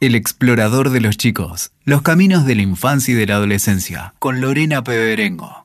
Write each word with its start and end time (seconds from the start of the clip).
El 0.00 0.14
explorador 0.14 0.90
de 0.90 1.00
los 1.00 1.16
chicos, 1.16 1.72
los 1.84 2.02
caminos 2.02 2.46
de 2.46 2.54
la 2.54 2.62
infancia 2.62 3.14
y 3.14 3.16
de 3.16 3.26
la 3.26 3.34
adolescencia, 3.34 4.14
con 4.20 4.40
Lorena 4.40 4.84
Peberengo. 4.84 5.60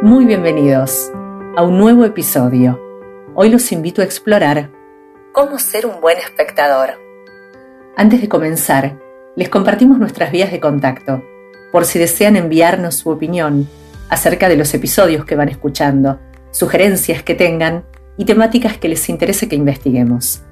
Muy 0.00 0.24
bienvenidos 0.24 1.12
a 1.58 1.62
un 1.62 1.76
nuevo 1.76 2.06
episodio. 2.06 2.80
Hoy 3.34 3.50
los 3.50 3.70
invito 3.70 4.00
a 4.00 4.06
explorar 4.06 4.70
cómo 5.34 5.58
ser 5.58 5.84
un 5.84 6.00
buen 6.00 6.16
espectador. 6.16 6.98
Antes 7.98 8.22
de 8.22 8.28
comenzar, 8.30 8.98
les 9.36 9.50
compartimos 9.50 9.98
nuestras 9.98 10.32
vías 10.32 10.50
de 10.50 10.58
contacto, 10.58 11.22
por 11.70 11.84
si 11.84 11.98
desean 11.98 12.36
enviarnos 12.36 12.94
su 12.94 13.10
opinión 13.10 13.68
acerca 14.08 14.48
de 14.48 14.56
los 14.56 14.72
episodios 14.72 15.26
que 15.26 15.36
van 15.36 15.50
escuchando, 15.50 16.18
sugerencias 16.50 17.22
que 17.22 17.34
tengan 17.34 17.84
y 18.16 18.24
temáticas 18.24 18.78
que 18.78 18.88
les 18.88 19.06
interese 19.10 19.50
que 19.50 19.56
investiguemos 19.56 20.44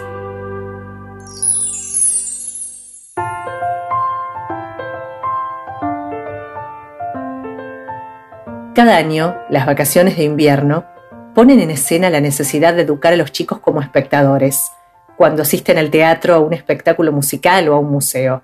Cada 8.75 8.95
año, 8.97 9.35
las 9.49 9.65
vacaciones 9.65 10.15
de 10.17 10.23
invierno 10.23 10.85
ponen 11.33 11.59
en 11.59 11.71
escena 11.71 12.11
la 12.11 12.21
necesidad 12.21 12.75
de 12.75 12.83
educar 12.83 13.13
a 13.13 13.17
los 13.17 13.31
chicos 13.31 13.59
como 13.59 13.81
espectadores, 13.81 14.71
cuando 15.17 15.41
asisten 15.41 15.79
al 15.79 15.89
teatro, 15.89 16.35
a 16.35 16.39
un 16.39 16.53
espectáculo 16.53 17.11
musical 17.11 17.67
o 17.69 17.73
a 17.73 17.79
un 17.79 17.89
museo 17.89 18.43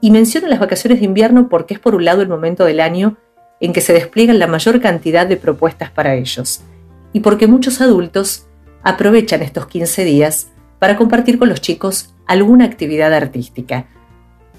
y 0.00 0.10
menciono 0.10 0.48
las 0.48 0.60
vacaciones 0.60 1.00
de 1.00 1.06
invierno 1.06 1.48
porque 1.48 1.74
es 1.74 1.80
por 1.80 1.94
un 1.94 2.04
lado 2.04 2.22
el 2.22 2.28
momento 2.28 2.64
del 2.64 2.80
año 2.80 3.16
en 3.60 3.72
que 3.72 3.80
se 3.80 3.92
despliegan 3.92 4.38
la 4.38 4.46
mayor 4.46 4.80
cantidad 4.80 5.26
de 5.26 5.36
propuestas 5.36 5.90
para 5.90 6.14
ellos, 6.14 6.62
y 7.12 7.20
porque 7.20 7.46
muchos 7.46 7.80
adultos 7.80 8.46
aprovechan 8.82 9.42
estos 9.42 9.66
15 9.66 10.04
días 10.04 10.48
para 10.78 10.96
compartir 10.96 11.38
con 11.38 11.48
los 11.48 11.60
chicos 11.60 12.14
alguna 12.26 12.64
actividad 12.64 13.12
artística. 13.12 13.86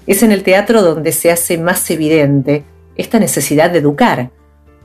Es 0.06 0.22
en 0.22 0.30
el 0.30 0.42
teatro 0.42 0.82
donde 0.82 1.12
se 1.12 1.32
hace 1.32 1.58
más 1.58 1.90
evidente 1.90 2.64
esta 2.94 3.18
necesidad 3.18 3.70
de 3.70 3.78
educar, 3.78 4.30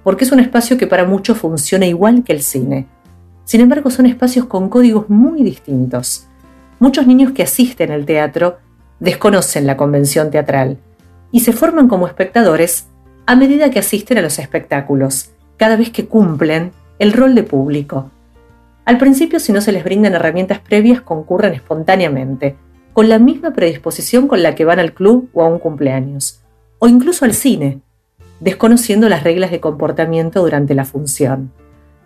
porque 0.04 0.24
es 0.24 0.32
un 0.32 0.40
espacio 0.40 0.78
que 0.78 0.88
para 0.88 1.06
muchos 1.06 1.38
funciona 1.38 1.86
igual 1.86 2.24
que 2.24 2.34
el 2.34 2.42
cine. 2.42 2.88
Sin 3.44 3.62
embargo, 3.62 3.90
son 3.90 4.06
espacios 4.06 4.46
con 4.46 4.70
códigos 4.70 5.10
muy 5.10 5.44
distintos. 5.44 6.28
Muchos 6.80 7.08
niños 7.08 7.32
que 7.32 7.44
asisten 7.44 7.92
al 7.92 8.06
teatro 8.06 8.58
desconocen 9.00 9.68
la 9.68 9.78
convención 9.78 10.32
teatral 10.32 10.78
y 11.32 11.42
se 11.42 11.54
forman 11.54 11.88
como 11.88 12.08
espectadores 12.08 12.88
a 13.26 13.36
medida 13.36 13.70
que 13.70 13.80
asisten 13.80 14.18
a 14.18 14.22
los 14.22 14.40
espectáculos, 14.40 15.32
cada 15.58 15.76
vez 15.76 15.90
que 15.90 16.06
cumplen 16.06 16.72
el 17.00 17.14
rol 17.14 17.36
de 17.36 17.44
público. 17.44 18.10
Al 18.86 18.98
principio, 18.98 19.40
si 19.40 19.52
no 19.52 19.60
se 19.60 19.74
les 19.74 19.84
brindan 19.84 20.14
herramientas 20.14 20.60
previas, 20.60 21.02
concurren 21.02 21.54
espontáneamente, 21.54 22.56
con 22.94 23.10
la 23.10 23.20
misma 23.20 23.52
predisposición 23.52 24.28
con 24.28 24.42
la 24.42 24.56
que 24.56 24.66
van 24.66 24.80
al 24.80 24.94
club 24.94 25.30
o 25.34 25.44
a 25.44 25.48
un 25.48 25.60
cumpleaños, 25.60 26.42
o 26.80 26.88
incluso 26.88 27.26
al 27.26 27.34
cine, 27.34 27.82
desconociendo 28.40 29.10
las 29.10 29.24
reglas 29.24 29.52
de 29.52 29.60
comportamiento 29.60 30.42
durante 30.42 30.74
la 30.74 30.86
función, 30.86 31.52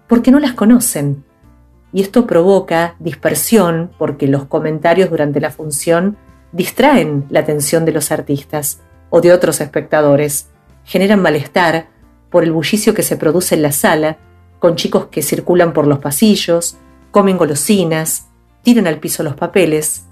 porque 0.08 0.32
no 0.32 0.40
las 0.40 0.54
conocen. 0.54 1.24
Y 1.94 2.02
esto 2.02 2.26
provoca 2.26 2.96
dispersión 3.00 3.92
porque 3.98 4.28
los 4.28 4.46
comentarios 4.46 5.10
durante 5.10 5.40
la 5.40 5.52
función 5.52 6.18
distraen 6.52 7.26
la 7.30 7.42
atención 7.42 7.86
de 7.86 7.92
los 7.92 8.12
artistas 8.12 8.82
o 9.10 9.22
de 9.22 9.32
otros 9.34 9.62
espectadores, 9.62 10.50
generan 10.84 11.22
malestar 11.22 11.88
por 12.30 12.44
el 12.44 12.52
bullicio 12.52 12.94
que 12.94 13.04
se 13.04 13.18
produce 13.18 13.56
en 13.56 13.62
la 13.62 13.72
sala, 13.72 14.18
con 14.60 14.76
chicos 14.76 15.08
que 15.08 15.22
circulan 15.22 15.74
por 15.74 15.88
los 15.88 16.00
pasillos, 16.00 16.78
comen 17.12 17.38
golosinas, 17.38 18.28
tiran 18.64 18.88
al 18.88 19.00
piso 19.00 19.24
los 19.24 19.36
papeles 19.36 20.06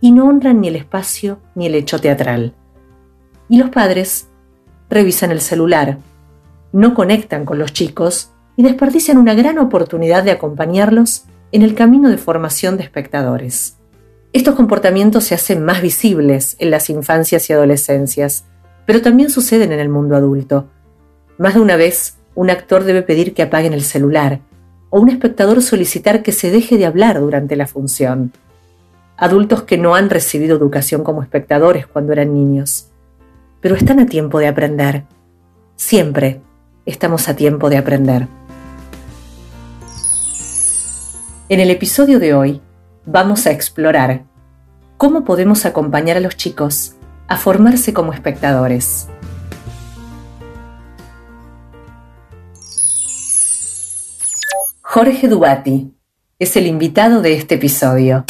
y 0.00 0.12
no 0.12 0.26
honran 0.26 0.60
ni 0.60 0.68
el 0.68 0.76
espacio 0.76 1.38
ni 1.54 1.66
el 1.66 1.74
hecho 1.74 1.98
teatral. 1.98 2.54
Y 3.48 3.58
los 3.58 3.70
padres 3.70 4.28
revisan 4.90 5.30
el 5.30 5.40
celular, 5.40 5.98
no 6.72 6.94
conectan 6.94 7.44
con 7.44 7.58
los 7.58 7.72
chicos 7.72 8.32
y 8.56 8.62
desperdician 8.62 9.18
una 9.18 9.34
gran 9.34 9.58
oportunidad 9.58 10.24
de 10.24 10.32
acompañarlos 10.32 11.24
en 11.52 11.62
el 11.62 11.74
camino 11.74 12.10
de 12.10 12.18
formación 12.18 12.76
de 12.76 12.82
espectadores. 12.82 13.78
Estos 14.32 14.54
comportamientos 14.54 15.24
se 15.24 15.34
hacen 15.34 15.62
más 15.62 15.82
visibles 15.82 16.56
en 16.58 16.70
las 16.70 16.88
infancias 16.88 17.50
y 17.50 17.52
adolescencias, 17.52 18.44
pero 18.86 19.02
también 19.02 19.28
suceden 19.28 19.72
en 19.72 19.78
el 19.80 19.90
mundo 19.90 20.16
adulto. 20.16 20.68
Más 21.36 21.54
de 21.54 21.60
una 21.60 21.76
vez, 21.76 22.16
un 22.34 22.48
actor 22.48 22.84
debe 22.84 23.02
pedir 23.02 23.34
que 23.34 23.42
apaguen 23.42 23.74
el 23.74 23.82
celular, 23.82 24.40
o 24.88 25.00
un 25.00 25.10
espectador 25.10 25.62
solicitar 25.62 26.22
que 26.22 26.32
se 26.32 26.50
deje 26.50 26.78
de 26.78 26.86
hablar 26.86 27.20
durante 27.20 27.56
la 27.56 27.66
función. 27.66 28.32
Adultos 29.18 29.64
que 29.64 29.76
no 29.76 29.94
han 29.94 30.08
recibido 30.08 30.56
educación 30.56 31.04
como 31.04 31.22
espectadores 31.22 31.86
cuando 31.86 32.14
eran 32.14 32.32
niños, 32.32 32.88
pero 33.60 33.74
están 33.74 34.00
a 34.00 34.06
tiempo 34.06 34.38
de 34.38 34.48
aprender. 34.48 35.04
Siempre 35.76 36.40
estamos 36.86 37.28
a 37.28 37.36
tiempo 37.36 37.68
de 37.68 37.76
aprender. 37.76 38.28
En 41.50 41.60
el 41.60 41.70
episodio 41.70 42.18
de 42.18 42.32
hoy, 42.32 42.62
vamos 43.06 43.46
a 43.46 43.50
explorar 43.50 44.24
cómo 44.96 45.24
podemos 45.24 45.66
acompañar 45.66 46.16
a 46.16 46.20
los 46.20 46.36
chicos 46.36 46.94
a 47.28 47.36
formarse 47.36 47.92
como 47.92 48.12
espectadores. 48.12 49.08
Jorge 54.82 55.26
Dubati 55.26 55.94
es 56.38 56.56
el 56.56 56.66
invitado 56.66 57.22
de 57.22 57.34
este 57.34 57.54
episodio. 57.54 58.24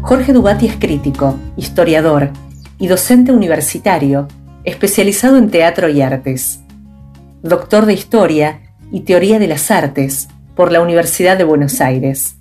Jorge 0.00 0.32
Dubati 0.32 0.66
es 0.66 0.76
crítico, 0.76 1.38
historiador 1.56 2.30
y 2.78 2.86
docente 2.86 3.32
universitario 3.32 4.28
especializado 4.64 5.36
en 5.36 5.50
teatro 5.50 5.88
y 5.88 6.00
artes. 6.00 6.60
Doctor 7.42 7.86
de 7.86 7.92
Historia 7.92 8.65
y 8.90 9.00
Teoría 9.00 9.38
de 9.38 9.48
las 9.48 9.70
Artes 9.70 10.28
por 10.54 10.72
la 10.72 10.80
Universidad 10.80 11.36
de 11.36 11.44
Buenos 11.44 11.80
Aires. 11.80 12.36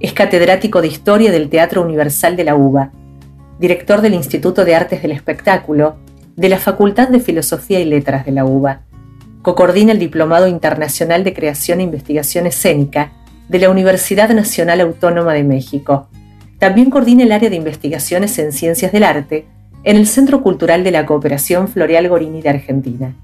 Es 0.00 0.12
catedrático 0.12 0.80
de 0.80 0.88
Historia 0.88 1.32
del 1.32 1.48
Teatro 1.48 1.82
Universal 1.82 2.36
de 2.36 2.44
la 2.44 2.54
UBA, 2.54 2.92
director 3.58 4.00
del 4.00 4.14
Instituto 4.14 4.64
de 4.64 4.74
Artes 4.74 5.02
del 5.02 5.12
Espectáculo, 5.12 5.96
de 6.36 6.48
la 6.48 6.58
Facultad 6.58 7.08
de 7.08 7.20
Filosofía 7.20 7.80
y 7.80 7.84
Letras 7.84 8.24
de 8.24 8.32
la 8.32 8.44
UBA. 8.44 8.82
Cocordina 9.42 9.92
el 9.92 9.98
Diplomado 9.98 10.46
Internacional 10.46 11.24
de 11.24 11.34
Creación 11.34 11.80
e 11.80 11.84
Investigación 11.84 12.46
Escénica 12.46 13.12
de 13.48 13.58
la 13.58 13.70
Universidad 13.70 14.28
Nacional 14.30 14.80
Autónoma 14.80 15.32
de 15.32 15.44
México. 15.44 16.08
También 16.58 16.90
coordina 16.90 17.22
el 17.22 17.32
área 17.32 17.50
de 17.50 17.56
investigaciones 17.56 18.38
en 18.38 18.52
ciencias 18.52 18.92
del 18.92 19.04
arte 19.04 19.46
en 19.84 19.96
el 19.96 20.06
Centro 20.06 20.42
Cultural 20.42 20.84
de 20.84 20.90
la 20.90 21.06
Cooperación 21.06 21.68
Floreal 21.68 22.08
Gorini 22.08 22.42
de 22.42 22.50
Argentina. 22.50 23.14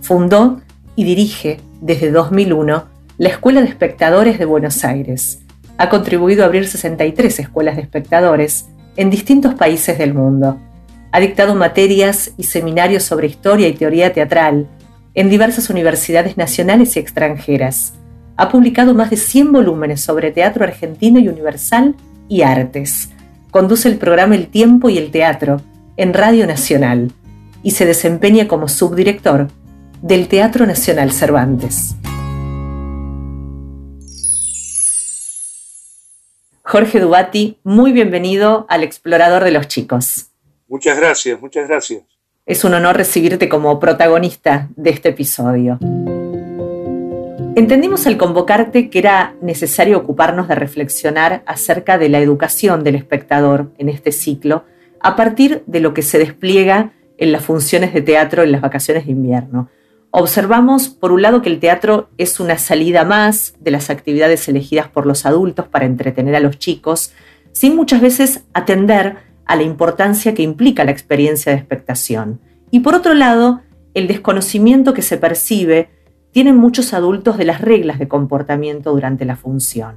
Fundó 0.00 0.60
y 0.96 1.04
dirige 1.04 1.60
desde 1.80 2.10
2001 2.10 2.84
la 3.18 3.28
Escuela 3.28 3.60
de 3.60 3.68
Espectadores 3.68 4.38
de 4.38 4.44
Buenos 4.44 4.84
Aires. 4.84 5.40
Ha 5.78 5.88
contribuido 5.88 6.42
a 6.42 6.46
abrir 6.46 6.66
63 6.66 7.40
escuelas 7.40 7.76
de 7.76 7.82
espectadores 7.82 8.66
en 8.96 9.10
distintos 9.10 9.54
países 9.54 9.98
del 9.98 10.14
mundo. 10.14 10.58
Ha 11.12 11.20
dictado 11.20 11.54
materias 11.54 12.32
y 12.36 12.44
seminarios 12.44 13.02
sobre 13.02 13.26
historia 13.26 13.68
y 13.68 13.74
teoría 13.74 14.12
teatral 14.12 14.68
en 15.14 15.28
diversas 15.28 15.70
universidades 15.70 16.36
nacionales 16.36 16.96
y 16.96 17.00
extranjeras. 17.00 17.94
Ha 18.36 18.48
publicado 18.48 18.94
más 18.94 19.10
de 19.10 19.16
100 19.16 19.52
volúmenes 19.52 20.00
sobre 20.00 20.30
teatro 20.30 20.64
argentino 20.64 21.18
y 21.18 21.28
universal 21.28 21.94
y 22.28 22.42
artes. 22.42 23.10
Conduce 23.50 23.88
el 23.88 23.96
programa 23.96 24.36
El 24.36 24.46
Tiempo 24.46 24.88
y 24.88 24.98
el 24.98 25.10
Teatro 25.10 25.60
en 25.96 26.14
Radio 26.14 26.46
Nacional 26.46 27.12
y 27.62 27.72
se 27.72 27.84
desempeña 27.84 28.48
como 28.48 28.68
subdirector 28.68 29.48
del 30.02 30.28
Teatro 30.28 30.66
Nacional 30.66 31.12
Cervantes. 31.12 31.94
Jorge 36.62 37.00
Dubati, 37.00 37.58
muy 37.64 37.92
bienvenido 37.92 38.64
al 38.68 38.82
Explorador 38.82 39.44
de 39.44 39.50
los 39.50 39.68
Chicos. 39.68 40.28
Muchas 40.68 40.98
gracias, 40.98 41.40
muchas 41.40 41.68
gracias. 41.68 42.02
Es 42.46 42.64
un 42.64 42.74
honor 42.74 42.96
recibirte 42.96 43.48
como 43.48 43.78
protagonista 43.78 44.68
de 44.76 44.90
este 44.90 45.10
episodio. 45.10 45.78
Entendimos 47.56 48.06
al 48.06 48.16
convocarte 48.16 48.88
que 48.88 49.00
era 49.00 49.34
necesario 49.42 49.98
ocuparnos 49.98 50.48
de 50.48 50.54
reflexionar 50.54 51.42
acerca 51.44 51.98
de 51.98 52.08
la 52.08 52.20
educación 52.20 52.84
del 52.84 52.94
espectador 52.94 53.72
en 53.76 53.88
este 53.88 54.12
ciclo 54.12 54.64
a 55.00 55.16
partir 55.16 55.62
de 55.66 55.80
lo 55.80 55.92
que 55.92 56.02
se 56.02 56.18
despliega 56.18 56.92
en 57.18 57.32
las 57.32 57.44
funciones 57.44 57.92
de 57.92 58.00
teatro 58.00 58.42
en 58.42 58.52
las 58.52 58.60
vacaciones 58.62 59.04
de 59.04 59.12
invierno. 59.12 59.68
Observamos, 60.12 60.88
por 60.88 61.12
un 61.12 61.22
lado, 61.22 61.40
que 61.40 61.48
el 61.48 61.60
teatro 61.60 62.08
es 62.18 62.40
una 62.40 62.58
salida 62.58 63.04
más 63.04 63.54
de 63.60 63.70
las 63.70 63.90
actividades 63.90 64.48
elegidas 64.48 64.88
por 64.88 65.06
los 65.06 65.24
adultos 65.24 65.68
para 65.68 65.86
entretener 65.86 66.34
a 66.34 66.40
los 66.40 66.58
chicos, 66.58 67.12
sin 67.52 67.76
muchas 67.76 68.00
veces 68.00 68.44
atender 68.52 69.18
a 69.46 69.56
la 69.56 69.62
importancia 69.62 70.34
que 70.34 70.42
implica 70.42 70.84
la 70.84 70.90
experiencia 70.90 71.52
de 71.52 71.58
expectación. 71.58 72.40
Y 72.72 72.80
por 72.80 72.94
otro 72.94 73.14
lado, 73.14 73.60
el 73.94 74.08
desconocimiento 74.08 74.94
que 74.94 75.02
se 75.02 75.16
percibe 75.16 75.90
tienen 76.32 76.56
muchos 76.56 76.92
adultos 76.92 77.38
de 77.38 77.44
las 77.44 77.60
reglas 77.60 77.98
de 77.98 78.08
comportamiento 78.08 78.92
durante 78.92 79.24
la 79.24 79.36
función. 79.36 79.96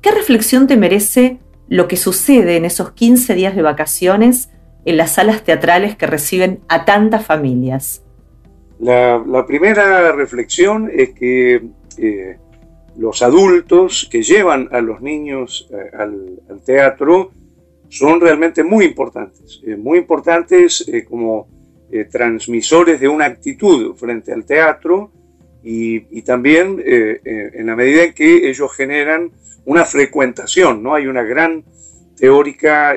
¿Qué 0.00 0.10
reflexión 0.10 0.66
te 0.66 0.76
merece 0.76 1.38
lo 1.68 1.88
que 1.88 1.96
sucede 1.96 2.56
en 2.56 2.64
esos 2.64 2.92
15 2.92 3.34
días 3.34 3.56
de 3.56 3.62
vacaciones 3.62 4.50
en 4.84 4.96
las 4.98 5.12
salas 5.12 5.42
teatrales 5.44 5.96
que 5.96 6.06
reciben 6.06 6.60
a 6.68 6.84
tantas 6.84 7.24
familias? 7.24 8.03
La, 8.78 9.44
primera 9.46 10.12
reflexión 10.12 10.90
es 10.92 11.10
que 11.10 11.62
eh, 11.98 12.36
los 12.96 13.22
adultos 13.22 14.08
que 14.10 14.22
llevan 14.22 14.68
a 14.72 14.80
los 14.80 15.00
niños 15.00 15.68
eh, 15.70 15.90
al, 15.96 16.40
teatro 16.64 17.32
son 17.88 18.20
realmente 18.20 18.64
muy 18.64 18.84
importantes, 18.86 19.60
eh, 19.64 19.76
muy 19.76 19.98
importantes 19.98 20.84
como 21.08 21.48
transmisores 22.10 22.98
de 22.98 23.06
una 23.06 23.26
actitud 23.26 23.94
frente 23.94 24.32
al 24.32 24.44
teatro 24.44 25.12
y, 25.62 26.22
también 26.22 26.82
en 26.84 27.66
la 27.66 27.76
medida 27.76 28.02
en 28.02 28.14
que 28.14 28.50
ellos 28.50 28.72
generan 28.74 29.30
una 29.64 29.84
frecuentación, 29.84 30.82
¿no? 30.82 30.96
Hay 30.96 31.06
una 31.06 31.22
gran 31.22 31.62
teórica 32.16 32.96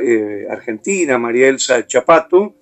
argentina, 0.49 1.19
María 1.19 1.49
Elsa 1.49 1.85
Chapato, 1.85 2.55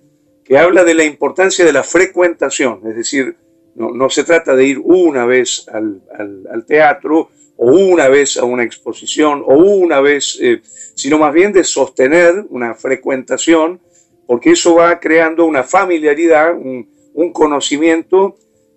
que 0.46 0.56
habla 0.56 0.84
de 0.84 0.94
la 0.94 1.04
importancia 1.04 1.64
de 1.64 1.72
la 1.72 1.82
frecuentación, 1.82 2.80
es 2.86 2.94
decir, 2.94 3.36
no, 3.74 4.08
se 4.08 4.24
trata 4.24 4.54
de 4.54 4.64
ir 4.64 4.78
una 4.78 5.26
vez 5.26 5.66
al, 5.68 6.64
teatro 6.66 7.30
o 7.56 7.72
una 7.72 8.08
vez 8.08 8.38
a 8.38 8.44
una 8.44 8.62
exposición 8.62 9.42
o 9.44 9.54
una 9.54 10.00
vez, 10.00 10.38
eh, 10.40 10.62
sino 10.94 11.18
más 11.18 11.34
bien 11.34 11.52
de 11.52 11.64
sostener 11.64 12.46
una 12.48 12.74
frecuentación, 12.74 13.80
porque 14.26 14.52
eso 14.52 14.76
va 14.76 14.98
creando 14.98 15.44
una 15.44 15.62
familiaridad, 15.62 16.56
un, 16.56 16.94
conocimiento 17.32 18.36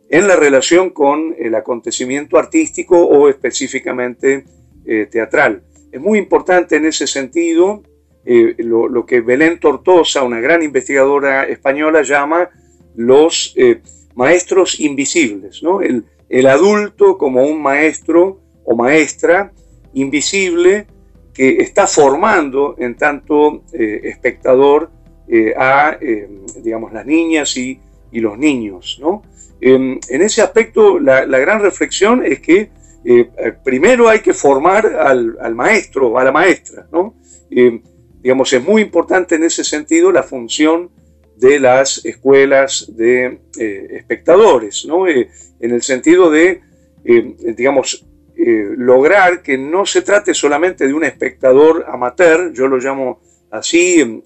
en 0.10 0.27
la 0.27 0.36
relación 0.36 0.89
con 0.89 1.36
el 1.38 1.56
acontecimiento 1.56 2.38
artístico 2.38 2.98
o 2.98 3.30
específicamente 3.30 4.45
eh, 4.86 5.07
teatral. 5.12 5.62
Es 5.92 6.01
muy 6.01 6.19
importante 6.19 6.77
en 6.77 6.86
ese 6.86 7.06
sentido 7.06 7.83
eh, 8.25 8.56
lo, 8.60 9.06
que 9.06 9.21
Belén 9.21 9.60
Tortosa, 9.60 10.24
una 10.24 10.42
gran 10.42 10.62
investigadora 10.62 11.45
española, 11.45 12.01
llama 12.01 12.50
los 12.95 13.54
eh, 13.56 13.81
maestros 14.16 14.80
invisibles, 14.80 15.62
el, 16.30 16.48
adulto 16.48 17.18
como 17.18 17.44
un 17.44 17.62
maestro 17.62 18.39
o 18.66 18.75
maestra 18.75 19.51
invisible 19.94 20.86
que 21.33 21.57
está 21.57 21.88
formando 21.88 22.75
en 22.77 22.98
tanto 22.98 23.63
eh, 23.74 24.01
espectador 24.04 24.92
a, 25.57 25.95
digamos, 26.63 26.92
las 26.92 27.06
niñas 27.06 27.56
y, 27.56 27.80
los 28.12 28.38
niños. 28.38 29.00
¿no? 29.00 29.22
en 29.62 30.00
ese 30.10 30.42
aspecto, 30.42 31.00
la, 31.00 31.25
gran 31.25 31.62
reflexión 31.62 32.25
es 32.25 32.39
que 32.39 32.69
primero 33.63 34.10
hay 34.10 34.19
que 34.19 34.33
formar 34.33 34.88
al, 34.88 35.38
al 35.39 35.56
maestro 35.56 36.18
a 36.18 36.24
la 36.24 36.31
maestra. 36.31 36.88
¿no? 36.92 37.13
Digamos, 38.21 38.51
es 38.54 38.63
muy 38.63 38.81
importante 38.81 39.36
en 39.36 39.44
ese 39.44 39.63
sentido 39.63 40.12
la 40.12 40.24
función 40.24 40.89
de 41.39 41.60
las 41.60 42.06
escuelas 42.06 42.92
de 42.95 43.39
eh, 43.57 43.88
espectadores, 43.92 44.86
¿no? 44.86 45.07
Eh, 45.07 45.30
en 45.62 45.71
el 45.71 45.81
sentido 45.81 46.30
de, 46.30 46.62
eh, 47.06 47.36
digamos, 47.56 48.06
lograr 48.77 49.42
que 49.42 49.57
no 49.57 49.86
se 49.86 50.01
trate 50.01 50.33
solamente 50.33 50.88
de 50.88 50.94
un 50.94 51.04
espectador 51.04 51.86
amateur, 51.89 52.54
yo 52.54 52.69
lo 52.69 52.77
llamo 52.77 53.19
así 53.51 54.00
en, 54.00 54.24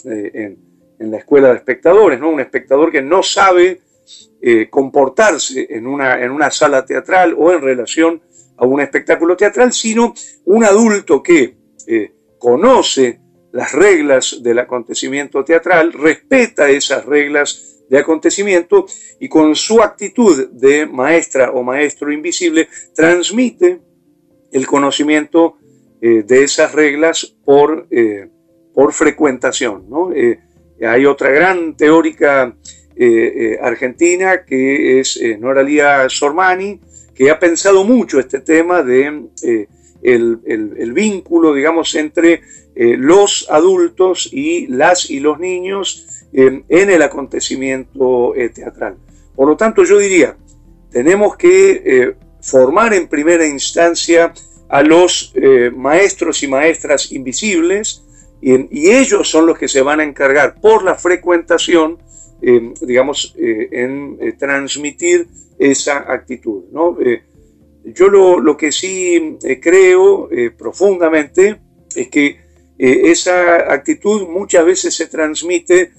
la 1.00 1.18
escuela 1.18 1.50
de 1.50 1.56
espectadores, 1.56 2.20
¿no? 2.20 2.30
un 2.30 2.40
espectador 2.40 2.92
que 2.92 3.02
no 3.02 3.24
sabe 3.24 3.82
comportarse 4.70 5.66
en 5.68 5.88
una, 5.88 6.24
en 6.24 6.30
una 6.30 6.52
sala 6.52 6.86
teatral 6.86 7.34
o 7.36 7.52
en 7.52 7.62
relación 7.64 8.22
a 8.56 8.68
un 8.68 8.82
espectáculo 8.82 9.36
teatral, 9.36 9.74
sino 9.74 10.14
un 10.46 10.64
adulto 10.64 11.24
que 11.24 11.56
conoce 12.38 13.20
las 13.54 13.72
reglas 13.72 14.40
del 14.42 14.60
acontecimiento 14.60 15.46
teatral, 15.46 15.94
respeta 15.94 16.70
esas 16.70 17.06
reglas 17.06 17.84
de 17.88 18.00
acontecimiento 18.00 18.88
y 19.20 19.30
con 19.30 19.56
su 19.56 19.82
actitud 19.82 20.50
de 20.50 20.88
maestra 20.88 21.52
o 21.52 21.62
maestro 21.62 22.12
invisible 22.12 22.68
transmite 22.96 23.80
el 24.52 24.66
conocimiento 24.66 25.58
eh, 26.02 26.24
de 26.26 26.44
esas 26.44 26.74
reglas 26.74 27.36
por, 27.46 27.88
eh, 27.92 28.28
por 28.74 28.92
frecuentación. 28.92 29.86
Eh, 30.16 30.40
hay 30.86 31.06
otra 31.06 31.30
gran 31.30 31.78
teórica 31.78 32.58
argentina 33.62 34.46
que 34.46 35.00
es 35.00 35.20
Noralía 35.40 36.08
Sormani, 36.10 36.80
que 37.16 37.32
ha 37.32 37.40
pensado 37.40 37.84
mucho 37.84 38.20
este 38.20 38.40
tema 38.40 38.84
de 38.84 39.30
el, 40.04 40.92
vínculo, 40.94 41.54
digamos, 41.54 41.96
entre 41.96 42.42
eh, 42.76 42.98
los 42.98 43.48
adultos 43.52 44.30
y 44.32 44.66
las 44.66 45.08
y 45.12 45.20
los 45.20 45.40
niños 45.40 46.08
en 46.36 46.66
el 46.70 47.04
acontecimiento 47.04 48.34
eh, 48.36 48.50
teatral. 48.50 48.96
Por 49.36 49.48
lo 49.48 49.56
tanto, 49.56 49.84
yo 49.84 50.00
diría, 50.00 50.36
tenemos 50.90 51.38
que 51.38 51.84
eh, 51.86 52.16
formar 52.42 52.96
en 52.96 53.08
primera 53.08 53.46
instancia 53.46 54.34
a 54.68 54.82
los 54.82 55.36
maestros 55.76 56.42
y 56.42 56.48
maestras 56.48 57.12
invisibles 57.12 58.04
y, 58.42 58.90
ellos 58.90 59.30
son 59.30 59.46
los 59.46 59.60
que 59.60 59.68
se 59.68 59.84
van 59.84 60.00
a 60.00 60.04
encargar 60.04 60.60
por 60.60 60.84
la 60.84 60.96
frecuentación, 60.96 62.00
digamos, 62.42 63.36
en 63.38 64.18
transmitir 64.40 65.28
esa 65.60 66.12
actitud. 66.12 66.64
¿no? 66.72 66.98
Yo 67.86 68.10
lo, 68.10 68.58
que 68.58 68.72
sí 68.72 69.38
creo 69.62 70.28
profundamente 70.58 71.62
es 71.96 72.08
que 72.08 72.43
eh, 72.86 73.12
esa 73.12 73.72
actitud 73.74 74.28
muchas 74.28 74.66
veces 74.66 74.96
se 74.96 75.08
transmite 75.08 75.92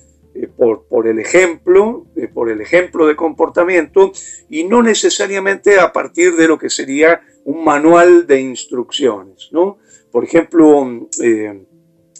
por, 0.56 0.86
por, 0.88 1.06
el 1.06 1.20
ejemplo, 1.20 2.06
por 2.34 2.50
el 2.50 2.60
ejemplo 2.60 3.06
de 3.06 3.14
comportamiento 3.14 4.10
y 4.50 4.64
no 4.64 4.82
necesariamente 4.82 5.78
a 5.78 5.92
partir 5.92 6.34
de 6.34 6.48
lo 6.48 6.58
que 6.58 6.68
sería 6.68 7.20
un 7.44 7.64
manual 7.64 8.26
de 8.26 8.40
instrucciones. 8.40 9.48
¿no? 9.52 9.78
Por 10.10 10.24
ejemplo, 10.24 11.08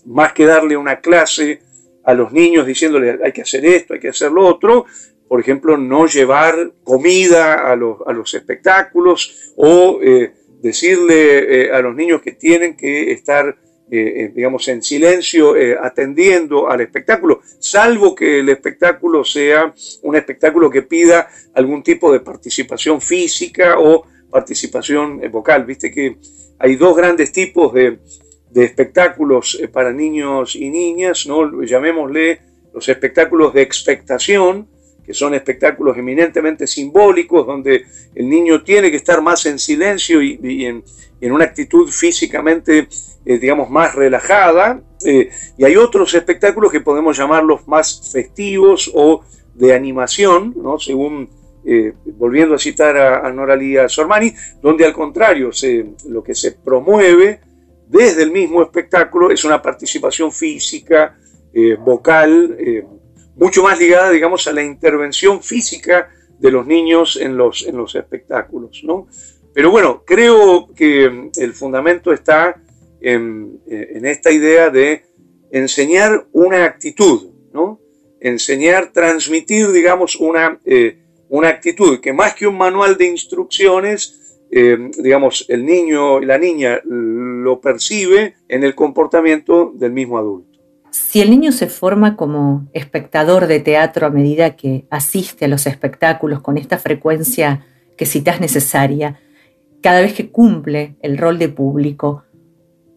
más 0.07 0.33
que 0.33 0.47
darle 0.47 0.77
una 0.77 1.01
clase 1.01 1.61
a 2.05 2.15
los 2.15 2.33
niños 2.33 2.67
diciéndole 2.67 3.19
hay 3.25 3.33
que 3.33 3.43
hacer 3.43 3.65
esto, 3.67 3.95
hay 3.95 4.01
que 4.01 4.11
hacer 4.11 4.31
lo 4.31 4.47
otro, 4.47 4.87
por 5.29 5.41
ejemplo, 5.41 5.77
no 5.77 6.07
llevar 6.07 6.75
comida 6.85 7.71
a 7.71 7.77
los, 7.77 8.35
espectáculos 8.35 9.53
o 9.57 9.99
eh, 10.03 10.33
decirle 10.61 11.63
eh, 11.63 11.73
a 11.73 11.81
los 11.81 11.95
niños 11.95 12.21
que 12.23 12.33
tienen 12.33 12.77
que 12.77 13.11
estar, 13.13 13.57
eh, 13.91 14.33
digamos, 14.35 14.67
en 14.69 14.83
silencio 14.83 15.55
atendiendo 15.81 16.69
al 16.69 16.81
espectáculo, 16.81 17.43
salvo 17.59 18.15
que 18.15 18.41
el 18.41 18.49
espectáculo 18.49 19.25
sea 19.25 19.73
un 20.03 20.17
espectáculo 20.17 20.71
que 20.71 20.83
pida 20.83 21.29
algún 21.55 21.83
tipo 21.83 22.13
de 22.13 22.21
participación 22.21 23.01
física 23.01 23.79
o 23.79 24.05
participación 24.31 25.21
vocal. 25.31 25.65
Viste 25.65 25.91
que 25.91 26.17
hay 26.59 26.77
dos 26.77 26.97
grandes 26.97 27.31
tipos 27.31 27.73
de, 27.75 27.99
de 28.51 28.65
espectáculos 28.65 29.61
para 29.73 29.93
niños 29.93 30.55
y 30.55 30.71
niñas, 30.71 31.27
¿no? 31.27 31.63
llamémosle 31.63 32.41
los 32.73 32.89
espectáculos 32.89 33.53
de 33.53 33.63
expectación, 33.63 34.69
que 35.05 35.13
son 35.13 35.35
espectáculos 35.35 35.99
eminentemente 35.99 36.67
simbólicos, 36.67 37.47
donde 37.47 37.85
el 38.15 38.29
niño 38.29 38.63
tiene 38.63 38.91
que 38.91 38.97
estar 38.97 39.21
más 39.23 39.45
en 39.47 39.59
silencio 39.59 40.23
y, 40.23 40.65
en, 40.65 40.85
una 41.33 41.45
actitud 41.45 41.89
físicamente, 41.89 42.89
eh, 43.25 43.39
digamos, 43.39 43.71
más 43.71 43.95
relajada. 43.95 44.83
Eh, 45.05 45.31
y 45.57 45.65
hay 45.65 45.77
otros 45.77 46.15
espectáculos 46.15 46.73
que 46.73 46.81
podemos 46.81 47.17
llamarlos 47.17 47.67
más 47.67 48.11
festivos 48.13 48.91
o 48.95 49.23
de 49.55 49.75
animación, 49.75 50.55
¿no? 50.57 50.79
según, 50.79 51.29
eh, 51.65 51.95
volviendo 52.17 52.55
a 52.55 52.59
citar 52.59 52.97
a, 52.97 53.27
a 53.27 53.89
Sormani, 53.89 54.35
donde 54.61 54.85
al 54.85 54.93
contrario, 54.93 55.51
lo 56.09 56.23
que 56.23 56.35
se 56.35 56.53
promueve 56.53 57.41
desde 57.87 58.23
el 58.23 58.33
mismo 58.33 58.63
espectáculo 58.63 59.31
es 59.31 59.45
una 59.45 59.63
participación 59.63 60.33
física, 60.33 61.17
vocal, 61.85 62.57
mucho 63.37 63.63
más 63.63 63.79
ligada, 63.79 64.11
digamos, 64.11 64.49
a 64.49 64.53
la 64.53 64.65
intervención 64.65 65.41
física 65.41 66.09
de 66.39 66.51
los 66.51 66.67
niños 66.67 67.17
en 67.17 67.37
los, 67.37 67.67
en 67.67 67.77
los 67.77 67.95
espectáculos, 67.95 68.83
¿no? 68.85 69.07
Pero 69.55 69.71
bueno, 69.71 70.03
creo 70.05 70.69
que 70.75 71.31
el 71.37 71.55
fundamento 71.55 72.13
está 72.13 72.61
en, 73.01 73.61
esta 73.67 74.31
idea 74.31 74.69
de 74.69 75.05
enseñar 75.51 76.27
una 76.33 76.65
actitud, 76.65 77.31
¿no? 77.53 77.81
Enseñar, 78.21 78.93
transmitir, 78.93 79.71
digamos, 79.71 80.17
una, 80.17 80.59
eh, 80.65 80.99
una 81.29 81.49
actitud 81.49 82.01
que 82.01 82.13
más 82.13 82.35
que 82.35 82.47
un 82.47 82.59
manual 82.59 82.97
de 82.97 83.07
instrucciones 83.07 84.21
digamos, 84.99 85.47
el 85.49 85.67
niño 85.67 86.23
y 86.23 86.27
la 86.27 86.39
niña 86.39 86.81
lo 86.85 87.61
percibe 87.61 88.35
en 88.49 88.63
el 88.63 88.75
comportamiento 88.75 89.73
del 89.75 89.93
mismo 89.93 90.17
adulto. 90.19 90.61
Si 90.91 91.21
el 91.21 91.31
niño 91.31 91.51
se 91.51 91.67
forma 91.67 92.17
como 92.17 92.69
espectador 92.73 93.49
de 93.49 93.59
teatro 93.59 94.07
a 94.07 94.11
medida 94.11 94.55
que 94.55 94.87
asiste 94.91 95.47
a 95.47 95.49
los 95.49 95.67
espectáculos 95.67 96.41
con 96.41 96.57
esta 96.57 96.79
frecuencia 96.79 97.67
que 97.97 98.07
citas 98.07 98.41
necesaria, 98.41 99.21
cada 99.85 100.01
vez 100.01 100.15
que 100.15 100.31
cumple 100.31 100.97
el 101.03 101.19
rol 101.19 101.39
de 101.39 101.51
público, 101.51 102.25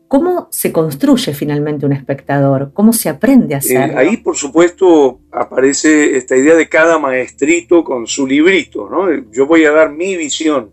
¿cómo 0.08 0.48
se 0.52 0.72
construye 0.72 1.34
finalmente 1.34 1.86
un 1.86 1.92
espectador? 1.92 2.72
¿Cómo 2.74 2.94
se 2.94 3.10
aprende 3.10 3.56
a 3.56 3.58
hacerlo? 3.58 3.94
Eh, 3.94 3.98
ahí, 3.98 4.18
por 4.18 4.38
supuesto, 4.38 5.20
aparece 5.30 6.16
esta 6.16 6.38
idea 6.38 6.56
de 6.56 6.70
cada 6.70 6.98
maestrito 6.98 7.84
con 7.84 8.08
su 8.08 8.26
librito. 8.26 8.90
¿no? 8.90 9.14
Yo 9.32 9.46
voy 9.46 9.66
a 9.66 9.72
dar 9.72 9.92
mi 9.92 10.16
visión. 10.16 10.72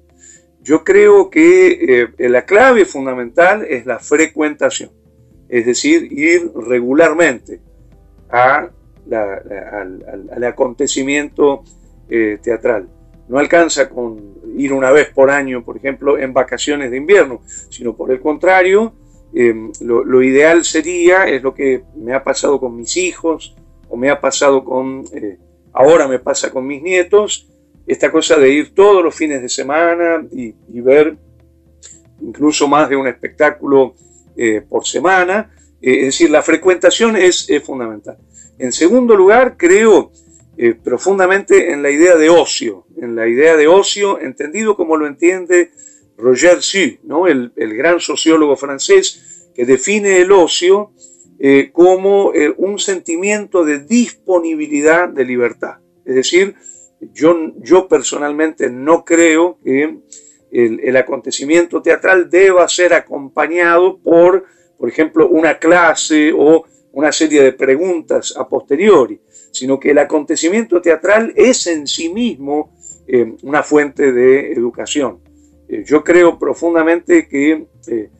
Yo 0.62 0.84
creo 0.84 1.28
que 1.28 2.06
eh, 2.16 2.28
la 2.30 2.46
clave 2.46 2.84
fundamental 2.84 3.66
es 3.68 3.84
la 3.84 3.98
frecuentación 3.98 4.90
es 5.48 5.66
decir, 5.66 6.12
ir 6.12 6.50
regularmente 6.54 7.60
al, 8.28 8.72
acontecimiento 10.44 11.62
eh, 12.08 12.38
teatral. 12.42 12.88
No 13.28 13.38
alcanza 13.38 13.88
con 13.88 14.34
ir 14.56 14.72
una 14.72 14.90
vez 14.90 15.10
por 15.10 15.30
año, 15.30 15.64
por 15.64 15.76
ejemplo, 15.76 16.18
en 16.18 16.32
vacaciones 16.32 16.90
de 16.90 16.98
invierno, 16.98 17.42
sino 17.70 17.96
por 17.96 18.10
el 18.10 18.20
contrario, 18.20 18.94
em, 19.34 19.72
lo, 19.80 20.22
ideal 20.22 20.64
sería, 20.64 21.24
es 21.26 21.42
lo 21.42 21.54
que 21.54 21.82
me 21.96 22.14
ha 22.14 22.22
pasado 22.22 22.60
con 22.60 22.76
mis 22.76 22.96
hijos, 22.96 23.56
o 23.88 23.96
me 23.96 24.10
ha 24.10 24.20
pasado 24.20 24.64
con, 24.64 25.04
eh, 25.12 25.38
ahora 25.72 26.06
me 26.06 26.18
pasa 26.18 26.50
con 26.50 26.66
mis 26.66 26.82
nietos, 26.82 27.48
esta 27.86 28.10
cosa 28.10 28.36
de 28.36 28.50
ir 28.50 28.74
todos 28.74 29.02
los 29.02 29.14
fines 29.14 29.42
de 29.42 29.48
semana 29.48 30.24
y 30.32 30.80
ver 30.80 31.18
incluso 32.20 32.68
más 32.68 32.88
de 32.88 32.96
un 32.96 33.06
espectáculo 33.06 33.94
eh, 34.36 34.62
por 34.68 34.86
semana. 34.86 35.50
Eh, 35.80 36.00
es 36.00 36.06
decir, 36.06 36.30
la 36.30 36.42
frecuentación 36.42 37.16
es, 37.16 37.46
fundamental. 37.64 38.18
En 38.58 38.72
segundo 38.72 39.16
lugar, 39.16 39.56
creo 39.56 40.12
eh, 40.56 40.74
profundamente 40.74 41.72
en 41.72 41.82
la 41.82 41.90
idea 41.90 42.16
de 42.16 42.30
ocio, 42.30 42.86
en 42.96 43.16
la 43.16 43.28
idea 43.28 43.56
de 43.56 43.66
ocio 43.66 44.20
entendido 44.20 44.76
como 44.76 44.96
lo 44.96 45.06
entiende 45.06 45.70
Roger 46.16 46.62
Su, 46.62 46.98
¿no? 47.02 47.26
el, 47.26 47.52
gran 47.56 48.00
sociólogo 48.00 48.56
francés 48.56 49.50
que 49.54 49.64
define 49.64 50.20
el 50.20 50.32
ocio 50.32 50.92
como 51.72 52.32
un 52.56 52.78
sentimiento 52.78 53.64
de 53.64 53.80
disponibilidad 53.80 55.08
de 55.08 55.24
libertad. 55.24 55.78
Es 56.04 56.14
decir, 56.14 56.54
yo, 57.12 57.36
yo 57.58 57.88
personalmente 57.88 58.70
no 58.70 59.04
creo 59.04 59.58
que 59.62 59.98
el, 60.54 60.96
acontecimiento 60.96 61.82
teatral 61.82 62.30
deba 62.30 62.68
ser 62.68 62.94
acompañado 62.94 63.98
por, 63.98 64.44
por 64.78 64.88
ejemplo, 64.88 65.28
una 65.28 65.58
clase 65.58 66.32
o 66.32 66.64
una 66.92 67.10
serie 67.10 67.42
de 67.42 67.52
preguntas 67.52 68.34
a 68.36 68.48
posteriori, 68.48 69.20
sino 69.54 69.78
que 69.78 69.92
el 69.92 69.98
acontecimiento 69.98 70.82
teatral 70.82 71.32
es 71.36 71.68
en 71.68 71.86
sí 71.86 72.12
mismo 72.12 72.72
eh, 73.06 73.34
una 73.42 73.62
fuente 73.62 74.12
de 74.12 74.52
educación. 74.52 75.20
Eh, 75.68 75.84
yo 75.86 76.02
creo 76.02 76.38
profundamente 76.38 77.28
que 77.28 77.66
eh, 77.86 78.10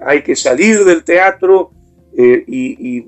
hay 0.00 0.22
que 0.22 0.36
salir 0.36 0.84
del 0.84 1.02
teatro 1.04 1.72
y, 2.16 3.06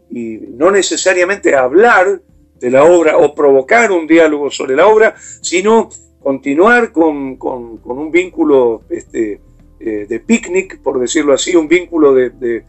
no 0.56 0.70
necesariamente 0.70 1.56
hablar 1.56 2.20
de 2.60 2.70
la 2.70 2.84
obra 2.84 3.16
o 3.16 3.34
provocar 3.34 3.90
un 3.90 4.06
diálogo 4.06 4.50
sobre 4.50 4.76
la 4.76 4.86
obra, 4.86 5.14
sino 5.40 5.88
continuar 6.20 6.92
con, 6.92 7.38
un 7.40 8.10
vínculo 8.12 8.82
este, 8.88 9.40
de 9.80 10.20
picnic, 10.20 10.80
por 10.80 11.00
decirlo 11.00 11.32
así, 11.32 11.56
un 11.56 11.66
vínculo 11.66 12.14
de, 12.14 12.62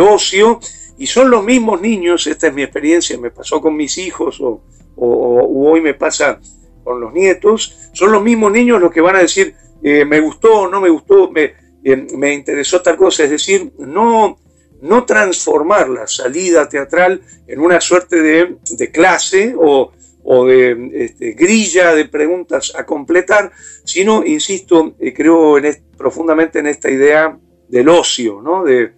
ocio, 0.00 0.60
y 0.98 1.06
son 1.06 1.30
los 1.30 1.44
mismos 1.44 1.80
niños, 1.80 2.26
esta 2.26 2.48
es 2.48 2.54
mi 2.54 2.62
experiencia, 2.62 3.18
me 3.18 3.30
pasó 3.30 3.60
con 3.60 3.76
mis 3.76 3.98
hijos 3.98 4.40
o, 4.40 4.62
hoy 4.96 5.80
me 5.80 5.94
pasa 5.94 6.40
con 6.82 7.00
los 7.00 7.12
nietos, 7.12 7.90
son 7.92 8.12
los 8.12 8.22
mismos 8.22 8.52
niños 8.52 8.80
los 8.80 8.90
que 8.90 9.00
van 9.00 9.16
a 9.16 9.20
decir, 9.20 9.54
eh, 9.82 10.04
me 10.04 10.20
gustó, 10.20 10.68
no 10.68 10.80
me 10.80 10.88
gustó, 10.88 11.30
me, 11.30 11.52
eh, 11.84 12.06
me 12.16 12.32
interesó 12.32 12.80
tal 12.80 12.96
cosa, 12.96 13.24
es 13.24 13.30
decir, 13.30 13.72
no, 13.78 14.38
no 14.80 15.04
transformar 15.04 15.88
la 15.90 16.06
salida 16.06 16.68
teatral 16.68 17.20
en 17.46 17.60
una 17.60 17.80
suerte 17.80 18.22
de, 18.22 18.56
de 18.70 18.90
clase 18.90 19.54
o, 19.58 19.92
o 20.24 20.46
de 20.46 20.90
este, 20.94 21.32
grilla 21.32 21.94
de 21.94 22.06
preguntas 22.06 22.72
a 22.74 22.86
completar, 22.86 23.52
sino, 23.84 24.24
insisto, 24.24 24.94
eh, 24.98 25.12
creo 25.12 25.56
profundamente 25.96 26.58
en 26.58 26.66
esta 26.66 26.90
idea 26.90 27.38
del 27.68 27.88
ocio, 27.88 28.40
¿no? 28.40 28.64
de, 28.64 28.92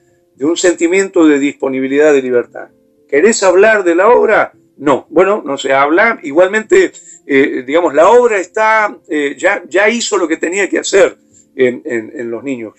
un 0.45 0.57
sentimiento 0.57 1.27
de 1.27 1.39
disponibilidad 1.39 2.13
de 2.13 2.23
libertad. 2.23 2.69
¿Querés 3.09 3.43
hablar 3.43 3.85
de 3.85 3.95
la 3.95 4.09
obra? 4.09 4.53
No, 4.77 5.07
bueno, 5.11 5.43
no 5.45 5.59
se 5.59 5.73
habla. 5.73 6.21
Igualmente, 6.23 6.93
eh, 7.27 7.65
digamos, 7.67 7.95
la 7.95 8.11
obra 8.11 8.39
está, 8.39 8.97
eh, 9.09 9.35
ya, 9.37 9.63
ya 9.69 9.89
hizo 9.89 10.17
lo 10.17 10.29
que 10.29 10.37
tenía 10.37 10.69
que 10.69 10.79
hacer 10.79 11.17
en, 11.57 12.31
los 12.31 12.45
niños. 12.45 12.75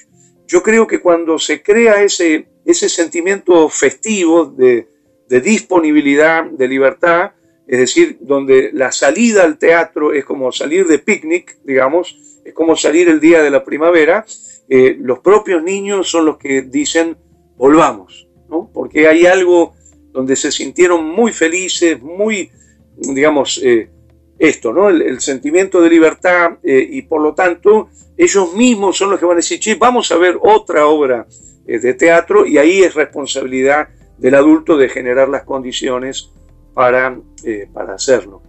Yo 0.48 0.63
creo 0.63 0.88
que 0.88 1.01
cuando 1.01 1.38
se 1.38 1.62
crea 1.62 2.01
ese, 2.01 2.48
ese 2.63 2.88
sentimiento 2.88 3.68
festivo 3.68 4.46
de, 4.46 4.88
de 5.28 5.42
disponibilidad, 5.42 6.46
de 6.46 6.68
libertad, 6.68 7.32
es 7.68 7.80
decir, 7.80 8.18
donde 8.20 8.72
la 8.74 8.92
salida 8.92 9.44
al 9.44 9.60
teatro 9.60 10.12
es 10.12 10.25
como 10.25 10.51
salir 10.51 10.88
de 10.88 10.98
picnic, 10.98 11.58
digamos, 11.63 12.18
es 12.44 12.54
como 12.54 12.75
salir 12.75 13.10
el 13.10 13.20
día 13.20 13.44
de 13.44 13.51
la 13.51 13.63
primavera, 13.63 14.25
eh, 14.68 14.98
los 15.00 15.20
propios 15.20 15.62
niños 15.62 16.10
son 16.10 16.25
los 16.25 16.38
que 16.38 16.63
dicen, 16.63 17.16
volvamos, 17.60 18.28
¿no? 18.50 18.72
porque 18.74 19.08
hay 19.08 19.28
algo 19.28 19.74
donde 20.12 20.36
se 20.36 20.51
sintieron 20.51 21.06
muy 21.06 21.32
felices, 21.32 22.01
muy, 22.01 22.50
digamos, 22.98 23.62
eh, 23.63 23.92
esto, 24.39 24.74
¿no? 24.74 24.89
El, 24.89 25.20
sentimiento 25.20 25.80
de 25.80 25.89
libertad 25.89 26.54
eh, 26.63 26.88
y 26.89 27.04
por 27.04 27.22
lo 27.22 27.36
tanto 27.36 27.89
ellos 28.18 28.56
mismos 28.56 28.98
son 28.98 29.12
los 29.12 29.20
que 29.20 29.25
van 29.25 29.36
a 29.36 29.44
decir, 29.44 29.60
che, 29.60 29.75
vamos 29.75 30.12
a 30.12 30.18
ver 30.18 30.39
otra 30.42 30.88
obra 30.88 31.28
de 31.68 31.94
teatro 31.94 32.48
y 32.48 32.58
ahí 32.58 32.82
es 32.82 32.96
responsabilidad 32.96 33.89
del 34.18 34.36
adulto 34.36 34.75
de 34.78 34.89
generar 34.89 35.30
las 35.30 35.44
condiciones 35.44 36.32
para, 36.74 37.20
eh, 37.44 37.68
para 37.74 37.96
hacerlo. 37.96 38.42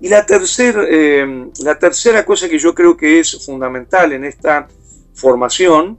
Y 0.00 0.08
la, 0.08 0.24
eh, 0.28 1.46
la 1.62 1.78
tercera 1.78 2.24
cosa 2.24 2.48
que 2.48 2.58
yo 2.58 2.74
creo 2.74 2.96
que 2.96 3.18
es 3.18 3.44
fundamental 3.44 4.12
en 4.12 4.24
esta 4.24 4.68
formación, 5.14 5.98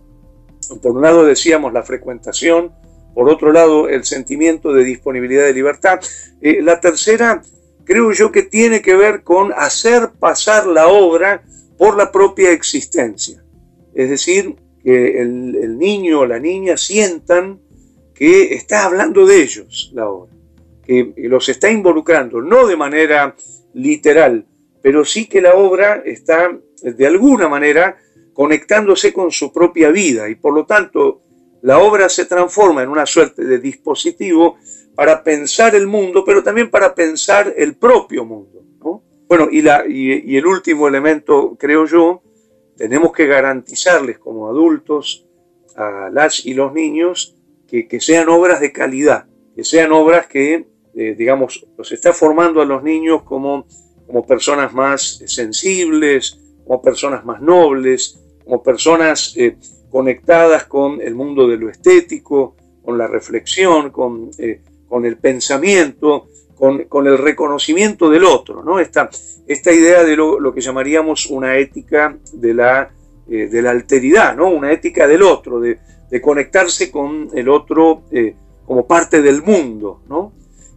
por 0.82 0.92
un 0.92 1.02
lado 1.02 1.26
decíamos 1.26 1.74
la 1.74 1.84
frecuentación, 1.84 2.72
por 3.14 3.30
otro 3.30 3.52
lado 3.52 3.90
el 3.90 4.06
sentimiento 4.06 4.74
de 4.74 4.84
disponibilidad 4.84 5.46
de 5.46 5.54
libertad, 5.54 6.00
eh, 6.42 6.62
la 6.62 6.80
tercera 6.80 7.42
creo 7.84 8.12
yo 8.12 8.32
que 8.32 8.44
tiene 8.44 8.82
que 8.82 8.96
ver 8.96 9.24
con 9.24 9.52
hacer 9.54 10.12
pasar 10.20 10.68
la 10.68 10.88
obra 10.88 11.44
por 11.78 11.98
la 11.98 12.12
propia 12.12 12.52
existencia. 12.52 13.44
Es 13.96 14.10
decir, 14.10 14.56
que 14.84 15.22
el, 15.22 15.56
el 15.56 15.78
niño 15.78 16.22
o 16.22 16.26
la 16.26 16.40
niña 16.40 16.78
sientan 16.78 17.60
que 18.14 18.54
está 18.54 18.86
hablando 18.86 19.26
de 19.26 19.42
ellos 19.42 19.92
la 19.94 20.10
obra 20.10 20.40
que 20.90 21.14
los 21.18 21.48
está 21.50 21.70
involucrando, 21.70 22.42
no 22.42 22.66
de 22.66 22.76
manera 22.76 23.36
literal, 23.76 24.48
pero 24.82 25.06
sí 25.06 25.28
que 25.28 25.40
la 25.40 25.54
obra 25.54 26.02
está 26.04 26.50
de 26.82 27.06
alguna 27.06 27.48
manera 27.48 28.00
conectándose 28.34 29.14
con 29.14 29.32
su 29.32 29.52
propia 29.52 29.90
vida 29.90 30.30
y 30.30 30.36
por 30.36 30.54
lo 30.54 30.66
tanto 30.66 31.22
la 31.62 31.80
obra 31.80 32.08
se 32.10 32.26
transforma 32.26 32.84
en 32.84 32.90
una 32.90 33.06
suerte 33.06 33.44
de 33.44 33.60
dispositivo 33.60 34.58
para 34.96 35.24
pensar 35.24 35.76
el 35.76 35.88
mundo, 35.88 36.24
pero 36.26 36.44
también 36.44 36.70
para 36.70 36.96
pensar 36.96 37.54
el 37.56 37.76
propio 37.76 38.26
mundo. 38.26 38.60
Bueno, 39.28 39.48
y, 39.52 39.62
la, 39.62 39.86
y, 39.88 40.36
el 40.38 40.48
último 40.48 40.88
elemento, 40.88 41.56
creo 41.60 41.86
yo, 41.86 42.24
tenemos 42.76 43.12
que 43.12 43.28
garantizarles 43.28 44.18
como 44.18 44.50
adultos 44.50 45.28
a 45.76 46.10
las 46.12 46.44
y 46.48 46.56
los 46.56 46.74
niños 46.74 47.36
que, 47.68 47.88
que 47.88 48.02
sean 48.02 48.28
obras 48.30 48.60
de 48.60 48.72
calidad, 48.72 49.28
que 49.56 49.64
sean 49.64 49.92
obras 49.92 50.26
que 50.26 50.66
eh, 50.96 51.16
digamos, 51.18 51.66
los 51.78 51.92
está 51.92 52.14
formando 52.14 52.62
a 52.62 52.66
los 52.66 52.84
niños 52.84 53.24
como, 53.24 53.66
como 54.06 54.26
personas 54.26 54.74
más 54.74 55.24
sensibles, 55.28 56.40
como 56.66 56.82
personas 56.82 57.24
más 57.24 57.42
nobles, 57.42 58.19
como 58.50 58.64
personas 58.64 59.36
eh, 59.38 59.58
conectadas 59.92 60.64
con 60.64 61.00
el 61.02 61.14
mundo 61.14 61.48
de 61.48 61.58
lo 61.58 61.70
estético, 61.70 62.56
con 62.84 62.98
la 62.98 63.06
reflexión, 63.06 63.92
con, 63.92 64.32
eh, 64.40 64.62
con 64.88 65.06
el 65.06 65.18
pensamiento, 65.18 66.30
con, 66.56 66.86
con, 66.86 67.06
el 67.06 67.20
reconocimiento 67.20 68.10
del 68.10 68.24
otro, 68.26 68.64
¿no? 68.64 68.80
Esta, 68.80 69.12
esta 69.48 69.72
idea 69.72 70.04
de 70.04 70.16
lo, 70.16 70.52
que 70.52 70.62
llamaríamos 70.62 71.28
una 71.28 71.58
ética 71.58 72.18
de 72.34 72.54
la, 72.56 72.92
de 73.28 73.62
la 73.62 73.70
alteridad, 73.70 74.36
¿no? 74.36 74.50
Una 74.50 74.72
ética 74.72 75.08
del 75.08 75.22
otro, 75.22 75.60
de, 75.60 75.78
de 76.10 76.22
conectarse 76.22 76.90
con 76.92 77.30
el 77.36 77.48
otro 77.48 78.02
como 78.66 78.88
parte 78.88 79.22
del 79.22 79.44
mundo, 79.44 80.02
¿no? 80.10 80.34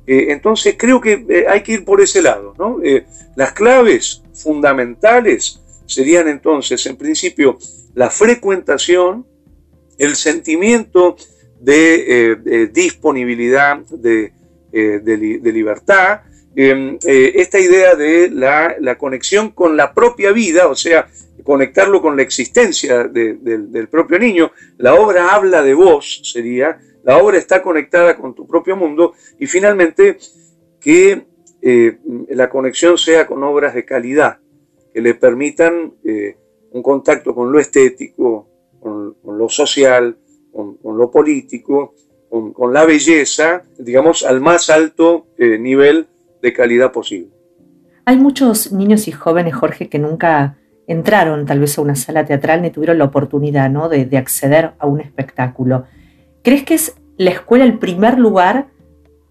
Eh, 0.07 0.27
entonces 0.31 0.75
creo 0.79 1.01
que 1.01 1.25
eh, 1.29 1.47
hay 1.49 1.63
que 1.63 1.73
ir 1.73 1.85
por 1.85 2.01
ese 2.01 2.23
lado. 2.23 2.55
¿no? 2.59 2.79
Eh, 2.83 3.07
las 3.37 3.53
claves 3.53 4.23
fundamentales 4.35 5.62
serían 5.95 6.29
entonces, 6.29 6.85
en 6.87 6.97
principio, 6.97 7.59
la 7.95 8.11
frecuentación, 8.11 9.27
el 9.99 10.17
sentimiento 10.17 11.17
de, 11.61 12.33
eh, 12.33 12.71
disponibilidad, 12.73 13.79
de, 13.79 14.33
libertad, 15.53 16.23
em, 16.55 16.99
esta 17.05 17.59
idea 17.59 17.95
de 17.95 18.31
la, 18.31 18.77
la, 18.81 18.99
conexión 18.99 19.51
con 19.51 19.77
la 19.77 19.95
propia 19.95 20.33
vida, 20.33 20.69
o 20.69 20.75
sea, 20.75 21.09
conectarlo 21.43 22.01
con 22.01 22.17
la 22.17 22.23
existencia 22.23 23.05
del 23.05 23.89
propio 23.91 24.19
niño. 24.19 24.53
La 24.79 24.95
obra 24.95 25.35
habla 25.35 25.63
de 25.63 25.75
vos, 25.75 26.21
sería, 26.25 26.79
la 27.05 27.19
obra 27.19 27.39
está 27.39 27.63
conectada 27.63 28.17
con 28.17 28.35
tu 28.35 28.47
propio 28.47 28.77
mundo 28.77 29.15
y 29.39 29.47
finalmente 29.47 30.19
que 30.81 31.27
eh, 31.61 31.99
la 32.31 32.49
conexión 32.49 32.97
sea 32.99 33.27
con 33.27 33.43
obras 33.43 33.75
de 33.75 33.85
calidad, 33.85 34.39
que 34.93 35.01
le 35.01 35.15
permitan 35.15 35.95
eh, 36.05 36.37
un 36.73 36.83
contacto 36.83 37.35
con 37.35 37.53
lo 37.53 37.59
estético, 37.59 38.49
con, 38.81 39.17
lo 39.25 39.49
social, 39.49 40.17
con, 40.53 40.79
lo 40.83 41.11
político, 41.11 41.95
con, 42.29 42.73
la 42.73 42.85
belleza, 42.85 43.63
digamos, 43.79 44.25
al 44.25 44.41
más 44.41 44.71
alto 44.71 45.27
eh, 45.39 45.59
nivel 45.59 46.07
de 46.41 46.53
calidad 46.53 46.93
posible. 46.93 47.31
Hay 48.05 48.17
muchos 48.17 48.73
niños 48.73 49.07
y 49.07 49.13
jóvenes, 49.13 49.55
Jorge, 49.55 49.89
que 49.89 49.99
nunca 49.99 50.59
entraron 50.87 51.47
tal 51.47 51.61
vez 51.61 51.79
a 51.79 51.83
una 51.83 51.95
sala 51.95 52.25
teatral 52.25 52.63
ni 52.63 52.71
tuvieron 52.71 52.99
la 52.99 53.05
oportunidad 53.05 53.71
¿no? 53.71 53.89
de, 53.89 54.05
de 54.05 54.17
acceder 54.17 54.73
a 54.79 54.87
un 54.87 55.01
espectáculo. 55.01 55.85
¿Crees 56.43 56.65
que 56.65 56.75
es 56.75 56.97
la 57.17 57.31
escuela 57.31 57.65
el 57.65 57.79
primer 57.79 58.19
lugar 58.19 58.67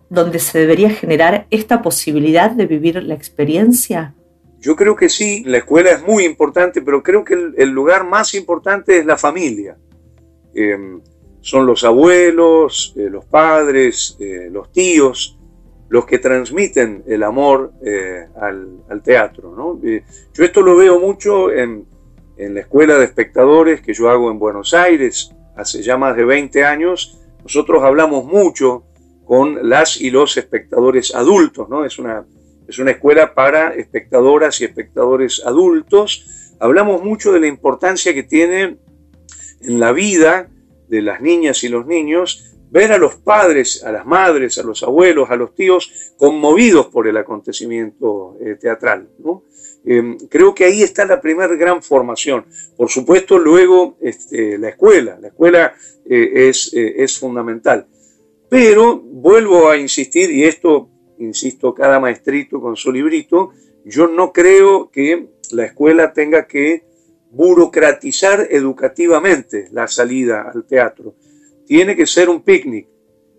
donde 0.09 0.39
se 0.39 0.59
debería 0.59 0.89
generar 0.89 1.47
esta 1.49 1.81
posibilidad 1.81 2.51
de 2.51 2.65
vivir 2.65 3.03
la 3.03 3.13
experiencia? 3.13 4.15
Yo 4.61 4.75
creo 4.75 4.95
que 4.95 5.09
sí, 5.09 5.43
la 5.43 5.57
escuela 5.57 5.89
es 5.89 6.05
muy 6.05 6.23
importante, 6.23 6.83
pero 6.83 7.01
creo 7.01 7.23
que 7.25 7.33
el, 7.33 7.69
lugar 7.69 8.05
más 8.05 8.35
importante 8.35 8.99
es 8.99 9.05
la 9.07 9.17
familia. 9.17 9.75
Em, 10.53 11.01
son 11.39 11.65
los 11.65 11.83
abuelos, 11.83 12.93
eh, 12.95 13.09
los 13.09 13.25
padres, 13.25 14.15
eh, 14.19 14.49
los 14.51 14.71
tíos, 14.71 15.39
los 15.89 16.05
que 16.05 16.19
transmiten 16.19 17.03
el 17.07 17.23
amor 17.23 17.73
eh, 17.83 18.27
al, 18.39 19.01
teatro. 19.03 19.79
yo 19.81 20.43
esto 20.45 20.61
lo 20.61 20.75
veo 20.75 20.99
mucho 20.99 21.51
en, 21.51 21.87
en, 22.37 22.53
la 22.53 22.59
escuela 22.59 22.99
de 22.99 23.05
espectadores 23.05 23.81
que 23.81 23.95
yo 23.95 24.11
hago 24.11 24.29
en 24.29 24.37
Buenos 24.37 24.75
Aires 24.75 25.31
hace 25.55 25.81
ya 25.81 25.97
más 25.97 26.15
de 26.15 26.23
20 26.23 26.63
años. 26.63 27.19
Nosotros 27.41 27.81
hablamos 27.81 28.25
mucho 28.25 28.83
con 29.25 29.67
las 29.67 29.99
y 29.99 30.11
los 30.11 30.37
espectadores 30.37 31.15
adultos, 31.15 31.67
¿no? 31.67 31.83
Es 31.83 31.97
una, 31.97 32.23
es 32.71 32.79
una 32.79 32.91
escuela 32.91 33.33
para 33.33 33.73
espectadoras 33.75 34.61
y 34.61 34.65
espectadores 34.65 35.43
adultos. 35.45 36.55
Hablamos 36.57 37.03
mucho 37.03 37.33
de 37.33 37.41
la 37.41 37.47
importancia 37.47 38.13
que 38.13 38.23
tiene 38.23 38.77
en 39.59 39.79
la 39.81 39.91
vida 39.91 40.49
de 40.87 41.01
las 41.01 41.19
niñas 41.19 41.65
y 41.65 41.67
los 41.67 41.85
niños 41.85 42.55
ver 42.69 42.93
a 42.93 42.97
los 42.97 43.15
padres, 43.15 43.83
a 43.83 43.91
las 43.91 44.05
madres, 44.05 44.57
a 44.57 44.63
los 44.63 44.83
abuelos, 44.83 45.29
a 45.29 45.35
los 45.35 45.53
tíos 45.53 46.13
conmovidos 46.15 46.87
por 46.87 47.09
el 47.09 47.17
acontecimiento 47.17 48.37
eh, 48.39 48.55
teatral. 48.55 49.09
Em, 49.83 50.17
creo 50.29 50.55
que 50.55 50.63
ahí 50.63 50.81
está 50.81 51.03
la 51.03 51.19
primera 51.19 51.53
gran 51.55 51.83
formación. 51.83 52.45
Por 52.77 52.89
supuesto, 52.89 53.37
luego 53.37 53.97
este, 53.99 54.57
la 54.57 54.69
escuela. 54.69 55.19
La 55.19 55.27
escuela 55.27 55.73
eh, 56.09 56.49
eh, 56.49 56.93
es 56.95 57.19
fundamental. 57.19 57.85
Pero 58.47 58.97
vuelvo 58.97 59.69
a 59.69 59.75
insistir, 59.75 60.31
y 60.31 60.45
esto, 60.45 60.89
insisto, 61.23 61.73
cada 61.73 61.99
maestrito 61.99 62.59
con 62.59 62.75
su 62.75 62.91
librito, 62.91 63.51
yo 63.85 64.07
no 64.07 64.31
creo 64.31 64.89
que 64.91 65.27
la 65.51 65.65
escuela 65.65 66.13
tenga 66.13 66.47
que 66.47 66.83
burocratizar 67.31 68.47
educativamente 68.49 69.69
la 69.71 69.87
salida 69.87 70.51
al 70.53 70.65
teatro 70.65 71.15
tiene 71.71 71.95
que 71.95 72.05
ser 72.05 72.29
un 72.29 72.41
picnic, 72.41 72.85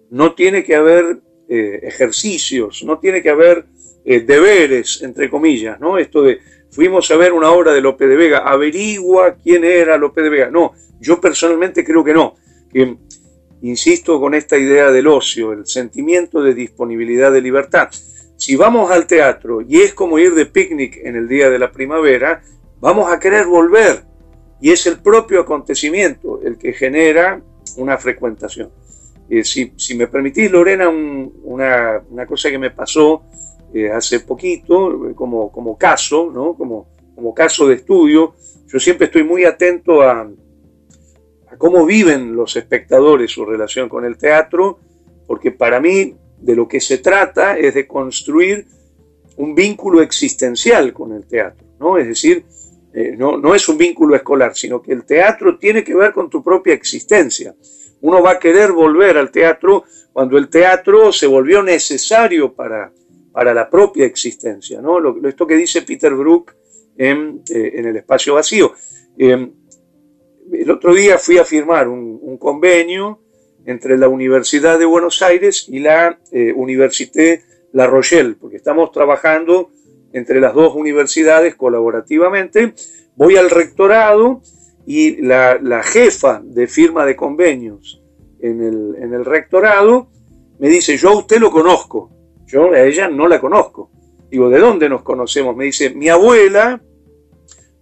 no 0.08 0.34
tiene 0.34 0.64
que 0.64 0.74
haber 0.74 1.20
eh, 1.50 1.80
ejercicios, 1.82 2.82
no 2.82 2.98
tiene 2.98 3.20
que 3.20 3.28
haber 3.28 3.66
eh, 4.06 4.20
deberes, 4.20 5.02
entre 5.02 5.28
comillas, 5.28 5.78
¿no? 5.78 5.98
Esto 5.98 6.22
de 6.22 6.38
fuimos 6.70 7.10
a 7.10 7.16
ver 7.18 7.34
una 7.34 7.50
obra 7.50 7.74
de 7.74 7.82
Lope 7.82 8.06
de 8.06 8.16
Vega, 8.16 8.38
averigua 8.38 9.36
quién 9.36 9.64
era 9.64 9.98
Lope 9.98 10.22
de 10.22 10.30
Vega. 10.30 10.50
No, 10.50 10.72
yo 10.98 11.20
personalmente 11.20 11.84
creo 11.84 12.02
que 12.02 12.14
no. 12.14 12.36
Insisto 13.62 14.20
con 14.20 14.34
esta 14.34 14.58
idea 14.58 14.90
del 14.90 15.06
ocio, 15.06 15.52
el 15.52 15.66
sentimiento 15.66 16.42
de 16.42 16.54
disponibilidad 16.54 17.32
de 17.32 17.40
libertad. 17.40 17.88
Si 18.36 18.56
vamos 18.56 18.90
al 18.90 19.06
teatro 19.06 19.60
y 19.62 19.80
es 19.80 19.94
como 19.94 20.18
ir 20.18 20.34
de 20.34 20.46
picnic 20.46 20.98
en 21.04 21.16
el 21.16 21.28
día 21.28 21.48
de 21.48 21.58
la 21.58 21.70
primavera, 21.70 22.42
vamos 22.80 23.12
a 23.12 23.18
querer 23.18 23.46
volver. 23.46 24.04
Y 24.60 24.70
es 24.70 24.86
el 24.86 24.98
propio 25.00 25.40
acontecimiento 25.40 26.40
el 26.42 26.58
que 26.58 26.72
genera 26.72 27.40
una 27.76 27.98
frecuentación. 27.98 28.70
Eh, 29.28 29.44
si, 29.44 29.94
me 29.94 30.08
permitís, 30.08 30.50
Lorena, 30.50 30.88
una, 30.88 32.26
cosa 32.26 32.50
que 32.50 32.58
me 32.58 32.70
pasó 32.70 33.22
eh, 33.72 33.90
hace 33.90 34.20
poquito, 34.20 35.08
eh, 35.08 35.14
como, 35.14 35.50
como 35.50 35.78
caso, 35.78 36.30
¿no? 36.32 36.54
como, 36.54 36.88
como 37.14 37.32
caso 37.32 37.66
de 37.66 37.76
estudio, 37.76 38.34
yo 38.66 38.80
siempre 38.80 39.06
estoy 39.06 39.22
muy 39.22 39.44
atento 39.44 40.02
a, 40.02 40.28
cómo 41.58 41.86
viven 41.86 42.34
los 42.34 42.56
espectadores 42.56 43.30
su 43.30 43.44
relación 43.44 43.88
con 43.88 44.04
el 44.04 44.16
teatro, 44.16 44.78
porque 45.26 45.50
para 45.50 45.80
mí 45.80 46.14
de 46.38 46.56
lo 46.56 46.66
que 46.66 46.80
se 46.80 46.98
trata 46.98 47.56
es 47.56 47.74
de 47.74 47.86
construir 47.86 48.66
un 49.36 49.54
vínculo 49.54 50.02
existencial 50.02 50.92
con 50.92 51.12
el 51.12 51.26
teatro, 51.26 51.66
¿no? 51.78 51.98
Es 51.98 52.06
decir, 52.06 52.44
eh, 52.94 53.14
no, 53.16 53.38
no 53.38 53.54
es 53.54 53.68
un 53.68 53.78
vínculo 53.78 54.14
escolar, 54.14 54.54
sino 54.54 54.82
que 54.82 54.92
el 54.92 55.04
teatro 55.04 55.58
tiene 55.58 55.82
que 55.82 55.94
ver 55.94 56.12
con 56.12 56.28
tu 56.28 56.42
propia 56.42 56.74
existencia. 56.74 57.54
Uno 58.02 58.22
va 58.22 58.32
a 58.32 58.38
querer 58.38 58.72
volver 58.72 59.16
al 59.16 59.30
teatro 59.30 59.84
cuando 60.12 60.36
el 60.36 60.48
teatro 60.48 61.12
se 61.12 61.26
volvió 61.26 61.62
necesario 61.62 62.52
para, 62.52 62.92
para 63.32 63.54
la 63.54 63.70
propia 63.70 64.04
existencia. 64.04 64.82
¿no? 64.82 65.00
Lo, 65.00 65.26
esto 65.26 65.46
que 65.46 65.56
dice 65.56 65.82
Peter 65.82 66.14
Brook 66.14 66.52
en, 66.96 67.42
eh, 67.48 67.72
en 67.74 67.86
el 67.86 67.96
espacio 67.96 68.34
vacío. 68.34 68.74
Eh, 69.16 69.50
el 70.50 70.70
otro 70.70 70.94
día 70.94 71.18
fui 71.18 71.38
a 71.38 71.44
firmar 71.44 71.88
un, 71.88 72.38
convenio 72.38 73.20
entre 73.66 73.96
la 73.96 74.08
Universidad 74.08 74.78
de 74.78 74.84
Buenos 74.84 75.22
Aires 75.22 75.66
y 75.68 75.78
la 75.78 76.18
Université 76.56 77.44
La 77.72 77.86
Rochelle, 77.86 78.34
porque 78.34 78.56
estamos 78.56 78.90
trabajando 78.90 79.70
entre 80.12 80.40
las 80.40 80.54
dos 80.54 80.74
universidades 80.74 81.54
colaborativamente, 81.54 82.74
voy 83.16 83.36
al 83.36 83.50
rectorado 83.50 84.42
y 84.86 85.22
la, 85.22 85.82
jefa 85.82 86.42
de 86.44 86.66
firma 86.66 87.06
de 87.06 87.16
convenios 87.16 88.02
en 88.40 88.60
el, 88.62 89.24
rectorado 89.24 90.08
me 90.58 90.68
dice, 90.68 90.96
yo 90.96 91.10
a 91.10 91.18
usted 91.18 91.38
lo 91.38 91.50
conozco, 91.50 92.10
yo 92.46 92.72
a 92.72 92.80
ella 92.82 93.08
no 93.08 93.26
la 93.28 93.40
conozco. 93.40 93.90
Digo, 94.30 94.48
¿de 94.48 94.58
dónde 94.58 94.88
nos 94.88 95.02
conocemos? 95.02 95.56
Me 95.56 95.64
dice, 95.64 95.90
mi 95.90 96.08
abuela, 96.08 96.80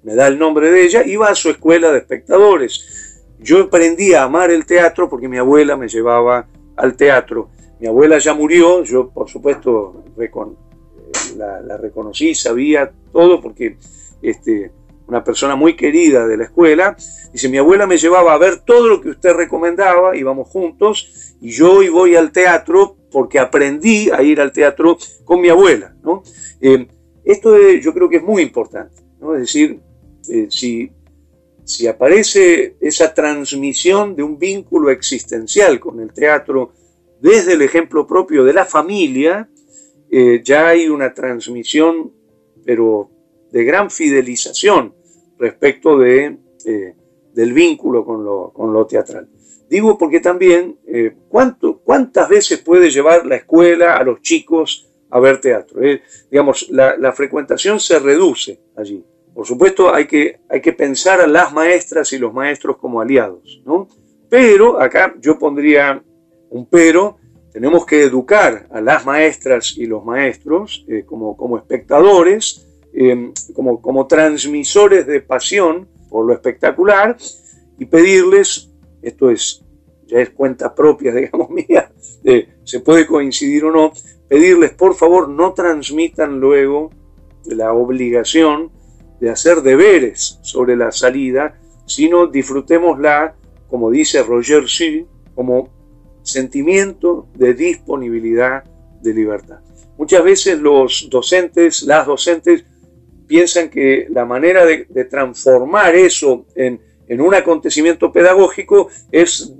me 0.03 0.15
da 0.15 0.27
el 0.27 0.39
nombre 0.39 0.71
de 0.71 0.83
ella, 0.85 1.05
iba 1.05 1.29
a 1.29 1.35
su 1.35 1.51
escuela 1.51 1.93
de 1.93 1.99
espectadores. 1.99 3.23
Yo 3.39 3.65
aprendí 3.65 4.15
a 4.15 4.25
amar 4.25 4.51
el 4.51 4.67
teatro 4.67 5.09
porque 5.09 5.29
mi 5.29 5.39
abuela 5.39 5.77
me 5.77 5.89
llevaba 5.89 6.47
al 6.77 6.95
teatro. 6.97 7.49
Mi 7.79 7.87
abuela 7.87 8.19
ya 8.19 8.35
murió, 8.35 8.85
yo 8.85 9.09
por 9.09 9.29
supuesto 9.29 10.05
la, 11.37 11.77
reconocí, 11.79 12.35
sabía 12.35 12.93
todo 13.13 13.41
porque 13.41 13.77
este, 14.21 14.71
una 15.07 15.25
persona 15.25 15.57
muy 15.57 15.77
querida 15.77 16.27
de 16.27 16.37
la 16.37 16.45
escuela, 16.45 16.97
dice, 17.33 17.49
mi 17.49 17.59
abuela 17.59 17.87
me 17.87 17.97
llevaba 17.97 18.35
a 18.35 18.39
ver 18.39 18.61
todo 18.61 18.89
lo 18.89 19.01
que 19.01 19.11
usted 19.11 19.33
recomendaba, 19.33 20.17
íbamos 20.17 20.49
juntos, 20.49 21.37
y 21.41 21.51
yo 21.51 21.73
hoy 21.73 21.89
voy 21.89 22.17
al 22.17 22.33
teatro 22.33 22.97
porque 23.11 23.39
aprendí 23.39 24.11
a 24.11 24.23
ir 24.23 24.41
al 24.41 24.53
teatro 24.53 24.99
con 25.25 25.41
mi 25.41 25.49
abuela. 25.49 25.95
¿no? 26.03 26.23
Eh, 26.61 26.87
esto 27.25 27.57
yo 27.59 27.95
creo 27.95 28.09
que 28.09 28.17
es 28.17 28.23
muy 28.23 28.43
importante, 28.43 29.03
¿no? 29.21 29.35
es 29.35 29.41
decir, 29.41 29.81
eh, 30.31 30.47
si, 30.49 30.93
aparece 31.89 32.77
esa 32.81 33.13
transmisión 33.13 34.15
de 34.15 34.23
un 34.23 34.39
vínculo 34.39 34.91
existencial 34.91 35.79
con 35.81 36.01
el 36.01 36.13
teatro 36.13 36.73
desde 37.21 37.55
el 37.55 37.63
ejemplo 37.63 38.07
propio 38.07 38.45
de 38.45 38.53
la 38.53 38.65
familia, 38.65 39.49
eh, 40.11 40.41
ya 40.45 40.69
hay 40.69 40.89
una 40.89 41.13
transmisión, 41.13 42.13
pero 42.65 43.11
de 43.53 43.65
gran 43.65 43.91
fidelización 43.91 44.95
respecto 45.39 46.05
eh, 46.05 46.37
del 47.35 47.53
vínculo 47.53 48.05
con 48.05 48.25
lo, 48.25 48.87
teatral. 48.87 49.29
Digo 49.69 49.97
porque 49.99 50.21
también, 50.21 50.79
¿cuántas 51.29 52.29
veces 52.29 52.59
puede 52.61 52.91
llevar 52.91 53.27
la 53.27 53.37
escuela 53.37 53.97
a 53.97 54.03
los 54.03 54.21
chicos 54.23 54.89
a 55.11 55.21
ver 55.21 55.41
teatro? 55.41 55.81
digamos, 56.31 56.69
la, 56.71 57.13
frecuentación 57.13 57.79
se 57.79 57.99
reduce 58.01 58.61
allí. 58.77 59.05
Por 59.41 59.47
supuesto, 59.47 59.95
hay 59.95 60.07
que, 60.07 60.41
hay 60.51 60.61
que 60.61 60.75
pensar 60.75 61.19
a 61.23 61.27
las 61.27 61.51
maestras 61.51 62.13
y 62.13 62.19
los 62.19 62.35
maestros 62.35 62.77
como 62.77 63.01
aliados, 63.01 63.63
¿no? 63.65 63.89
Pero 64.29 64.79
acá 64.79 65.15
yo 65.19 65.39
pondría 65.39 66.05
un 66.51 66.67
pero 66.67 67.17
tenemos 67.51 67.87
que 67.87 68.03
educar 68.03 68.69
a 68.71 68.83
las 68.83 69.07
maestras 69.07 69.79
y 69.79 69.87
los 69.87 70.05
maestros 70.05 70.85
eh, 70.91 71.05
como, 71.07 71.39
como 71.39 71.57
espectadores 71.57 72.69
eh, 72.93 73.33
como, 73.55 73.81
como 73.81 74.07
transmisores 74.07 75.07
de 75.07 75.23
pasión 75.23 75.89
por 76.11 76.27
lo 76.27 76.35
espectacular 76.35 77.17
y 77.79 77.87
pedirles, 77.87 78.71
esto 79.01 79.31
es, 79.31 79.65
ya 80.07 80.21
es 80.21 80.29
cuenta 80.29 80.75
propia, 80.75 81.15
digamos, 81.15 81.49
mía, 81.49 81.91
se 82.65 82.81
puede 82.81 83.07
coincidir 83.07 83.65
o 83.65 83.73
no, 83.73 83.91
pedirles 84.29 84.73
por 84.73 84.95
favor 84.95 85.31
no 85.31 85.55
transmitan 85.55 86.39
luego 86.39 86.91
la 87.47 87.73
obligación 87.73 88.79
de 89.21 89.31
hacer 89.31 89.63
deberes 89.63 90.39
sobre 90.43 90.77
la 90.77 90.91
salida, 90.91 91.59
sino 91.87 92.27
disfrutémosla, 92.27 93.35
como 93.69 93.91
dice 93.91 94.23
Roger 94.23 94.69
C., 94.69 95.07
como 95.35 95.69
sentimiento 96.23 97.29
de 97.35 97.55
disponibilidad 97.55 98.65
de 99.03 99.15
libertad. 99.15 99.61
Muchas 99.97 100.25
veces 100.25 100.59
los 100.59 101.09
docentes, 101.11 101.83
las 101.83 102.07
docentes, 102.07 102.65
piensan 103.27 103.71
que 103.71 104.07
la 104.11 104.25
manera 104.25 104.65
de, 104.65 104.87
transformar 105.05 105.95
eso 105.95 106.47
en, 106.57 106.81
en, 107.07 107.21
un 107.21 107.35
acontecimiento 107.35 108.11
pedagógico 108.11 108.89
es 109.13 109.55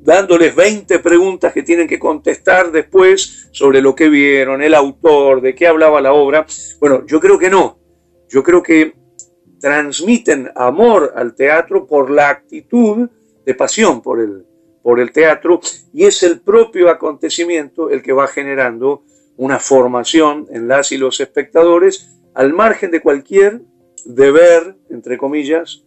dándoles 0.00 0.54
20 0.54 1.00
preguntas 1.00 1.52
que 1.52 1.62
tienen 1.62 1.88
que 1.88 1.98
contestar 1.98 2.72
después 2.72 3.48
sobre 3.50 3.82
lo 3.82 3.94
que 3.94 4.08
vieron, 4.08 4.62
el 4.62 4.72
autor, 4.72 5.42
de 5.42 5.54
qué 5.54 5.66
hablaba 5.66 6.00
la 6.00 6.12
obra. 6.12 6.46
Bueno, 6.80 7.04
yo 7.06 7.20
creo 7.20 7.38
que 7.38 7.50
no. 7.50 7.78
Yo 8.28 8.42
creo 8.42 8.62
que 8.62 8.94
transmiten 9.60 10.50
amor 10.54 11.12
al 11.16 11.34
teatro 11.34 11.86
por 11.86 12.10
la 12.10 12.28
actitud 12.28 13.08
de 13.44 13.54
pasión 13.54 14.02
por 14.02 14.20
el, 14.20 14.44
por 14.82 15.00
el 15.00 15.12
teatro 15.12 15.60
y 15.92 16.04
es 16.04 16.22
el 16.22 16.40
propio 16.40 16.90
acontecimiento 16.90 17.90
el 17.90 18.02
que 18.02 18.12
va 18.12 18.26
generando 18.26 19.02
una 19.36 19.58
formación 19.58 20.46
en 20.50 20.68
las 20.68 20.92
y 20.92 20.98
los 20.98 21.20
espectadores 21.20 22.20
al 22.34 22.52
margen 22.52 22.90
de 22.90 23.00
cualquier 23.00 23.62
deber, 24.04 24.76
entre 24.90 25.18
comillas, 25.18 25.84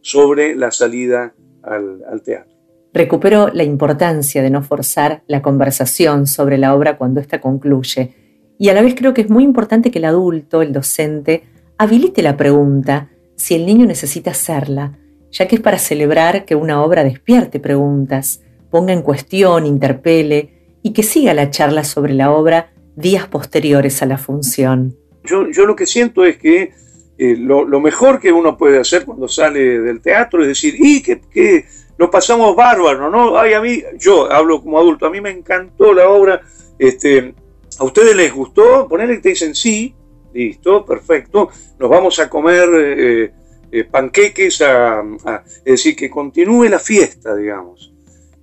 sobre 0.00 0.54
la 0.54 0.70
salida 0.70 1.34
al, 1.62 2.02
al 2.08 2.22
teatro. 2.22 2.56
Recupero 2.92 3.48
la 3.48 3.62
importancia 3.62 4.42
de 4.42 4.50
no 4.50 4.62
forzar 4.62 5.22
la 5.26 5.42
conversación 5.42 6.26
sobre 6.26 6.58
la 6.58 6.74
obra 6.74 6.98
cuando 6.98 7.20
ésta 7.20 7.40
concluye 7.40 8.14
y 8.60 8.68
a 8.68 8.74
la 8.74 8.82
vez 8.82 8.94
creo 8.94 9.14
que 9.14 9.22
es 9.22 9.30
muy 9.30 9.42
importante 9.42 9.90
que 9.90 10.00
el 10.00 10.04
adulto, 10.04 10.60
el 10.60 10.74
docente, 10.74 11.44
habilite 11.78 12.20
la 12.20 12.36
pregunta 12.36 13.08
si 13.34 13.54
el 13.54 13.64
niño 13.64 13.86
necesita 13.86 14.32
hacerla, 14.32 14.98
ya 15.32 15.48
que 15.48 15.54
es 15.54 15.62
para 15.62 15.78
celebrar 15.78 16.44
que 16.44 16.54
una 16.54 16.82
obra 16.82 17.02
despierte 17.02 17.58
preguntas, 17.58 18.42
ponga 18.70 18.92
en 18.92 19.00
cuestión, 19.00 19.64
interpele 19.64 20.76
y 20.82 20.92
que 20.92 21.02
siga 21.02 21.32
la 21.32 21.48
charla 21.48 21.84
sobre 21.84 22.12
la 22.12 22.32
obra 22.32 22.70
días 22.96 23.26
posteriores 23.28 24.02
a 24.02 24.06
la 24.06 24.18
función. 24.18 24.94
Yo, 25.24 25.46
lo 25.46 25.74
que 25.74 25.86
siento 25.86 26.26
es 26.26 26.36
que 26.36 26.74
eh, 27.16 27.36
lo, 27.38 27.64
mejor 27.80 28.20
que 28.20 28.30
uno 28.30 28.58
puede 28.58 28.78
hacer 28.78 29.06
cuando 29.06 29.26
sale 29.26 29.80
del 29.80 30.02
teatro 30.02 30.42
es 30.42 30.48
decir, 30.48 30.74
y 30.78 31.02
que, 31.02 31.22
que 31.32 31.64
lo 31.96 32.10
pasamos 32.10 32.54
bárbaro, 32.54 33.08
¿no? 33.08 33.38
Ay, 33.38 33.54
a 33.54 33.62
mí, 33.62 33.82
yo 33.98 34.30
hablo 34.30 34.60
como 34.60 34.78
adulto, 34.78 35.06
a 35.06 35.10
mí 35.10 35.22
me 35.22 35.30
encantó 35.30 35.94
la 35.94 36.10
obra, 36.10 36.42
este, 36.78 37.34
¿A 37.80 37.84
ustedes 37.84 38.14
les 38.14 38.30
gustó? 38.34 38.86
Ponerle 38.86 39.16
que 39.16 39.22
te 39.22 39.28
dicen 39.30 39.54
sí, 39.54 39.94
listo, 40.34 40.84
perfecto, 40.84 41.48
nos 41.78 41.88
vamos 41.88 42.18
a 42.18 42.28
comer 42.28 42.68
eh, 42.74 43.32
eh, 43.72 43.84
panqueques, 43.84 44.60
es 44.60 45.64
decir, 45.64 45.96
que 45.96 46.10
continúe 46.10 46.64
la 46.64 46.78
fiesta, 46.78 47.34
digamos. 47.34 47.90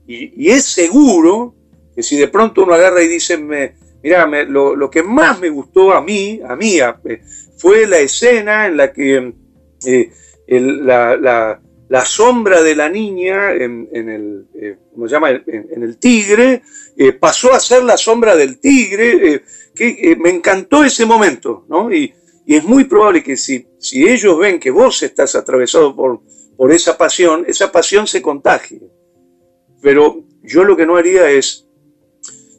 Y, 0.08 0.50
es 0.50 0.65
seguro 0.65 1.54
que 1.93 2.02
si 2.02 2.17
de 2.17 2.30
pronto 2.30 2.63
uno 2.63 2.73
agarra 2.73 3.04
y 3.04 3.08
dice, 3.08 3.38
mira, 3.38 4.26
lo, 4.47 4.89
que 4.89 5.04
más 5.04 5.39
me 5.39 5.50
gustó 5.50 5.91
a 5.91 6.02
mí, 6.02 6.41
a 6.43 6.56
mí, 6.56 6.80
eh, 6.80 7.21
fue 7.58 7.86
la 7.86 8.00
escena 8.00 8.65
en 8.65 8.76
la 8.76 8.91
que 8.91 9.34
la 10.47 11.62
sombra 12.06 12.62
de 12.62 12.76
la 12.76 12.89
niña 12.89 13.54
en, 13.54 13.88
el, 13.93 14.47
eh, 14.56 14.78
se 14.97 15.08
llama? 15.08 15.32
En, 15.32 15.84
el 15.84 15.97
tigre, 15.97 16.62
eh, 16.97 17.13
pasó 17.13 17.54
a 17.54 17.60
ser 17.60 17.84
la 17.84 17.97
sombra 17.97 18.36
del 18.36 18.60
tigre, 18.60 19.34
eh, 19.34 19.43
que 19.73 20.17
me 20.19 20.30
encantó 20.30 20.84
ese 20.84 21.06
momento, 21.06 21.65
¿no? 21.69 21.91
Y, 21.93 22.13
es 22.45 22.63
muy 22.63 22.86
probable 22.86 23.21
que 23.21 23.36
si, 23.36 23.67
si 23.78 24.08
ellos 24.08 24.39
ven 24.39 24.58
que 24.58 24.71
vos 24.71 25.04
estás 25.04 25.36
atravesado 25.36 25.93
por, 25.93 26.21
por 26.56 26.71
esa 26.71 26.97
pasión, 26.97 27.43
esa 27.45 27.73
pasión 27.73 28.08
se 28.08 28.21
contagie. 28.21 28.82
Pero 29.82 30.23
yo 30.43 30.63
lo 30.63 30.78
que 30.78 30.86
no 30.86 30.95
haría 30.95 31.30
es, 31.30 31.67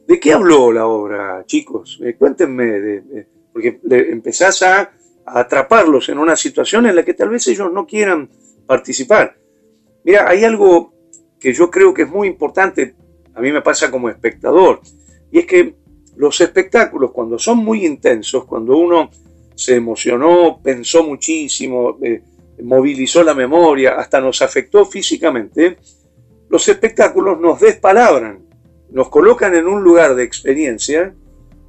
¿de 0.07 0.19
qué 0.19 0.31
habló 0.31 0.71
la 0.71 0.85
obra, 0.85 1.43
chicos? 1.47 1.99
cuéntenme, 2.19 3.25
porque 3.51 3.79
empezás 3.89 4.61
a 4.61 4.91
atraparlos 5.25 6.09
en 6.09 6.19
una 6.19 6.35
situación 6.35 6.85
en 6.85 6.95
la 6.95 7.03
que 7.03 7.15
tal 7.15 7.29
vez 7.29 7.47
ellos 7.47 7.71
no 7.73 7.87
quieran 7.87 8.29
participar. 8.69 9.35
Mira, 10.03 10.29
hay 10.29 10.43
algo 10.43 10.93
que 11.39 11.51
yo 11.53 11.71
creo 11.71 11.91
que 11.91 12.03
es 12.03 12.09
muy 12.09 12.27
importante, 12.27 12.93
a 13.33 13.41
mí 13.41 13.51
me 13.51 13.63
pasa 13.63 13.89
como 13.89 14.09
espectador, 14.09 14.81
y 15.31 15.39
es 15.39 15.47
que 15.47 15.73
los 16.17 16.39
espectáculos 16.39 17.09
cuando 17.11 17.39
son 17.39 17.57
muy 17.57 17.83
intensos, 17.83 18.45
cuando 18.45 18.77
uno 18.77 19.09
se 19.55 19.75
emocionó, 19.75 20.59
pensó 20.61 21.03
muchísimo, 21.03 21.97
eh, 22.03 22.21
movilizó 22.61 23.23
la 23.23 23.33
memoria, 23.33 23.95
hasta 23.95 24.21
nos 24.21 24.39
afectó 24.43 24.85
físicamente, 24.85 25.77
los 26.47 26.67
espectáculos 26.69 27.39
nos 27.39 27.59
despalabran, 27.59 28.45
nos 28.91 29.09
colocan 29.09 29.55
en 29.55 29.65
un 29.65 29.81
lugar 29.83 30.13
de 30.13 30.25
experiencia 30.25 31.15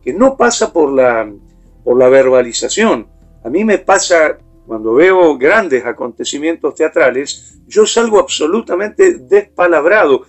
que 0.02 0.12
no 0.12 0.36
pasa 0.36 0.70
por 0.70 0.92
la, 0.92 1.32
por 1.82 1.96
la 1.96 2.10
verbalización. 2.10 3.08
A 3.42 3.48
mí 3.48 3.64
me 3.64 3.78
pasa 3.78 4.36
cuando 4.70 4.94
veo 4.94 5.36
grandes 5.36 5.84
acontecimientos 5.84 6.76
teatrales, 6.76 7.58
yo 7.66 7.84
salgo 7.86 8.20
absolutamente 8.20 9.14
despalabrado. 9.14 10.22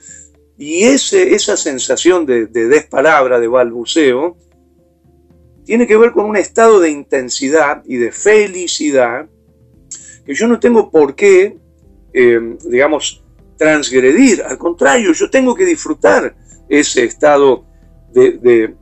Y 0.58 0.82
ese, 0.82 1.36
esa 1.36 1.56
sensación 1.56 2.26
de, 2.26 2.48
despalabra, 2.48 3.40
de 3.40 3.48
balbuceo, 3.48 4.36
tiene 5.64 5.86
que 5.86 5.96
ver 5.96 6.12
con 6.12 6.26
un 6.26 6.38
estado 6.38 6.80
de 6.80 6.90
intensidad 6.90 7.84
y 7.86 7.98
de 7.98 8.12
felicidad 8.12 9.30
que 10.26 10.34
yo 10.34 10.48
no 10.48 10.60
tengo 10.60 10.90
por 10.90 11.14
qué, 11.14 11.60
eh, 12.12 12.58
digamos, 12.66 13.24
transgredir. 13.58 14.42
Al 14.42 14.58
contrario, 14.58 15.14
yo 15.14 15.30
tengo 15.30 15.54
que 15.54 15.66
disfrutar 15.66 16.36
ese 16.68 17.04
estado 17.04 17.64
de, 18.12 18.74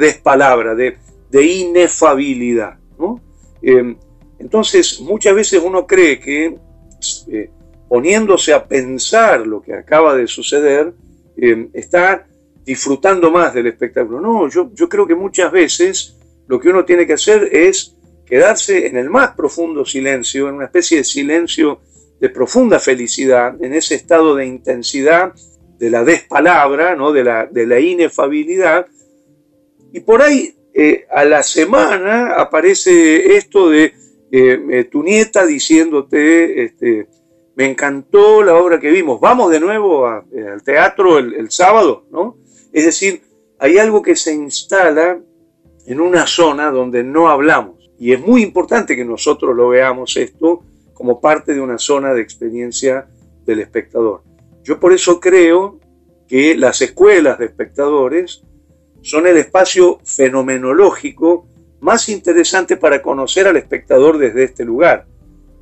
despalabra, 0.00 0.74
de, 0.74 0.96
inefabilidad. 1.32 2.78
¿no? 2.98 3.20
Eh, 3.60 3.94
entonces, 4.40 5.00
muchas 5.00 5.34
veces 5.34 5.62
uno 5.62 5.86
cree 5.86 6.18
que 6.18 6.56
eh, 7.28 7.50
poniéndose 7.88 8.54
a 8.54 8.66
pensar 8.66 9.46
lo 9.46 9.60
que 9.60 9.74
acaba 9.74 10.16
de 10.16 10.26
suceder, 10.26 10.94
eh, 11.36 11.68
está 11.74 12.26
disfrutando 12.64 13.30
más 13.30 13.52
del 13.52 13.66
espectáculo. 13.66 14.20
No, 14.20 14.48
yo, 14.48 14.88
creo 14.88 15.06
que 15.06 15.14
muchas 15.14 15.52
veces 15.52 16.16
lo 16.46 16.58
que 16.58 16.70
uno 16.70 16.84
tiene 16.84 17.06
que 17.06 17.12
hacer 17.12 17.54
es 17.54 17.96
quedarse 18.24 18.86
en 18.86 18.96
el 18.96 19.10
más 19.10 19.34
profundo 19.34 19.84
silencio, 19.84 20.48
en 20.48 20.54
una 20.54 20.66
especie 20.66 20.98
de 20.98 21.04
silencio 21.04 21.80
de 22.18 22.28
profunda 22.30 22.78
felicidad, 22.78 23.62
en 23.62 23.74
ese 23.74 23.94
estado 23.94 24.36
de 24.36 24.46
intensidad 24.46 25.34
de 25.78 25.90
la 25.90 26.02
despalabra, 26.02 26.96
¿no? 26.96 27.12
de, 27.12 27.24
la, 27.24 27.46
de 27.46 27.66
la 27.66 27.78
inefabilidad. 27.78 28.86
Y 29.92 30.00
por 30.00 30.22
ahí 30.22 30.54
eh, 30.72 31.06
a 31.10 31.24
la 31.24 31.42
semana 31.42 32.34
aparece 32.34 33.36
esto 33.36 33.68
de 33.68 33.99
eh, 34.32 34.64
eh, 34.70 34.84
tu 34.84 35.02
nieta 35.02 35.44
diciéndote, 35.44 36.64
este, 36.64 37.08
me 37.56 37.66
encantó 37.66 38.42
la 38.42 38.56
obra 38.56 38.78
que 38.78 38.90
vimos, 38.90 39.20
vamos 39.20 39.50
de 39.50 39.58
nuevo 39.58 40.08
eh, 40.32 40.48
al 40.52 40.62
teatro 40.62 41.18
el, 41.18 41.50
sábado, 41.50 42.06
¿no? 42.10 42.36
Es 42.72 42.84
decir, 42.84 43.22
hay 43.58 43.78
algo 43.78 44.02
que 44.02 44.14
se 44.14 44.32
instala 44.32 45.20
en 45.86 46.00
una 46.00 46.26
zona 46.26 46.70
donde 46.70 47.02
no 47.02 47.28
hablamos. 47.28 47.90
Y 47.98 48.12
es 48.12 48.20
muy 48.20 48.42
importante 48.42 48.96
que 48.96 49.04
nosotros 49.04 49.54
lo 49.54 49.68
veamos 49.68 50.16
esto 50.16 50.62
como 50.94 51.20
parte 51.20 51.52
de 51.52 51.60
una 51.60 51.78
zona 51.78 52.14
de 52.14 52.22
experiencia 52.22 53.08
del 53.44 53.60
espectador. 53.60 54.22
Yo 54.62 54.78
por 54.78 54.92
eso 54.92 55.18
creo 55.18 55.80
que 56.28 56.54
las 56.54 56.80
escuelas 56.80 57.38
de 57.38 57.46
espectadores 57.46 58.42
son 59.02 59.26
el 59.26 59.36
espacio 59.36 59.98
fenomenológico 60.04 61.46
más 61.80 62.08
interesante 62.08 62.76
para 62.76 63.02
conocer 63.02 63.46
al 63.46 63.56
espectador 63.56 64.18
desde 64.18 64.44
este 64.44 64.64
lugar. 64.64 65.06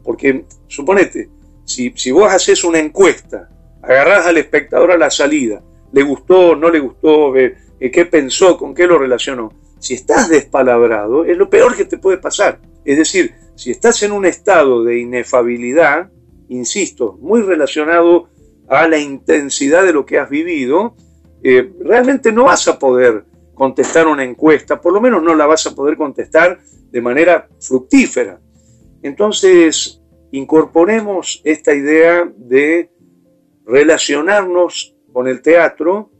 Porque, 0.03 0.45
suponete, 0.67 1.29
si, 1.65 1.93
si 1.97 2.11
vos 2.11 2.33
haces 2.33 2.65
una 2.65 2.79
encuesta, 2.79 3.49
agarrás 3.83 4.27
al 4.27 4.39
espectador 4.39 4.93
a 4.93 4.99
la 4.99 5.11
salida, 5.11 5.63
le 5.93 6.03
gustó, 6.03 6.57
no 6.57 6.71
le 6.71 6.81
gustó, 6.81 7.37
eh, 7.37 7.57
qué 7.81 8.05
pensó, 8.07 8.57
con 8.57 8.75
qué 8.75 8.87
lo 8.87 8.99
relacionó. 8.99 9.53
Si 9.79 9.95
estás 9.95 10.29
despalabrado, 10.29 11.25
es 11.25 11.37
lo 11.37 11.49
peor 11.49 11.77
que 11.77 11.85
te 11.85 11.99
puede 11.99 12.19
pasar. 12.19 12.61
Es 12.85 12.99
decir, 12.99 13.35
si 13.55 13.71
estás 13.71 14.03
en 14.03 14.13
un 14.13 14.27
estado 14.27 14.83
de 14.83 14.99
inefabilidad, 14.99 16.11
insisto, 16.49 17.17
muy 17.21 17.43
relacionado 17.43 18.29
a 18.69 18.89
la 18.89 18.99
intensidad 18.99 19.85
de 19.85 19.93
lo 19.93 20.05
que 20.05 20.19
has 20.19 20.29
vivido, 20.29 20.95
eh, 21.43 21.71
realmente 21.81 22.33
no 22.33 22.45
vas 22.45 22.67
a 22.69 22.79
poder 22.79 23.25
contestar 23.59 24.07
una 24.07 24.25
encuesta, 24.25 24.81
por 24.81 24.93
lo 24.93 25.01
menos 25.01 25.23
no 25.23 25.35
la 25.35 25.47
vas 25.47 25.67
a 25.67 25.75
poder 25.75 25.97
contestar 25.97 26.59
de 26.91 27.01
manera 27.03 27.49
fructífera. 27.61 28.41
Entonces, 29.03 30.01
incorporemos 30.31 31.43
esta 31.45 31.75
idea 31.75 32.31
de 32.37 32.91
relacionarnos 33.67 34.97
con 35.13 35.29
el 35.29 35.43
teatro 35.43 36.11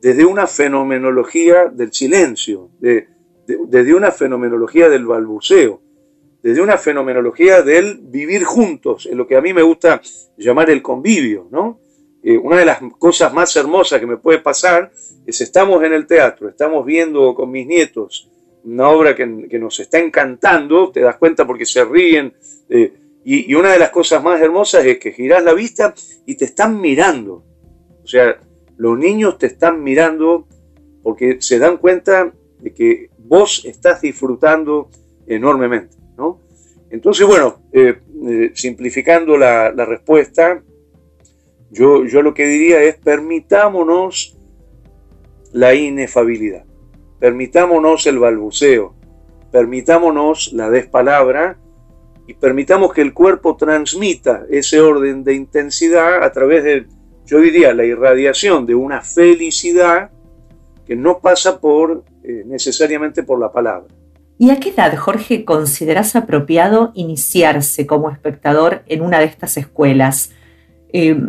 desde 0.00 0.24
una 0.24 0.46
fenomenología 0.46 1.66
del 1.66 1.92
silencio, 1.92 2.70
desde 2.80 3.94
una 3.94 4.10
fenomenología 4.10 4.88
del 4.88 5.06
balbuceo, 5.06 5.82
desde 6.42 6.62
una 6.62 6.78
fenomenología 6.78 7.62
del 7.62 8.00
vivir 8.02 8.44
juntos, 8.44 9.06
en 9.06 9.18
lo 9.18 9.26
que 9.26 9.36
a 9.36 9.42
mí 9.42 9.52
me 9.52 9.62
gusta 9.62 10.00
llamar 10.36 10.70
el 10.70 10.80
convivio, 10.82 11.48
¿no? 11.50 11.80
Eh, 12.22 12.36
una 12.36 12.56
de 12.56 12.66
las 12.66 12.80
cosas 12.98 13.32
más 13.32 13.54
hermosas 13.56 13.98
que 13.98 14.06
me 14.06 14.18
puede 14.18 14.40
pasar 14.40 14.92
es 15.26 15.40
estamos 15.40 15.82
en 15.84 15.92
el 15.92 16.06
teatro, 16.06 16.48
estamos 16.48 16.84
viendo 16.84 17.34
con 17.34 17.50
mis 17.50 17.66
nietos 17.66 18.30
una 18.64 18.88
obra 18.90 19.14
que, 19.14 19.26
nos 19.26 19.80
está 19.80 19.98
encantando, 19.98 20.90
te 20.90 21.00
das 21.00 21.16
cuenta 21.16 21.46
porque 21.46 21.64
se 21.64 21.84
ríen, 21.84 22.34
eh, 22.68 22.92
y, 23.24 23.54
una 23.54 23.72
de 23.72 23.78
las 23.78 23.90
cosas 23.90 24.22
más 24.22 24.40
hermosas 24.40 24.84
es 24.84 24.98
que 24.98 25.12
girás 25.12 25.42
la 25.42 25.52
vista 25.52 25.94
y 26.26 26.34
te 26.36 26.46
están 26.46 26.80
mirando. 26.80 27.44
O 28.02 28.06
sea, 28.06 28.38
los 28.76 28.98
niños 28.98 29.38
te 29.38 29.46
están 29.46 29.82
mirando 29.82 30.46
porque 31.02 31.40
se 31.40 31.58
dan 31.58 31.76
cuenta 31.76 32.32
de 32.60 32.72
que 32.72 33.10
vos 33.18 33.64
estás 33.64 34.00
disfrutando 34.00 34.90
enormemente. 35.26 35.96
¿no? 36.16 36.40
Entonces, 36.90 37.26
bueno, 37.26 37.62
eh, 37.72 38.00
eh, 38.26 38.50
simplificando 38.54 39.36
la, 39.36 39.70
respuesta, 39.70 40.62
yo, 41.70 42.04
yo 42.04 42.22
lo 42.22 42.34
que 42.34 42.46
diría 42.46 42.82
es 42.82 42.96
permitámonos 42.96 44.36
la 45.52 45.74
inefabilidad, 45.74 46.64
permitámonos 47.18 48.06
el 48.06 48.18
balbuceo, 48.18 48.94
permitámonos 49.50 50.52
la 50.52 50.70
despalabra 50.70 51.58
y 52.26 52.34
permitamos 52.34 52.92
que 52.92 53.02
el 53.02 53.12
cuerpo 53.12 53.56
transmita 53.56 54.44
ese 54.50 54.80
orden 54.80 55.24
de 55.24 55.34
intensidad 55.34 56.22
a 56.22 56.30
través 56.32 56.64
de, 56.64 56.86
yo 57.26 57.40
diría, 57.40 57.74
la 57.74 57.84
irradiación 57.84 58.66
de 58.66 58.74
una 58.74 59.00
felicidad 59.00 60.10
que 60.86 60.96
no 60.96 61.20
pasa 61.20 61.60
por 61.60 62.04
eh, 62.22 62.42
necesariamente 62.46 63.22
por 63.22 63.40
la 63.40 63.50
palabra. 63.52 63.94
¿Y 64.38 64.50
a 64.50 64.58
qué 64.58 64.70
edad, 64.70 64.96
Jorge, 64.96 65.44
consideras 65.44 66.16
apropiado 66.16 66.92
iniciarse 66.94 67.86
como 67.86 68.10
espectador 68.10 68.82
en 68.86 69.02
una 69.02 69.18
de 69.18 69.26
estas 69.26 69.56
escuelas? 69.56 70.32
Eh, 70.92 71.20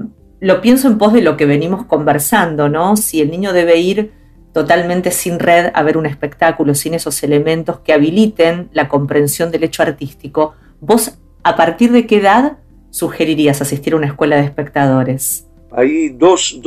lo 0.42 0.60
pienso 0.60 0.90
en 0.90 0.98
pos 0.98 1.14
de 1.14 1.22
lo 1.22 1.38
que 1.38 1.46
venimos 1.46 1.86
conversando, 1.86 2.68
¿no? 2.68 2.98
Si 2.98 3.22
el 3.22 3.32
niño 3.32 3.54
debe 3.54 3.78
ir 3.78 4.12
totalmente 4.52 5.12
sin 5.12 5.40
red 5.40 5.72
a 5.74 5.82
ver 5.82 5.96
un 5.96 6.06
espectáculo, 6.06 6.76
sin 6.76 6.94
esos 6.94 7.24
elementos 7.24 7.80
que 7.80 7.94
habiliten 7.94 8.70
la 8.74 8.90
comprensión 8.90 9.50
del 9.50 9.64
hecho 9.64 9.82
artístico, 9.82 10.56
¿Vos 10.84 11.16
a 11.44 11.56
partir 11.56 11.92
de 11.92 12.08
qué 12.08 12.18
edad 12.18 12.58
sugerirías 12.90 13.62
asistir 13.62 13.94
a 13.94 13.98
una 13.98 14.08
escuela 14.08 14.38
de 14.38 14.46
espectadores? 14.46 15.48
Hay 15.70 16.10
dos, 16.10 16.60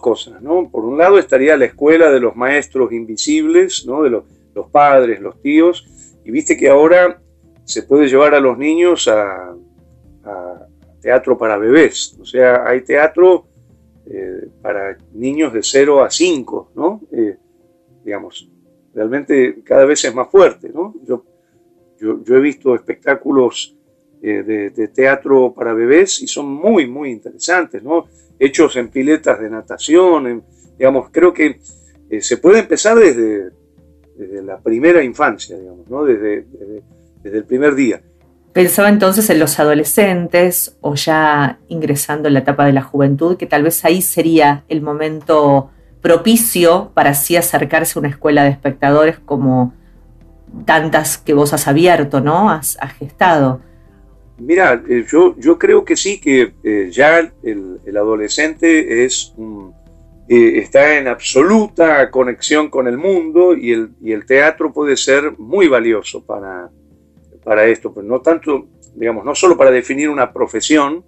cosas, 0.00 0.42
¿no? 0.42 0.68
Por 0.68 0.84
un 0.84 0.98
lado 0.98 1.18
estaría 1.18 1.56
la 1.56 1.66
escuela 1.66 2.10
de 2.10 2.18
los 2.18 2.34
maestros 2.34 2.92
invisibles, 2.92 3.86
¿no? 3.86 4.02
De 4.02 4.10
los, 4.10 4.24
padres, 4.72 5.20
los 5.20 5.40
tíos, 5.40 5.86
y 6.24 6.32
viste 6.32 6.56
que 6.56 6.68
ahora 6.68 7.20
se 7.64 7.84
puede 7.84 8.08
llevar 8.08 8.34
a 8.34 8.40
los 8.40 8.58
niños 8.58 9.06
a, 9.06 9.54
teatro 11.04 11.36
para 11.36 11.58
bebés, 11.58 12.16
o 12.18 12.24
sea, 12.24 12.66
hay 12.66 12.80
teatro 12.80 13.44
eh, 14.06 14.48
para 14.62 14.96
niños 15.12 15.52
de 15.52 15.62
0 15.62 16.02
a 16.02 16.10
5, 16.10 16.72
¿no? 16.74 17.02
Eh, 17.12 17.36
digamos, 18.02 18.50
realmente 18.94 19.62
cada 19.62 19.84
vez 19.84 20.02
es 20.06 20.14
más 20.14 20.30
fuerte, 20.30 20.70
¿no? 20.70 20.94
Yo 21.06 21.22
he 22.36 22.40
visto 22.40 22.74
espectáculos 22.74 23.76
eh, 24.22 24.70
de, 24.74 24.88
teatro 24.88 25.52
para 25.52 25.74
bebés 25.74 26.22
y 26.22 26.26
son 26.26 26.46
muy, 26.46 26.86
muy 26.86 27.10
interesantes, 27.10 27.82
¿no? 27.82 28.06
Hechos 28.38 28.74
en 28.76 28.88
piletas 28.88 29.38
de 29.40 29.50
natación, 29.50 30.42
digamos, 30.78 31.10
creo 31.12 31.34
que 31.34 31.60
se 32.18 32.38
puede 32.38 32.60
empezar 32.60 32.98
desde, 32.98 33.50
la 34.42 34.58
primera 34.58 35.04
infancia, 35.04 35.58
digamos, 35.58 35.86
¿no? 35.90 36.02
Desde, 36.04 36.46
el 37.24 37.44
primer 37.44 37.74
día. 37.74 38.02
Pensaba 38.54 38.88
entonces 38.88 39.28
en 39.30 39.40
los 39.40 39.58
adolescentes 39.58 40.76
o 40.80 40.94
ya 40.94 41.58
ingresando 41.66 42.28
en 42.28 42.34
la 42.34 42.40
etapa 42.40 42.64
de 42.64 42.72
la 42.72 42.82
juventud, 42.82 43.36
que 43.36 43.46
tal 43.46 43.64
vez 43.64 43.84
ahí 43.84 44.00
sería 44.00 44.62
el 44.68 44.80
momento 44.80 45.72
propicio 46.00 46.92
para 46.94 47.10
así 47.10 47.34
acercarse 47.36 47.98
a 47.98 48.00
una 48.00 48.10
escuela 48.10 48.44
de 48.44 48.50
espectadores 48.50 49.18
como 49.18 49.74
tantas 50.66 51.18
que 51.18 51.34
vos 51.34 51.52
has 51.52 51.66
abierto, 51.66 52.20
¿no? 52.20 52.48
Has, 52.48 52.78
gestado. 52.96 53.60
Mira, 54.38 54.80
eh, 54.88 55.04
yo, 55.10 55.34
yo 55.36 55.58
creo 55.58 55.84
que 55.84 55.96
sí, 55.96 56.20
que 56.20 56.54
eh, 56.62 56.90
ya 56.92 57.28
el, 57.42 57.80
adolescente 57.96 59.04
es 59.04 59.34
eh, 60.28 60.58
está 60.58 60.96
en 60.96 61.08
absoluta 61.08 62.08
conexión 62.08 62.70
con 62.70 62.86
el 62.86 62.98
mundo 62.98 63.56
y 63.56 63.72
el, 63.72 63.90
el 64.04 64.24
teatro 64.26 64.72
puede 64.72 64.96
ser 64.96 65.36
muy 65.38 65.66
valioso 65.66 66.24
para, 66.24 66.70
para 67.44 67.66
esto, 67.66 67.92
pues 67.92 68.06
no 68.06 68.20
tanto, 68.20 68.66
digamos, 68.94 69.24
no 69.24 69.34
solo 69.34 69.56
para 69.56 69.70
definir 69.70 70.08
una 70.08 70.32
profesión, 70.32 71.04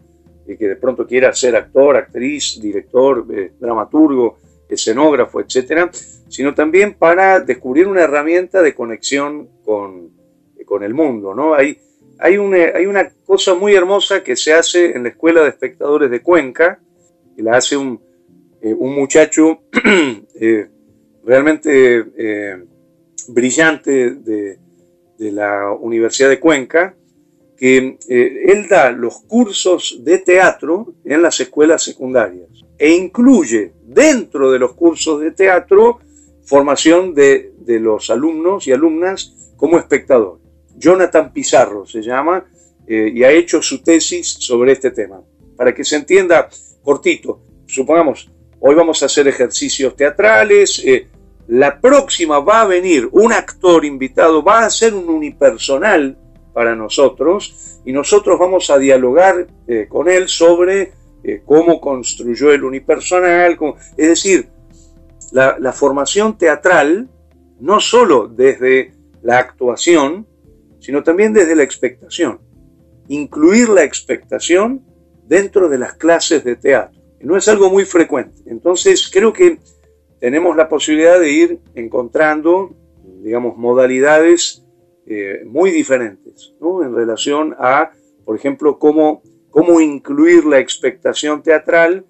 y 0.46 0.57
que 0.57 0.68
de 0.68 0.77
pronto 0.77 1.07
quiera 1.07 1.33
ser 1.33 1.57
actor, 1.57 1.96
actriz, 1.96 2.61
director, 2.61 3.27
dramaturgo, 3.59 4.38
escenógrafo, 4.68 5.40
etcétera, 5.40 5.90
sino 6.29 6.55
también 6.55 6.94
para 6.94 7.40
descubrir 7.40 7.88
una 7.88 8.03
herramienta 8.03 8.62
de 8.62 8.75
conexión 8.75 9.49
con, 9.64 10.11
con 10.64 10.83
el 10.83 10.94
mundo. 10.94 11.35
¿no? 11.35 11.55
Hay, 11.55 11.79
hay, 12.18 12.38
una, 12.38 12.57
hay 12.75 12.87
una 12.87 13.09
cosa 13.25 13.55
muy 13.55 13.75
hermosa 13.75 14.22
que 14.22 14.37
se 14.37 14.53
hace 14.53 14.92
en 14.96 15.05
la 15.05 15.11
Escuela 15.11 15.42
de 15.42 15.49
Espectadores 15.49 16.11
de 16.11 16.22
Cuenca, 16.22 16.81
y 17.37 17.42
la 17.42 17.57
hace 17.57 17.77
un, 17.77 18.01
eh, 18.62 18.72
un 18.72 18.94
muchacho 18.94 19.61
eh, 20.40 20.68
realmente 21.25 22.05
eh, 22.16 22.64
brillante 23.29 24.11
de, 24.11 24.59
de, 25.18 25.33
la 25.33 25.70
Universidad 25.72 26.29
de 26.29 26.40
Cuenca, 26.40 26.94
que 27.57 27.98
él 28.09 28.66
da 28.68 28.90
los 28.90 29.20
cursos 29.22 30.00
de 30.02 30.18
teatro 30.18 30.94
en 31.05 31.22
las 31.22 31.40
escuelas 31.40 31.83
secundarias 31.83 32.50
e 32.79 32.90
incluye 32.90 33.72
dentro 33.83 34.50
de 34.50 34.59
los 34.59 34.74
cursos 34.74 35.20
de 35.20 35.31
teatro 35.31 36.00
formación 36.46 37.12
de, 37.14 37.52
los 37.66 38.09
alumnos 38.11 38.66
y 38.66 38.72
alumnas 38.72 39.52
como 39.57 39.79
espectadores. 39.79 40.42
Jonathan 40.76 41.33
Pizarro 41.33 41.87
se 41.87 42.00
llama 42.02 42.46
eh, 42.87 43.11
y 43.12 43.24
ha 43.24 43.33
hecho 43.33 43.61
su 43.61 43.83
tesis 43.83 44.29
sobre 44.29 44.72
este 44.72 44.92
tema. 44.92 45.20
Para 45.57 45.74
que 45.74 45.83
se 45.83 45.96
entienda 45.96 46.48
cortito, 46.83 47.40
supongamos, 47.66 48.31
hoy 48.61 48.74
vamos 48.74 49.02
a 49.02 49.07
hacer 49.07 49.26
ejercicios 49.26 49.96
teatrales, 49.96 50.83
eh, 50.85 51.09
la 51.49 51.81
próxima 51.81 52.41
va 52.41 52.63
a 52.63 52.67
venir 52.67 53.09
un 53.13 53.33
actor 53.33 53.85
invitado, 53.85 54.43
va 54.43 54.65
a 54.65 54.71
ser 54.71 54.95
un 54.95 55.09
unipersonal 55.09 56.19
para 56.53 56.75
nosotros 56.75 57.81
y 57.85 57.93
nosotros 57.93 58.39
vamos 58.39 58.71
a 58.71 58.79
dialogar 58.79 59.47
eh, 59.67 59.87
con 59.89 60.09
él 60.09 60.29
sobre 60.29 60.93
cómo 61.45 61.81
construyó 61.81 62.53
el 62.53 62.63
unipersonal, 62.63 63.59
es 63.97 64.09
decir, 64.09 64.49
la, 65.33 65.73
formación 65.73 66.39
teatral, 66.39 67.09
no 67.61 67.81
solo 67.81 68.29
desde 68.29 68.93
la 69.23 69.39
actuación, 69.39 70.27
sino 70.81 71.03
también 71.03 71.33
desde 71.33 71.57
la 71.57 71.63
expectación. 71.63 72.41
Incluir 73.09 73.69
la 73.69 73.83
expectación 73.83 74.85
dentro 75.27 75.69
de 75.69 75.79
las 75.79 75.95
clases 75.95 76.45
de 76.45 76.57
teatro. 76.57 77.01
No 77.21 77.37
es 77.37 77.49
algo 77.49 77.71
muy 77.71 77.85
frecuente. 77.85 78.43
Entonces 78.47 79.11
creo 79.13 79.33
que 79.33 79.59
tenemos 80.18 80.57
la 80.57 80.68
posibilidad 80.68 81.18
de 81.20 81.31
ir 81.31 81.61
encontrando, 81.74 82.74
digamos, 83.22 83.57
modalidades 83.57 84.64
eh, 85.07 85.42
muy 85.46 85.70
diferentes 85.70 86.55
en 86.61 86.94
relación 86.94 87.55
a, 87.59 87.92
por 88.24 88.37
ejemplo, 88.37 88.79
cómo, 88.79 89.22
cómo 89.50 89.81
incluir 89.81 90.44
la 90.44 90.59
expectación 90.59 91.42
teatral 91.42 92.05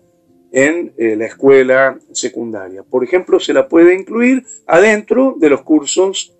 en 0.53 0.95
eh, 0.97 1.17
la 1.17 1.27
escuela 1.27 1.99
secundaria. 2.13 2.83
Por 2.83 3.05
ejemplo, 3.05 3.39
se 3.39 3.53
la 3.53 3.69
puede 3.69 3.95
incluir 3.95 4.45
adentro 4.67 5.35
de 5.39 5.51
los 5.51 5.63
cursos 5.63 6.35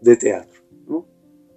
de 0.00 0.16
teatro. 0.16 0.58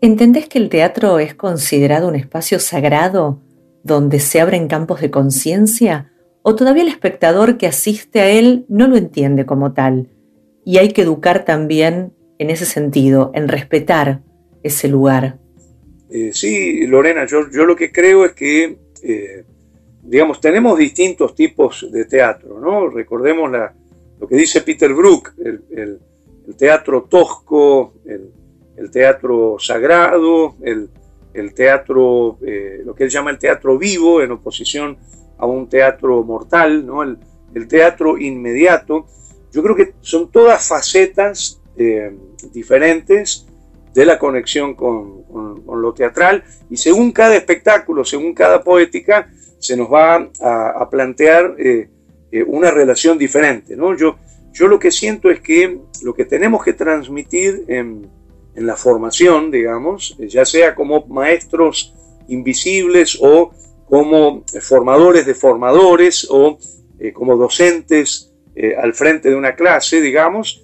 ¿Entendés 0.02 0.50
que 0.50 0.58
el 0.58 0.69
teatro 0.69 1.19
es 1.19 1.36
considerado 1.36 2.08
un 2.08 2.15
espacio 2.15 2.60
sagrado 2.60 3.39
donde 3.84 4.19
se 4.19 4.41
abren 4.41 4.67
campos 4.67 5.00
de 5.00 5.12
conciencia? 5.12 6.11
¿O 6.44 6.56
todavía 6.56 6.84
el 6.84 6.90
espectador 6.90 7.58
que 7.58 7.68
asiste 7.68 8.20
a 8.22 8.30
él 8.30 8.66
no 8.68 8.88
lo 8.88 8.98
entiende 8.98 9.46
como 9.46 9.74
tal? 9.74 10.10
Y 10.66 10.78
hay 10.78 10.90
que 10.90 11.04
educar 11.04 11.46
también 11.46 12.14
en 12.40 12.50
ese 12.50 12.66
sentido, 12.66 13.32
en 13.34 13.48
respetar 13.48 14.22
ese 14.64 14.88
lugar. 14.88 15.38
Eh, 16.10 16.32
sí, 16.34 16.86
Lorena, 16.88 17.26
yo, 17.26 17.44
lo 17.44 17.76
que 17.76 17.92
creo 17.92 18.26
es 18.26 18.34
que 18.34 18.78
eh, 19.04 19.44
digamos, 20.04 20.42
tenemos 20.42 20.78
distintos 20.78 21.36
tipos 21.36 21.88
de 21.92 22.06
teatro, 22.06 22.60
¿no? 22.60 22.90
Recordemos 22.90 23.52
lo 24.20 24.28
que 24.28 24.36
dice 24.36 24.62
Peter 24.62 24.94
Brook, 24.94 25.34
el, 25.40 26.00
teatro 26.58 27.04
tosco, 27.04 27.94
el, 28.06 28.92
teatro 28.92 29.58
sagrado, 29.60 30.56
el, 30.62 31.54
teatro, 31.54 32.38
eh, 32.46 32.82
lo 32.84 32.94
que 32.96 33.06
él 33.06 33.10
llama 33.10 33.32
el 33.32 33.40
teatro 33.40 33.78
vivo, 33.78 34.22
en 34.22 34.32
oposición 34.32 34.98
a 35.42 35.46
un 35.48 35.68
teatro 35.68 36.24
mortal, 36.24 36.86
¿no? 36.86 37.04
el, 37.04 37.18
teatro 37.68 38.18
inmediato. 38.18 39.08
Yo 39.52 39.62
creo 39.62 39.76
que 39.76 39.94
son 40.00 40.32
todas 40.32 40.66
facetas 40.66 41.60
eh, 41.76 42.16
diferentes 42.54 43.48
de 43.94 44.06
la 44.06 44.18
conexión 44.18 44.76
con, 44.76 45.26
lo 45.66 45.94
teatral 45.94 46.44
y 46.70 46.78
según 46.78 47.12
cada 47.12 47.36
espectáculo, 47.36 48.06
según 48.06 48.34
cada 48.34 48.64
poética, 48.64 49.30
se 49.60 49.76
nos 49.76 49.92
va 49.92 50.30
a, 50.40 50.90
plantear 50.90 51.56
eh, 51.58 51.90
eh, 52.32 52.44
una 52.44 52.72
relación 52.72 53.18
diferente. 53.18 53.76
¿no? 53.76 53.96
Yo, 53.98 54.18
yo 54.54 54.68
lo 54.68 54.80
que 54.80 54.92
siento 54.92 55.30
es 55.30 55.42
que 55.42 55.80
lo 56.04 56.14
que 56.14 56.26
tenemos 56.26 56.64
que 56.64 56.74
transmitir 56.74 57.66
en, 57.68 58.10
la 58.54 58.76
formación, 58.76 59.50
digamos, 59.50 60.18
ya 60.20 60.44
sea 60.44 60.76
como 60.76 61.06
maestros 61.08 61.96
invisibles 62.28 63.18
o 63.22 63.52
como 63.92 64.46
formadores 64.62 65.26
de 65.26 65.36
formadores 65.36 66.26
o 66.32 66.58
eh, 66.98 67.12
como 67.12 67.36
docentes 67.36 68.30
al 68.82 68.94
frente 68.94 69.30
de 69.30 69.36
una 69.36 69.56
clase, 69.56 70.02
digamos, 70.02 70.64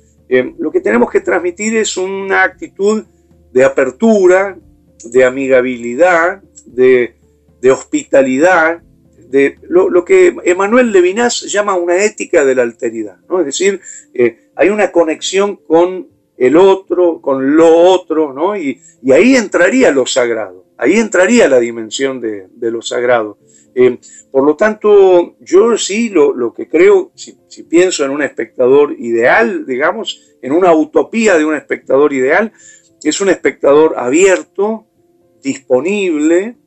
lo 0.59 0.71
que 0.71 0.81
tenemos 0.81 1.09
que 1.09 1.21
transmitir 1.21 1.77
es 1.77 1.95
una 1.95 2.43
actitud 2.43 3.05
de 3.53 3.63
apertura, 3.63 4.57
de 5.03 5.23
amigabilidad, 5.23 6.41
de, 6.65 7.15
hospitalidad, 7.71 8.81
de 9.29 9.57
lo, 9.67 10.05
que 10.05 10.35
Emanuel 10.45 10.91
Levinas 10.91 11.41
llama 11.41 11.75
una 11.75 12.03
ética 12.03 12.45
de 12.45 12.55
la 12.55 12.61
alteridad. 12.61 13.17
Es 13.39 13.45
decir, 13.45 13.81
eh, 14.13 14.51
hay 14.55 14.69
una 14.69 14.91
conexión 14.91 15.57
con 15.57 16.07
el 16.37 16.55
otro, 16.55 17.19
con 17.19 17.55
lo 17.57 17.75
otro, 17.75 18.31
¿no? 18.31 18.55
y, 18.55 18.81
ahí 19.11 19.35
entraría 19.35 19.91
lo 19.91 20.05
sagrado, 20.05 20.65
ahí 20.77 20.97
entraría 20.97 21.47
la 21.47 21.59
dimensión 21.59 22.21
de, 22.21 22.47
lo 22.59 22.81
sagrado. 22.81 23.37
Eh, 23.75 23.99
por 24.31 24.43
lo 24.43 24.55
tanto, 24.55 25.35
yo 25.39 25.77
sí 25.77 26.09
lo, 26.09 26.53
que 26.53 26.67
creo, 26.67 27.11
si, 27.15 27.37
si, 27.47 27.63
pienso 27.63 28.05
en 28.05 28.11
un 28.11 28.23
espectador 28.23 28.95
ideal, 28.97 29.65
digamos, 29.65 30.35
en 30.41 30.51
una 30.51 30.73
utopía 30.73 31.37
de 31.37 31.45
un 31.45 31.55
espectador 31.55 32.13
ideal, 32.13 32.51
es 33.03 33.21
un 33.21 33.29
espectador 33.29 33.95
abierto, 33.97 34.85
disponible, 35.43 36.57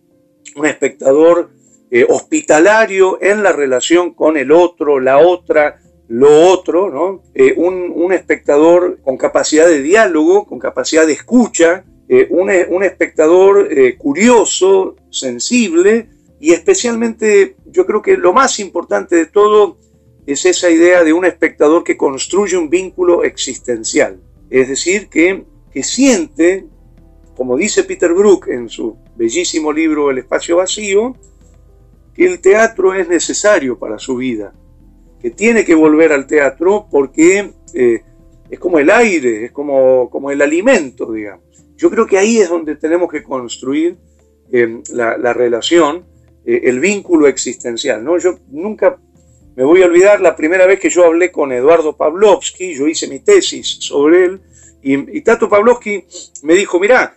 un 0.57 0.67
espectador 0.67 1.51
eh, 1.91 2.07
hospitalario 2.09 3.19
en 3.21 3.43
la 3.43 3.53
relación 3.53 4.15
con 4.15 4.37
el 4.37 4.53
otro, 4.53 5.01
la 5.01 5.19
otra, 5.19 5.81
lo 6.09 6.49
otro, 6.49 6.91
¿no? 6.91 7.23
Eh, 7.35 7.55
un, 7.57 8.13
espectador 8.13 9.01
con 9.03 9.17
capacidad 9.17 9.67
de 9.67 9.83
diálogo, 9.83 10.47
con 10.47 10.59
capacidad 10.59 11.07
de 11.07 11.13
escucha, 11.13 11.85
eh, 12.13 12.27
un, 12.31 12.51
un, 12.69 12.83
espectador 12.83 13.69
curioso, 13.97 14.97
sensible 15.11 16.09
y 16.41 16.53
especialmente 16.53 17.57
yo 17.67 17.87
creo 17.87 18.03
que 18.03 18.17
lo 18.17 18.33
más 18.33 18.59
importante 18.59 19.15
de 19.17 19.27
todo 19.27 19.79
es 20.27 20.45
esa 20.45 20.71
idea 20.71 21.05
de 21.05 21.13
un 21.13 21.25
espectador 21.25 21.85
que 21.85 21.97
construye 21.97 22.57
un 22.57 22.69
vínculo 22.69 23.25
existencial, 23.25 24.21
es 24.51 24.69
decir, 24.69 25.09
que 25.09 25.45
que 25.73 25.83
siente, 25.83 26.67
como 27.37 27.57
dice 27.57 27.85
Peter 27.85 28.13
Brook 28.13 28.49
en 28.49 28.69
su 28.69 28.97
bellísimo 29.17 29.73
libro 29.73 30.11
El 30.11 30.19
espacio 30.19 30.57
vacío, 30.57 31.17
que 32.15 32.27
el 32.27 32.41
teatro 32.41 32.95
es 32.95 33.09
necesario 33.09 33.79
para 33.79 33.99
su 33.99 34.17
vida, 34.17 34.53
que 35.21 35.31
tiene 35.31 35.65
que 35.65 35.75
volver 35.75 36.13
al 36.13 36.27
teatro 36.27 36.87
porque 36.91 37.53
eh, 37.73 38.03
es 38.51 38.59
como 38.59 38.79
el 38.79 38.91
aire, 38.91 39.47
es 39.47 39.53
como, 39.53 40.11
como 40.11 40.31
el 40.31 40.43
alimento, 40.43 41.13
digamos. 41.13 41.45
Yo 41.81 41.89
creo 41.89 42.07
que 42.07 42.19
ahí 42.19 42.39
es 42.39 42.51
donde 42.51 42.77
tenemos 42.77 43.11
que 43.11 43.23
construir 43.23 43.97
eh, 44.53 44.83
la, 44.93 45.33
relación, 45.33 46.05
eh, 46.45 46.61
el 46.65 46.79
vínculo 46.79 47.27
existencial. 47.27 48.05
¿no? 48.05 48.19
Yo 48.19 48.39
nunca 48.51 48.99
me 49.57 49.65
voy 49.65 49.83
a 49.83 49.87
olvidar 49.87 50.21
la 50.21 50.37
primera 50.37 50.67
vez 50.67 50.79
que 50.79 50.91
yo 50.91 51.07
hablé 51.07 51.33
con 51.33 51.53
Eduardo 51.53 51.97
Pavlovsky, 51.97 52.75
yo 52.75 52.87
hice 52.87 53.09
mi 53.09 53.21
tesis 53.21 53.79
sobre 53.81 54.27
él, 54.27 54.41
y, 54.83 55.23
Tato 55.23 55.49
Pavlovsky 55.49 56.05
me 56.43 56.55
dijo, 56.55 56.79
mira, 56.79 57.17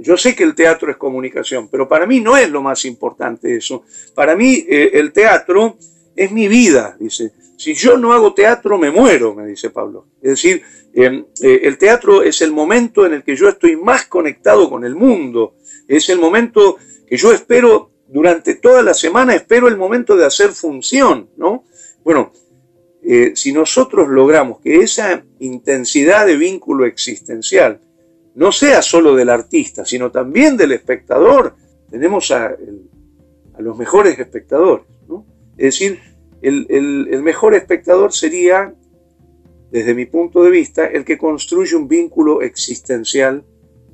yo 0.00 0.16
sé 0.16 0.34
que 0.34 0.44
el 0.44 0.54
teatro 0.54 0.90
es 0.90 0.96
comunicación, 0.96 1.68
pero 1.68 1.86
para 1.86 2.06
mí 2.06 2.20
no 2.20 2.36
es 2.36 2.48
lo 2.48 2.62
más 2.62 2.86
importante 2.86 3.56
eso. 3.56 3.84
Para 4.14 4.34
mí 4.34 4.64
eh, 4.68 4.90
el 4.94 5.12
teatro 5.12 5.76
es 6.16 6.32
mi 6.32 6.48
vida, 6.48 6.96
dice. 6.98 7.32
Si 7.58 7.74
yo 7.74 7.98
no 7.98 8.12
hago 8.12 8.34
teatro, 8.34 8.78
me 8.78 8.92
muero, 8.92 9.34
me 9.34 9.44
dice 9.44 9.70
Pablo. 9.70 10.06
Es 10.22 10.30
decir, 10.30 10.62
em, 10.94 11.24
eh, 11.42 11.60
el 11.64 11.76
teatro 11.76 12.22
es 12.22 12.40
el 12.40 12.52
momento 12.52 13.04
en 13.04 13.14
el 13.14 13.24
que 13.24 13.34
yo 13.34 13.48
estoy 13.48 13.74
más 13.74 14.06
conectado 14.06 14.70
con 14.70 14.84
el 14.84 14.94
mundo. 14.94 15.56
Es 15.88 16.08
el 16.08 16.20
momento 16.20 16.76
que 17.04 17.16
yo 17.16 17.32
espero 17.32 17.90
durante 18.06 18.54
toda 18.54 18.84
la 18.84 18.94
semana, 18.94 19.34
espero 19.34 19.66
el 19.66 19.76
momento 19.76 20.16
de 20.16 20.24
hacer 20.24 20.50
función, 20.50 21.30
¿no? 21.36 21.64
Bueno, 22.04 22.32
eh, 23.02 23.32
si 23.34 23.52
nosotros 23.52 24.08
logramos 24.08 24.60
que 24.60 24.76
esa 24.76 25.24
intensidad 25.40 26.26
de 26.26 26.36
vínculo 26.36 26.86
existencial 26.86 27.80
no 28.36 28.52
sea 28.52 28.82
solo 28.82 29.16
del 29.16 29.30
artista, 29.30 29.84
sino 29.84 30.12
también 30.12 30.56
del 30.56 30.70
espectador, 30.70 31.56
tenemos 31.90 32.30
a, 32.30 32.54
los 33.58 33.76
mejores 33.76 34.16
espectadores. 34.16 34.86
Es 35.56 35.74
decir, 35.74 35.98
el, 36.42 37.22
mejor 37.22 37.54
espectador 37.54 38.12
sería, 38.12 38.74
desde 39.70 39.94
mi 39.94 40.06
punto 40.06 40.42
de 40.42 40.50
vista, 40.50 40.86
el 40.86 41.04
que 41.04 41.18
construye 41.18 41.76
un 41.76 41.88
vínculo 41.88 42.42
existencial 42.42 43.44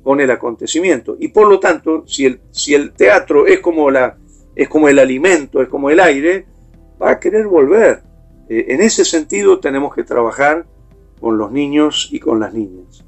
con 0.03 0.21
el 0.21 0.31
acontecimiento. 0.31 1.17
Y 1.19 1.29
por 1.29 1.47
lo 1.47 1.59
tanto, 1.59 2.07
si 2.07 2.25
el, 2.25 2.39
si 2.51 2.75
el 2.75 2.93
teatro 2.93 3.47
es 3.47 3.59
como, 3.59 3.89
la, 3.89 4.17
es 4.55 4.69
como 4.69 4.87
el 4.87 4.99
alimento, 4.99 5.61
es 5.61 5.69
como 5.69 5.89
el 5.89 5.99
aire, 5.99 6.45
va 7.01 7.11
a 7.11 7.19
querer 7.19 7.47
volver 7.47 8.03
eh, 8.49 8.65
en 8.69 8.81
ese 8.81 9.05
sentido 9.05 9.59
tenemos 9.59 9.93
que 9.93 10.03
trabajar 10.03 10.65
con 11.19 11.37
los 11.37 11.51
niños 11.51 12.09
y 12.11 12.19
con 12.19 12.39
las 12.39 12.53
niñas. 12.53 13.03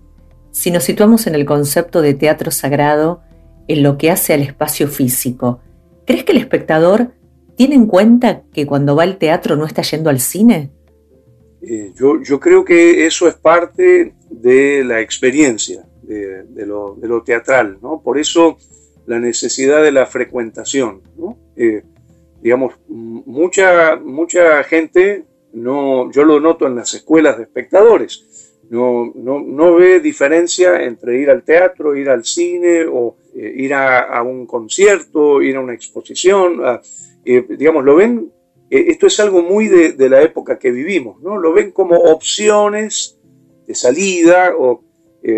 Si 0.51 0.71
nos 0.71 0.83
situamos 0.85 1.27
en 1.27 1.35
el 1.35 1.45
concepto 1.45 2.01
de 2.01 2.13
teatro 2.13 2.51
sagrado, 2.51 3.21
en 3.67 3.83
lo 3.83 3.97
que 3.97 4.09
hace 4.09 4.33
al 4.33 4.41
espacio 4.41 4.87
físico, 4.87 5.59
¿crees 6.05 6.23
que 6.23 6.31
el 6.31 6.39
espectador 6.39 7.11
tiene 7.57 7.75
en 7.75 7.87
cuenta 7.87 8.43
que 8.53 8.65
cuando 8.65 8.95
va 8.95 9.03
al 9.03 9.17
teatro 9.17 9.57
no 9.57 9.65
está 9.65 9.81
yendo 9.81 10.09
al 10.09 10.19
cine? 10.19 10.69
Eh, 11.61 11.91
yo, 11.95 12.39
creo 12.39 12.63
que 12.63 13.05
eso 13.07 13.27
es 13.27 13.33
parte 13.33 14.13
de 14.29 14.83
la 14.85 15.01
experiencia 15.01 15.85
de, 16.03 16.65
lo, 16.65 17.23
teatral, 17.23 17.79
¿no? 17.81 18.01
Por 18.01 18.17
eso 18.17 18.57
la 19.07 19.19
necesidad 19.19 19.83
de 19.83 19.91
la 19.91 20.05
frecuentación, 20.05 21.01
¿no? 21.17 21.37
Eh, 21.55 21.83
digamos, 22.41 22.75
mucha, 22.87 23.95
mucha 23.97 24.63
gente, 24.63 25.25
no, 25.51 26.11
yo 26.11 26.23
lo 26.23 26.39
noto 26.39 26.67
en 26.67 26.75
las 26.75 26.93
escuelas 26.93 27.37
de 27.37 27.43
espectadores, 27.43 28.53
no, 28.69 29.11
no, 29.15 29.75
ve 29.75 29.99
diferencia 29.99 30.83
entre 30.83 31.19
ir 31.19 31.29
al 31.29 31.43
teatro, 31.43 31.95
ir 31.95 32.09
al 32.09 32.25
cine 32.25 32.85
o 32.85 33.15
eh, 33.33 33.53
ir 33.55 33.73
a, 33.73 34.21
un 34.23 34.45
concierto, 34.45 35.41
ir 35.41 35.55
a 35.55 35.61
una 35.61 35.73
exposición, 35.73 36.61
eh, 37.35 37.45
digamos, 37.57 37.83
lo 37.83 37.95
ven, 37.95 38.31
eh, 38.69 38.85
esto 38.87 39.07
es 39.07 39.19
algo 39.19 39.41
muy 39.41 39.67
de, 39.67 40.09
la 40.09 40.21
época 40.21 40.57
que 40.57 40.71
vivimos, 40.71 41.21
¿no? 41.21 41.37
Lo 41.37 41.53
ven 41.53 41.71
como 41.71 41.95
opciones 41.95 43.19
de 43.65 43.75
salida 43.75 44.53
o 44.57 44.83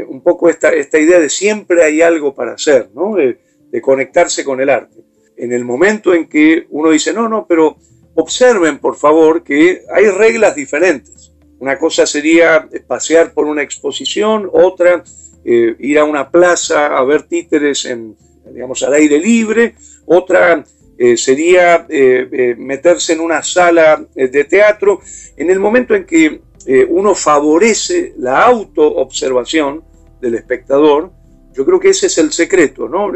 un 0.07 0.21
poco 0.21 0.49
esta, 0.49 0.69
esta 0.69 0.99
idea 0.99 1.19
de 1.19 1.29
siempre 1.29 1.83
hay 1.83 2.03
algo 2.03 2.35
para 2.35 2.53
hacer, 2.53 2.91
¿no? 2.93 3.15
de 3.15 3.81
conectarse 3.81 4.43
con 4.43 4.61
el 4.61 4.69
arte 4.69 4.99
en 5.39 5.53
el 5.53 5.65
momento 5.65 6.13
en 6.13 6.27
que 6.27 6.67
uno 6.69 6.91
dice, 6.91 7.13
no, 7.13 7.27
no, 7.27 7.47
pero 7.47 7.77
observen 8.15 8.77
por 8.79 8.97
favor 8.97 9.43
que 9.43 9.83
hay 9.91 10.09
reglas 10.09 10.55
diferentes. 10.55 11.31
Una 11.59 11.79
cosa 11.79 12.05
sería 12.05 12.67
pasear 12.87 13.33
por 13.33 13.45
una 13.45 13.63
exposición, 13.63 14.49
otra 14.51 15.03
eh, 15.45 15.75
ir 15.79 15.97
a 15.97 16.03
una 16.03 16.29
plaza 16.29 16.97
a 16.97 17.03
ver 17.03 17.23
títeres 17.23 17.85
en, 17.85 18.15
digamos, 18.53 18.83
al 18.83 18.93
aire 18.93 19.17
libre, 19.19 19.75
otra 20.05 20.63
eh, 20.99 21.17
sería 21.17 21.87
eh, 21.89 22.55
meterse 22.57 23.13
en 23.13 23.21
una 23.21 23.41
sala 23.41 24.05
de 24.13 24.43
teatro. 24.43 24.99
En 25.37 25.49
el 25.49 25.59
momento 25.59 25.95
en 25.95 26.05
que 26.05 26.41
uno 26.89 27.15
favorece 27.15 28.13
la 28.17 28.43
autoobservación 28.43 29.83
del 30.21 30.35
espectador, 30.35 31.11
yo 31.53 31.65
creo 31.65 31.79
que 31.79 31.89
ese 31.89 32.07
es 32.07 32.17
el 32.19 32.31
secreto, 32.31 32.87
¿no? 32.87 33.11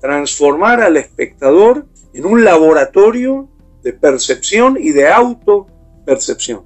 transformar 0.00 0.80
al 0.80 0.96
espectador 0.96 1.86
en 2.14 2.24
un 2.24 2.44
laboratorio 2.44 3.50
de 3.82 3.92
percepción 3.92 4.78
y 4.80 4.90
de 4.90 5.08
autopercepción. 5.08 6.62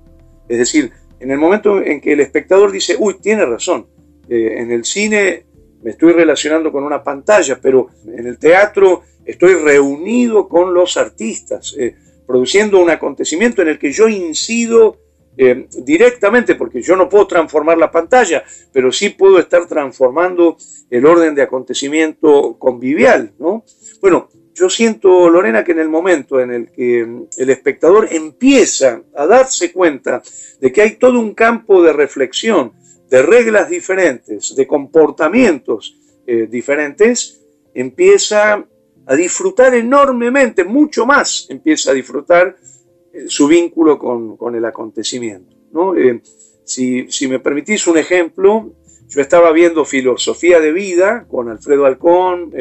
Es 0.49 0.59
decir, 0.59 0.93
en 1.21 1.31
el 1.31 1.39
momento 1.39 1.83
en 1.83 2.01
que 2.01 2.13
el 2.13 2.21
espectador 2.21 2.71
dice, 2.71 2.97
uy, 2.99 3.19
tiene 3.21 3.45
razón, 3.45 3.87
eh, 4.29 4.55
en 4.59 4.71
el 4.71 4.85
cine 4.85 5.47
me 5.83 5.91
estoy 5.91 6.13
relacionando 6.13 6.71
con 6.73 6.85
una 6.85 7.03
pantalla, 7.03 7.59
pero 7.61 7.89
en 8.07 8.27
el 8.27 8.39
teatro 8.39 9.03
estoy 9.29 9.55
reunido 9.55 10.49
con 10.49 10.73
los 10.73 10.97
artistas, 10.97 11.77
eh, 11.79 11.95
produciendo 12.27 12.81
un 12.81 12.91
acontecimiento 12.91 13.61
en 13.63 13.69
el 13.69 13.79
que 13.79 13.93
yo 13.93 14.09
incido 14.09 14.97
eh, 15.37 15.69
directamente, 15.85 16.55
porque 16.55 16.81
yo 16.81 16.97
no 16.97 17.09
puedo 17.09 17.27
transformar 17.27 17.77
la 17.79 17.91
pantalla, 17.91 18.43
pero 18.73 18.91
sí 18.91 19.11
puedo 19.11 19.39
estar 19.39 19.69
transformando 19.69 20.57
el 20.91 21.07
orden 21.07 21.35
de 21.35 21.43
acontecimiento 21.43 22.57
convivial, 22.59 23.35
¿no? 23.39 23.65
Bueno, 24.01 24.31
yo 24.55 24.69
siento, 24.71 25.29
Lorena, 25.31 25.63
que 25.63 25.73
en 25.73 25.79
el 25.79 25.89
momento 25.89 26.41
en 26.41 26.51
el 26.51 26.73
que 26.73 27.07
el 27.37 27.51
espectador 27.51 28.09
empieza 28.11 29.03
a 29.15 29.27
darse 29.27 29.73
cuenta 29.73 30.23
de 30.59 30.73
que 30.73 30.83
hay 30.83 30.97
todo 30.97 31.21
un 31.21 31.35
campo 31.35 31.83
de 31.83 31.93
reflexión, 31.93 32.73
de 33.11 33.23
reglas 33.23 33.69
diferentes, 33.69 34.57
de 34.57 34.67
comportamientos 34.67 36.01
eh, 36.27 36.49
diferentes, 36.51 37.45
empieza 37.75 38.67
a 39.09 39.17
disfrutar 39.17 39.75
enormemente, 39.75 40.65
mucho 40.65 41.07
más 41.07 41.47
empieza 41.51 41.91
a 41.91 41.95
disfrutar 41.95 42.57
eh, 43.13 43.25
su 43.27 43.49
vínculo 43.49 43.99
con, 43.99 44.55
el 44.55 44.65
acontecimiento. 44.65 45.57
¿no? 45.73 45.97
Eh, 45.97 46.21
si, 46.65 47.11
si, 47.11 47.27
me 47.27 47.41
permitís 47.41 47.87
un 47.87 47.99
ejemplo, 47.99 48.73
yo 49.09 49.21
estaba 49.21 49.51
viendo 49.53 49.85
Filosofía 49.85 50.61
de 50.61 50.73
Vida 50.73 51.27
con 51.29 51.49
Alfredo 51.49 51.87
Alcón, 51.87 52.53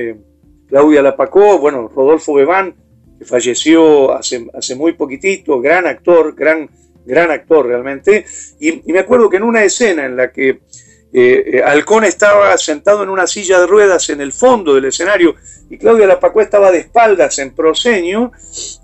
Claudia 0.67 1.01
Lapacó, 1.01 1.59
bueno, 1.59 1.87
Rodolfo 1.87 2.33
Bebán, 2.33 2.75
que 3.17 3.25
falleció 3.25 4.13
hace, 4.13 4.47
hace 4.53 4.75
muy 4.75 4.93
poquitito, 4.93 5.59
gran 5.59 5.87
actor, 5.87 6.35
gran, 6.35 6.69
gran 7.05 7.31
actor 7.31 7.65
realmente. 7.65 8.25
Y, 8.59 8.91
me 8.91 8.99
acuerdo 8.99 9.29
que 9.29 9.37
en 9.37 9.43
una 9.43 9.63
escena 9.63 10.05
en 10.05 10.15
la 10.15 10.31
que 10.31 10.59
eh, 11.19 11.63
Halcón 11.65 12.03
estaba 12.03 12.57
sentado 12.57 13.03
en 13.03 13.09
una 13.09 13.27
silla 13.27 13.59
de 13.59 13.67
ruedas 13.67 14.09
en 14.09 14.21
el 14.21 14.31
fondo 14.31 14.73
del 14.73 14.85
escenario 14.85 15.35
y 15.69 15.77
Claudia 15.77 16.07
Lapacó 16.07 16.41
estaba 16.41 16.71
de 16.71 16.79
espaldas 16.79 17.39
en 17.39 17.55
proseño, 17.55 18.31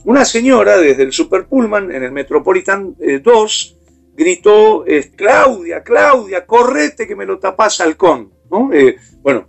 una 0.05 0.25
señora 0.25 0.77
desde 0.77 1.03
el 1.03 1.13
Super 1.13 1.45
Pullman 1.45 1.91
en 1.91 2.03
el 2.03 2.11
Metropolitan 2.11 2.95
2 3.23 3.77
eh, 3.79 3.83
gritó, 4.15 4.85
Claudia, 5.15 5.83
Claudia, 5.83 6.45
correte 6.45 7.07
que 7.07 7.15
me 7.15 7.25
lo 7.25 7.39
tapas 7.39 7.81
Halcón. 7.81 8.31
¿no? 8.51 8.71
Eh, 8.71 8.97
bueno, 9.21 9.47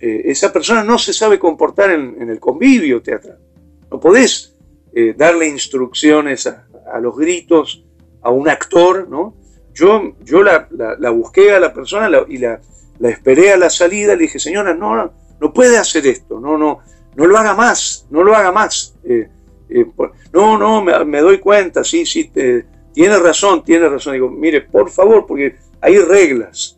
eh, 0.00 0.22
esa 0.26 0.52
persona 0.52 0.82
no 0.82 0.98
se 0.98 1.12
sabe 1.12 1.38
comportar 1.38 1.90
en, 1.90 2.30
el 2.30 2.40
convivio 2.40 3.02
teatral. 3.02 3.38
No 3.90 4.00
podés 4.00 4.56
eh, 4.94 5.14
darle 5.16 5.48
instrucciones 5.48 6.46
a, 6.46 6.66
los 7.00 7.16
gritos 7.16 7.84
a 8.22 8.30
un 8.30 8.48
actor, 8.48 9.08
¿no? 9.08 9.34
Yo, 9.74 10.14
yo 10.24 10.42
la, 10.42 10.68
busqué 11.10 11.52
a 11.52 11.60
la 11.60 11.72
persona 11.72 12.10
y 12.28 12.38
la, 12.38 12.60
esperé 13.02 13.52
a 13.52 13.56
la 13.56 13.70
salida, 13.70 14.14
le 14.14 14.22
dije, 14.22 14.38
señora, 14.38 14.74
no, 14.74 15.12
no 15.40 15.52
puede 15.52 15.78
hacer 15.78 16.06
esto, 16.06 16.40
no, 16.40 16.58
no, 16.58 16.80
no 17.16 17.26
lo 17.26 17.38
haga 17.38 17.54
más, 17.54 18.06
no 18.10 18.22
lo 18.22 18.34
haga 18.34 18.52
más. 18.52 18.94
Eh, 19.04 19.28
no, 20.32 20.58
no, 20.58 20.82
me, 20.82 21.20
doy 21.20 21.38
cuenta, 21.38 21.84
sí, 21.84 22.04
sí, 22.04 22.30
tiene 22.92 23.18
razón, 23.18 23.62
tiene 23.64 23.88
razón. 23.88 24.14
Digo, 24.14 24.28
mire, 24.28 24.62
por 24.62 24.90
favor, 24.90 25.26
porque 25.26 25.56
hay 25.80 25.98
reglas 25.98 26.76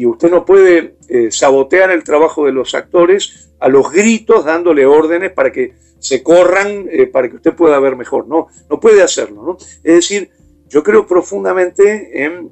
y 0.00 0.06
usted 0.06 0.30
no 0.30 0.44
puede 0.46 0.96
eh, 1.08 1.30
sabotear 1.30 1.90
el 1.90 2.04
trabajo 2.04 2.46
de 2.46 2.52
los 2.52 2.74
actores 2.74 3.50
a 3.58 3.68
los 3.68 3.92
gritos 3.92 4.44
dándole 4.44 4.86
órdenes 4.86 5.32
para 5.32 5.52
que 5.52 5.74
se 5.98 6.22
corran, 6.22 6.86
eh, 6.90 7.06
para 7.06 7.28
que 7.28 7.36
usted 7.36 7.54
pueda 7.54 7.78
ver 7.78 7.96
mejor. 7.96 8.26
No, 8.26 8.48
no 8.70 8.80
puede 8.80 9.02
hacerlo. 9.02 9.42
¿no? 9.42 9.56
Es 9.84 9.94
decir, 9.94 10.30
yo 10.70 10.84
creo 10.84 11.06
profundamente 11.06 12.24
en, 12.24 12.50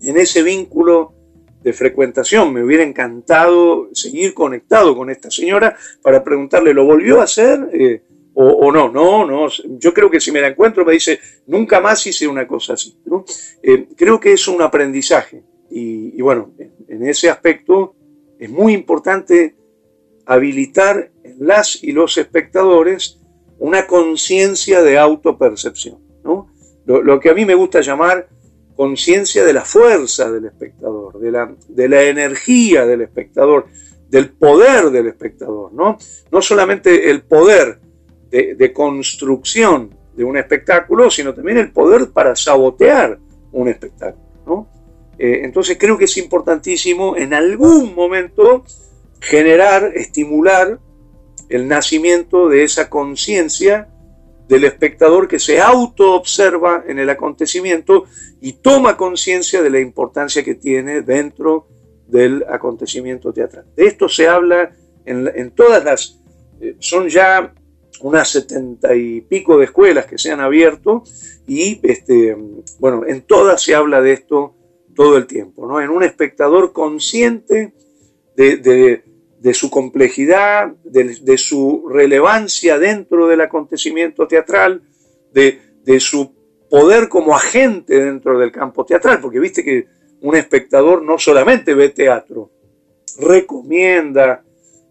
ese 0.00 0.42
vínculo 0.42 1.14
de 1.62 1.72
frecuentación. 1.72 2.52
Me 2.52 2.62
hubiera 2.62 2.84
encantado 2.84 3.88
seguir 3.94 4.34
conectado 4.34 4.94
con 4.94 5.10
esta 5.10 5.30
señora 5.30 5.76
para 6.02 6.22
preguntarle, 6.22 6.74
¿lo 6.74 6.84
volvió 6.84 7.20
a 7.20 7.24
hacer? 7.24 7.68
Eh, 7.72 8.02
o, 8.34 8.70
no, 8.70 8.88
no, 8.88 9.26
no. 9.26 9.48
Yo 9.78 9.92
creo 9.92 10.08
que 10.10 10.20
si 10.20 10.30
me 10.30 10.40
la 10.40 10.48
encuentro 10.48 10.84
me 10.84 10.92
dice, 10.92 11.18
nunca 11.46 11.80
más 11.80 12.06
hice 12.06 12.28
una 12.28 12.46
cosa 12.46 12.74
así. 12.74 12.96
¿no? 13.06 13.24
creo 13.96 14.20
que 14.20 14.34
es 14.34 14.46
un 14.46 14.62
aprendizaje. 14.62 15.42
Y, 15.70 16.20
bueno, 16.20 16.52
en 16.86 17.06
ese 17.08 17.30
aspecto 17.30 17.96
es 18.38 18.48
muy 18.50 18.74
importante 18.74 19.56
habilitar 20.26 21.10
en 21.24 21.46
las 21.46 21.82
y 21.82 21.92
los 21.92 22.18
espectadores 22.18 23.18
una 23.58 23.86
conciencia 23.86 24.82
de 24.82 24.98
autopercepción. 24.98 25.98
¿no? 26.22 26.52
Lo, 26.88 27.20
que 27.20 27.28
a 27.28 27.34
mí 27.34 27.44
me 27.44 27.54
gusta 27.54 27.82
llamar 27.82 28.28
conciencia 28.74 29.44
de 29.44 29.52
la 29.52 29.60
fuerza 29.60 30.30
del 30.30 30.46
espectador, 30.46 31.18
de 31.20 31.30
la, 31.30 31.54
de 31.68 31.88
la 31.88 32.02
energía 32.04 32.86
del 32.86 33.02
espectador, 33.02 33.66
del 34.08 34.30
poder 34.30 34.88
del 34.90 35.08
espectador. 35.08 35.70
No, 35.74 35.98
no 36.32 36.40
solamente 36.40 37.10
el 37.10 37.22
poder 37.24 37.78
de, 38.30 38.72
construcción 38.72 39.94
de 40.16 40.24
un 40.24 40.38
espectáculo, 40.38 41.10
sino 41.10 41.34
también 41.34 41.58
el 41.58 41.72
poder 41.72 42.10
para 42.10 42.34
sabotear 42.34 43.18
un 43.52 43.68
espectáculo. 43.68 44.66
Eh, 45.18 45.40
entonces 45.42 45.76
creo 45.78 45.98
que 45.98 46.04
es 46.06 46.16
importantísimo 46.16 47.18
en 47.18 47.34
algún 47.34 47.94
momento 47.94 48.64
generar, 49.20 49.92
estimular 49.94 50.78
el 51.50 51.68
nacimiento 51.68 52.48
de 52.48 52.64
esa 52.64 52.88
conciencia 52.88 53.88
del 54.48 54.64
espectador 54.64 55.28
que 55.28 55.38
se 55.38 55.60
auto-observa 55.60 56.84
en 56.86 56.98
el 56.98 57.10
acontecimiento 57.10 58.04
y 58.40 58.54
toma 58.54 58.96
conciencia 58.96 59.62
de 59.62 59.70
la 59.70 59.80
importancia 59.80 60.42
que 60.42 60.54
tiene 60.54 61.02
dentro 61.02 61.68
del 62.06 62.44
acontecimiento 62.48 63.32
teatral. 63.32 63.66
De 63.76 63.86
esto 63.86 64.08
se 64.08 64.26
habla 64.26 64.74
en, 65.04 65.50
todas 65.52 65.84
las, 65.84 66.20
eh, 66.60 66.76
son 66.78 67.08
ya 67.08 67.54
unas 68.00 68.30
setenta 68.30 68.94
y 68.94 69.20
pico 69.22 69.58
de 69.58 69.64
escuelas 69.64 70.06
que 70.06 70.18
se 70.18 70.30
han 70.30 70.40
abierto 70.40 71.02
y 71.46 71.80
este, 71.82 72.36
bueno, 72.78 73.04
en 73.06 73.22
todas 73.22 73.62
se 73.62 73.74
habla 73.74 74.00
de 74.00 74.12
esto 74.12 74.54
todo 74.94 75.16
el 75.16 75.26
tiempo, 75.26 75.66
¿no? 75.66 75.80
en 75.80 75.90
un 75.90 76.02
espectador 76.02 76.72
consciente 76.72 77.72
de, 78.36 79.04
su 79.54 79.70
complejidad, 79.70 80.72
de, 80.84 81.38
su 81.38 81.88
relevancia 81.88 82.78
dentro 82.78 83.26
del 83.28 83.40
acontecimiento 83.40 84.26
teatral, 84.26 84.82
de, 85.32 85.60
su 86.00 86.34
poder 86.68 87.08
como 87.08 87.34
agente 87.34 87.98
dentro 88.04 88.38
del 88.38 88.52
campo 88.52 88.84
teatral, 88.84 89.20
porque 89.20 89.40
viste 89.40 89.64
que 89.64 89.86
un 90.20 90.36
espectador 90.36 91.02
no 91.02 91.18
solamente 91.18 91.74
ve 91.74 91.88
teatro, 91.90 92.50
recomienda, 93.18 94.44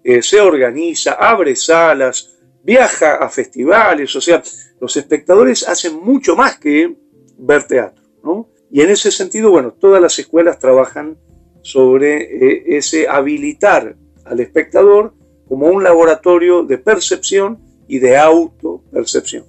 eh, 0.03 0.21
se 0.21 0.41
organiza, 0.41 1.13
abre 1.13 1.55
salas, 1.55 2.37
viaja 2.63 3.15
a 3.15 3.29
festivales, 3.29 4.15
o 4.15 4.21
sea, 4.21 4.41
los 4.79 4.95
espectadores 4.97 5.67
hacen 5.67 5.95
mucho 5.95 6.35
más 6.35 6.57
que 6.57 6.95
ver 7.37 7.63
teatro, 7.63 8.03
¿no? 8.23 8.49
Y 8.71 8.81
en 8.81 8.89
ese 8.89 9.11
sentido, 9.11 9.51
bueno, 9.51 9.71
todas 9.73 10.01
las 10.01 10.17
escuelas 10.19 10.59
trabajan 10.59 11.17
sobre 11.61 12.23
eh, 12.23 12.77
ese 12.77 13.07
habilitar 13.07 13.95
al 14.29 14.39
espectador 14.39 15.13
como 15.47 15.67
un 15.67 15.83
laboratorio 15.83 16.63
de 16.63 16.77
percepción 16.77 17.59
y 17.87 17.99
de 17.99 18.17
autopercepción. 18.17 19.45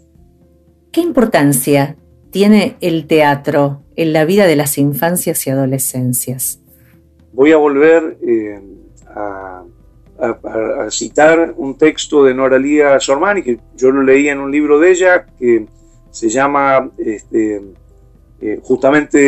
¿Qué 0.93 1.01
importancia 1.01 1.97
tiene 2.31 2.77
el 2.81 3.07
teatro 3.07 3.83
en 3.97 4.13
la 4.13 4.25
vida 4.25 4.47
de 4.47 4.57
las 4.57 4.79
infancias 4.79 5.47
y 5.47 5.51
adolescencias? 5.51 6.61
Voy 7.33 7.53
a 7.53 7.57
volver 7.57 8.19
eh, 8.23 8.61
a, 9.09 9.65
citar 10.91 11.55
un 11.57 11.79
texto 11.79 12.25
de 12.25 12.35
Noralía 12.35 12.99
Sormani, 12.99 13.43
que 13.43 13.61
yo 13.77 13.93
lo 13.93 14.03
leí 14.03 14.29
en 14.29 14.41
un 14.41 14.51
libro 14.51 14.81
de 14.81 14.91
ella, 14.91 15.27
que 15.39 15.67
se 16.11 16.29
llama 16.29 16.91
este, 16.99 17.63
eh, 18.41 18.59
justamente 18.63 19.19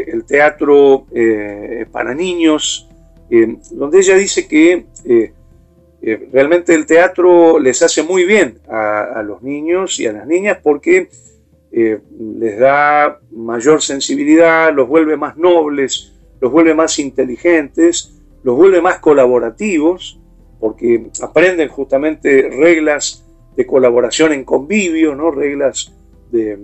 eh, 0.00 0.10
el 0.12 0.24
teatro 0.24 1.06
para 1.92 2.14
niños, 2.14 2.89
donde 3.70 3.98
ella 3.98 4.16
dice 4.16 4.48
que 4.48 4.86
realmente 6.32 6.74
el 6.74 6.84
teatro 6.86 7.60
les 7.60 7.80
hace 7.82 8.02
muy 8.02 8.24
bien 8.24 8.58
a, 8.68 9.22
los 9.24 9.42
niños 9.42 10.00
y 10.00 10.06
a 10.06 10.12
las 10.12 10.26
niñas 10.26 10.58
porque 10.62 11.08
les 11.70 12.58
da 12.58 13.20
mayor 13.30 13.82
sensibilidad, 13.82 14.74
los 14.74 14.88
vuelve 14.88 15.16
más 15.16 15.36
nobles, 15.36 16.12
los 16.40 16.50
vuelve 16.50 16.74
más 16.74 16.98
inteligentes, 16.98 18.20
los 18.42 18.56
vuelve 18.56 18.80
más 18.80 18.98
colaborativos, 18.98 20.18
porque 20.58 21.06
aprenden 21.22 21.68
justamente 21.68 22.48
reglas 22.50 23.24
de 23.56 23.66
colaboración 23.66 24.32
en 24.32 24.44
convivio, 24.44 25.14
¿no? 25.14 25.30
reglas 25.30 25.92
de, 26.30 26.58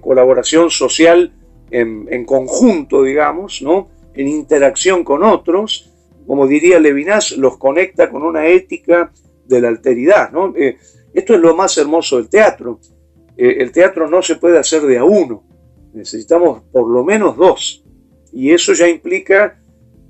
colaboración 0.00 0.70
social 0.70 1.32
en, 1.70 2.24
conjunto, 2.24 3.02
digamos, 3.02 3.62
¿no? 3.62 3.88
En 4.18 4.26
interacción 4.26 5.04
con 5.04 5.22
otros, 5.22 5.92
como 6.26 6.48
diría 6.48 6.80
Levinas, 6.80 7.36
los 7.36 7.56
conecta 7.56 8.10
con 8.10 8.24
una 8.24 8.48
ética 8.48 9.12
de 9.46 9.60
la 9.60 9.68
alteridad. 9.68 10.32
Eh, 10.56 10.76
esto 11.14 11.34
es 11.34 11.40
lo 11.40 11.54
más 11.54 11.78
hermoso 11.78 12.16
del 12.16 12.28
teatro. 12.28 12.80
Eh, 13.36 13.58
el 13.60 13.70
teatro 13.70 14.10
no 14.10 14.20
se 14.20 14.34
puede 14.34 14.58
hacer 14.58 14.82
de 14.82 14.98
a 14.98 15.04
uno, 15.04 15.44
necesitamos 15.92 16.64
por 16.72 16.88
lo 16.90 17.04
menos 17.04 17.36
dos. 17.36 17.84
Y 18.32 18.50
eso 18.50 18.72
ya 18.72 18.88
implica 18.88 19.62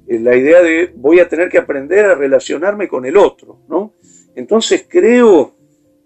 eh, 0.07 0.19
la 0.19 0.35
idea 0.35 0.63
de 0.63 0.91
voy 0.97 1.21
a 1.21 1.29
tener 1.29 1.51
que 1.51 1.59
aprender 1.59 2.07
a 2.07 2.15
relacionarme 2.15 2.89
con 2.89 3.05
el 3.05 3.19
otro. 3.19 3.61
Entonces 4.35 4.87
creo 4.89 5.55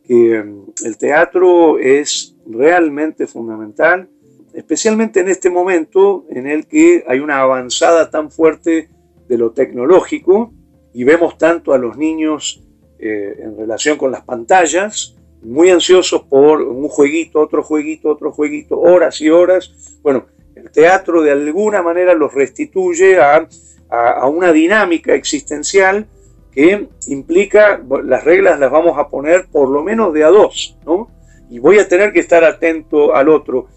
que 0.02 0.42
mm, 0.42 0.72
el 0.86 0.98
teatro 0.98 1.78
es 1.78 2.36
realmente 2.46 3.28
fundamental 3.28 4.08
especialmente 4.54 5.20
en 5.20 5.28
este 5.28 5.50
momento 5.50 6.26
en 6.30 6.46
el 6.46 6.66
que 6.66 7.04
hay 7.06 7.20
una 7.20 7.40
avanzada 7.40 8.10
tan 8.10 8.30
fuerte 8.30 8.88
de 9.28 9.38
lo 9.38 9.52
tecnológico 9.52 10.52
y 10.92 11.04
vemos 11.04 11.38
tanto 11.38 11.72
a 11.72 11.78
los 11.78 11.96
niños 11.96 12.62
eh, 12.98 13.36
en 13.40 13.56
relación 13.56 13.96
con 13.96 14.12
las 14.12 14.22
pantallas, 14.22 15.16
muy 15.42 15.70
ansiosos 15.70 16.22
por 16.22 16.62
un 16.62 16.88
jueguito, 16.88 17.40
otro 17.40 17.62
jueguito, 17.62 18.10
otro 18.10 18.30
jueguito, 18.30 18.78
horas 18.78 19.20
y 19.20 19.30
horas. 19.30 19.98
Bueno, 20.02 20.26
el 20.54 20.70
teatro 20.70 21.22
de 21.22 21.32
alguna 21.32 21.82
manera 21.82 22.14
los 22.14 22.32
restituye 22.32 23.18
a, 23.18 23.48
a 23.88 24.26
una 24.28 24.52
dinámica 24.52 25.14
existencial 25.14 26.06
que 26.52 26.88
implica, 27.08 27.82
las 28.04 28.24
reglas 28.24 28.60
las 28.60 28.70
vamos 28.70 28.98
a 28.98 29.08
poner 29.08 29.46
por 29.50 29.68
lo 29.68 29.82
menos 29.82 30.12
de 30.12 30.22
a 30.22 30.28
dos, 30.28 30.76
¿no? 30.84 31.10
Y 31.50 31.58
voy 31.58 31.78
a 31.78 31.88
tener 31.88 32.12
que 32.12 32.20
estar 32.20 32.44
atento 32.44 33.14
al 33.14 33.28
otro. 33.28 33.68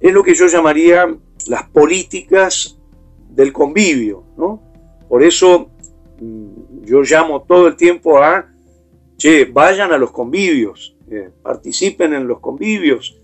Es 0.00 0.12
lo 0.12 0.22
que 0.22 0.34
yo 0.34 0.46
llamaría 0.46 1.14
las 1.46 1.68
políticas 1.68 2.78
del 3.28 3.52
convivio, 3.52 4.24
¿no? 4.36 4.62
Por 5.08 5.22
eso 5.22 5.70
mm, 6.20 6.84
yo 6.84 7.02
llamo 7.02 7.42
todo 7.42 7.68
el 7.68 7.76
tiempo 7.76 8.18
a, 8.18 8.46
che, 9.16 9.44
vayan 9.44 9.92
a 9.92 9.98
los 9.98 10.10
convivios, 10.10 10.96
eh, 11.10 11.30
participen 11.42 12.14
en 12.14 12.26
los 12.26 12.40
convivios. 12.40 13.18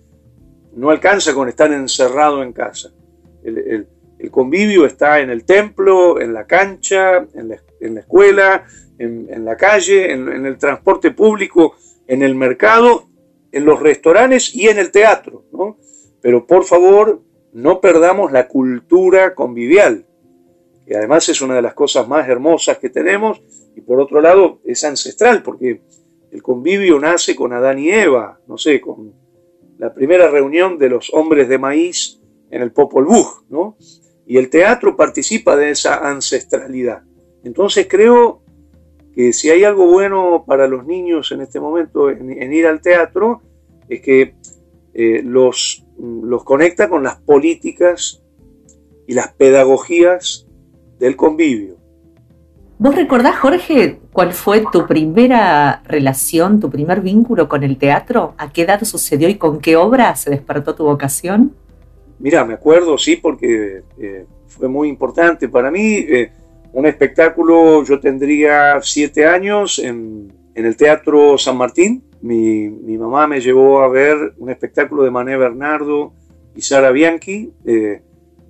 No 0.75 0.91
alcanza 0.91 1.33
con 1.33 1.49
estar 1.49 1.73
encerrado 1.73 2.43
en 2.43 2.53
casa. 2.53 2.93
El, 3.43 3.87
convivio 4.31 4.85
está 4.85 5.21
en 5.21 5.31
el 5.31 5.45
templo, 5.45 6.21
en 6.21 6.35
la 6.35 6.47
cancha, 6.47 7.27
en 7.35 7.49
la, 7.49 8.01
escuela, 8.01 8.65
en, 8.99 9.45
la 9.45 9.57
calle, 9.57 10.13
en, 10.13 10.29
en, 10.29 10.45
el 10.45 10.59
transporte 10.59 11.13
público, 11.13 11.77
en 12.09 12.23
el 12.23 12.35
mercado, 12.35 13.09
en 13.53 13.65
los 13.65 13.81
restaurantes 13.81 14.55
y 14.55 14.69
en 14.69 14.79
el 14.79 14.91
teatro. 14.91 15.45
¿no? 15.53 15.79
Pero 16.27 16.45
por 16.45 16.65
favor, 16.65 17.23
no 17.53 17.81
perdamos 17.81 18.33
la 18.33 18.49
cultura 18.49 19.37
convivial 19.37 20.05
que 20.85 20.97
además 20.97 21.29
es 21.29 21.41
una 21.41 21.55
de 21.55 21.63
las 21.63 21.75
cosas 21.75 22.09
más 22.09 22.29
hermosas 22.29 22.79
que 22.79 22.91
tenemos, 22.91 23.41
y 23.77 23.81
por 23.81 24.01
otro 24.01 24.21
lado 24.21 24.59
es 24.65 24.83
ancestral, 24.83 25.45
porque 25.45 25.83
el 26.33 26.43
convivio 26.43 26.99
nace 26.99 27.37
con 27.37 27.53
Adán 27.53 27.79
y 27.79 27.91
Eva, 27.91 28.41
no 28.49 28.59
sé, 28.59 28.81
con 28.81 29.15
la 29.79 29.95
primera 29.95 30.29
reunión 30.29 30.79
de 30.79 30.89
los 30.89 31.15
hombres 31.15 31.49
de 31.49 31.59
maíz 31.59 32.21
en 32.51 32.61
el 32.61 32.73
Popol 32.73 33.05
Vuh, 33.05 33.45
¿no? 33.49 33.77
Y 34.27 34.37
el 34.37 34.51
teatro 34.51 34.97
participa 34.97 35.55
de 35.55 35.71
esa 35.71 36.09
ancestralidad. 36.09 37.05
Entonces 37.45 37.87
creo 37.89 38.43
que 39.15 39.33
si 39.33 39.51
hay 39.51 39.63
algo 39.63 39.87
bueno 39.87 40.43
para 40.45 40.67
los 40.67 40.85
niños 40.87 41.31
en 41.31 41.43
este 41.43 41.61
momento 41.61 42.11
en, 42.11 42.53
ir 42.53 42.67
al 42.67 42.81
teatro, 42.81 43.43
es 43.89 44.01
que 44.01 44.35
eh, 44.93 45.23
los, 45.23 45.86
los 45.99 46.45
conecta 46.45 46.89
con 46.89 47.03
las 47.03 47.17
políticas 47.17 48.23
y 49.07 49.15
las 49.15 49.33
pedagogías 49.33 50.47
del 50.99 51.17
convivio. 51.17 51.77
¿Vos 52.79 52.95
recordás, 52.95 53.37
Jorge, 53.37 54.01
cuál 54.13 54.35
fue 54.35 54.65
tu 54.71 54.87
primera 54.87 55.83
relación, 55.87 56.61
tu 56.61 56.69
primer 56.71 57.01
vínculo 57.01 57.49
con 57.49 57.63
el 57.63 57.79
teatro? 57.79 58.35
¿A 58.37 58.53
qué 58.53 58.63
edad 58.63 58.83
sucedió 58.85 59.31
y 59.31 59.37
con 59.37 59.61
qué 59.61 59.77
obra 59.77 60.15
se 60.15 60.29
despertó 60.29 60.75
tu 60.75 60.85
vocación? 60.85 61.55
Mira, 62.19 62.45
me 62.45 62.55
acuerdo, 62.55 62.99
sí, 62.99 63.17
porque 63.17 63.83
eh, 63.99 64.27
fue 64.47 64.69
muy 64.69 64.89
importante 64.89 65.49
para 65.49 65.71
mí. 65.71 65.95
Eh, 65.97 66.31
un 66.75 66.85
espectáculo, 66.85 67.83
yo 67.85 67.99
tendría 67.99 68.79
siete 68.83 69.27
años 69.27 69.79
en, 69.79 70.31
el 70.65 70.77
Teatro 70.77 71.37
San 71.37 71.57
Martín. 71.57 72.05
Mi, 72.23 72.69
mamá 72.97 73.27
me 73.27 73.41
llevó 73.41 73.83
a 73.83 73.89
ver 73.89 74.35
un 74.39 74.51
espectáculo 74.51 75.05
de 75.05 75.11
Mané 75.11 75.37
Bernardo 75.37 76.13
y 76.55 76.63
Sara 76.63 76.91
Bianchi. 76.91 77.53
Eh, 77.65 78.01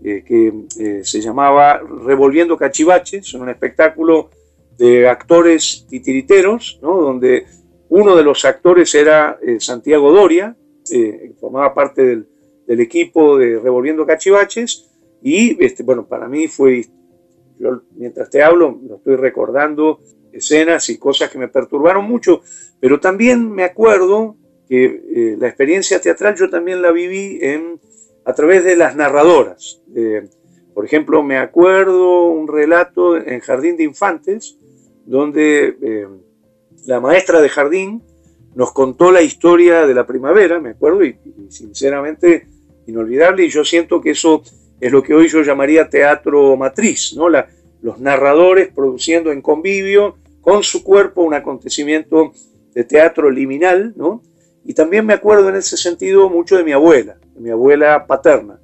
eh, 0.04 0.22
que 0.24 0.52
eh, 0.78 1.00
se 1.04 1.20
llamaba 1.20 1.80
Revolviendo 1.80 2.56
Cachivaches, 2.56 3.32
un 3.34 3.48
espectáculo 3.48 4.30
de 4.76 5.08
actores 5.08 5.86
titiriteros, 5.88 6.78
donde 6.82 7.46
uno 7.88 8.14
de 8.14 8.22
los 8.22 8.44
actores 8.44 8.94
era 8.94 9.38
eh, 9.42 9.58
Santiago 9.58 10.12
Doria, 10.12 10.54
que 10.88 11.32
formaba 11.40 11.74
parte 11.74 12.04
del, 12.66 12.80
equipo 12.80 13.38
de 13.38 13.58
Revolviendo 13.58 14.06
Cachivaches, 14.06 14.88
y 15.22 15.64
este, 15.64 15.82
bueno, 15.82 16.06
para 16.06 16.28
mí 16.28 16.46
fue, 16.46 16.84
yo 17.58 17.82
mientras 17.96 18.28
te 18.28 18.42
hablo, 18.42 18.78
lo 18.86 18.96
estoy 18.96 19.16
recordando 19.16 20.00
escenas 20.36 20.88
y 20.88 20.98
cosas 20.98 21.30
que 21.30 21.38
me 21.38 21.48
perturbaron 21.48 22.04
mucho, 22.04 22.42
pero 22.80 23.00
también 23.00 23.50
me 23.50 23.64
acuerdo 23.64 24.36
que 24.68 25.36
la 25.38 25.46
experiencia 25.46 26.00
teatral 26.00 26.34
yo 26.34 26.50
también 26.50 26.82
la 26.82 26.90
viví 26.90 27.38
en 27.40 27.80
a 28.24 28.34
través 28.34 28.64
de 28.64 28.74
las 28.74 28.96
narradoras. 28.96 29.80
por 30.74 30.84
ejemplo, 30.84 31.22
me 31.22 31.38
acuerdo 31.38 32.26
un 32.26 32.48
relato 32.48 33.16
en 33.16 33.38
Jardín 33.40 33.76
de 33.76 33.84
Infantes, 33.84 34.58
donde 35.06 35.76
eh, 35.80 36.08
la 36.84 37.00
maestra 37.00 37.40
de 37.40 37.48
jardín 37.48 38.02
nos 38.54 38.72
contó 38.72 39.12
la 39.12 39.22
historia 39.22 39.86
de 39.86 39.94
la 39.94 40.06
primavera, 40.06 40.60
me 40.60 40.70
acuerdo, 40.70 41.04
y, 41.04 41.16
sinceramente 41.48 42.46
inolvidable, 42.86 43.44
y 43.44 43.48
yo 43.48 43.64
siento 43.64 44.00
que 44.00 44.10
eso 44.10 44.42
es 44.80 44.92
lo 44.92 45.02
que 45.02 45.14
hoy 45.14 45.28
yo 45.28 45.42
llamaría 45.42 45.88
teatro 45.88 46.56
matriz, 46.56 47.14
¿no? 47.16 47.28
La, 47.28 47.48
los 47.82 48.00
narradores 48.00 48.68
produciendo 48.74 49.30
en 49.30 49.42
convivio 49.42 50.16
con 50.46 50.62
su 50.62 50.84
cuerpo 50.84 51.22
un 51.22 51.34
acontecimiento 51.34 52.32
de 52.72 52.84
teatro 52.84 53.28
liminal, 53.32 53.92
¿no? 53.96 54.22
Y 54.64 54.74
también 54.74 55.04
me 55.04 55.14
acuerdo 55.14 55.48
en 55.48 55.56
ese 55.56 55.76
sentido 55.76 56.30
mucho 56.30 56.56
de 56.56 56.62
mi 56.62 56.70
abuela, 56.70 57.16
de 57.34 57.40
mi 57.40 57.50
abuela 57.50 58.06
paterna, 58.06 58.60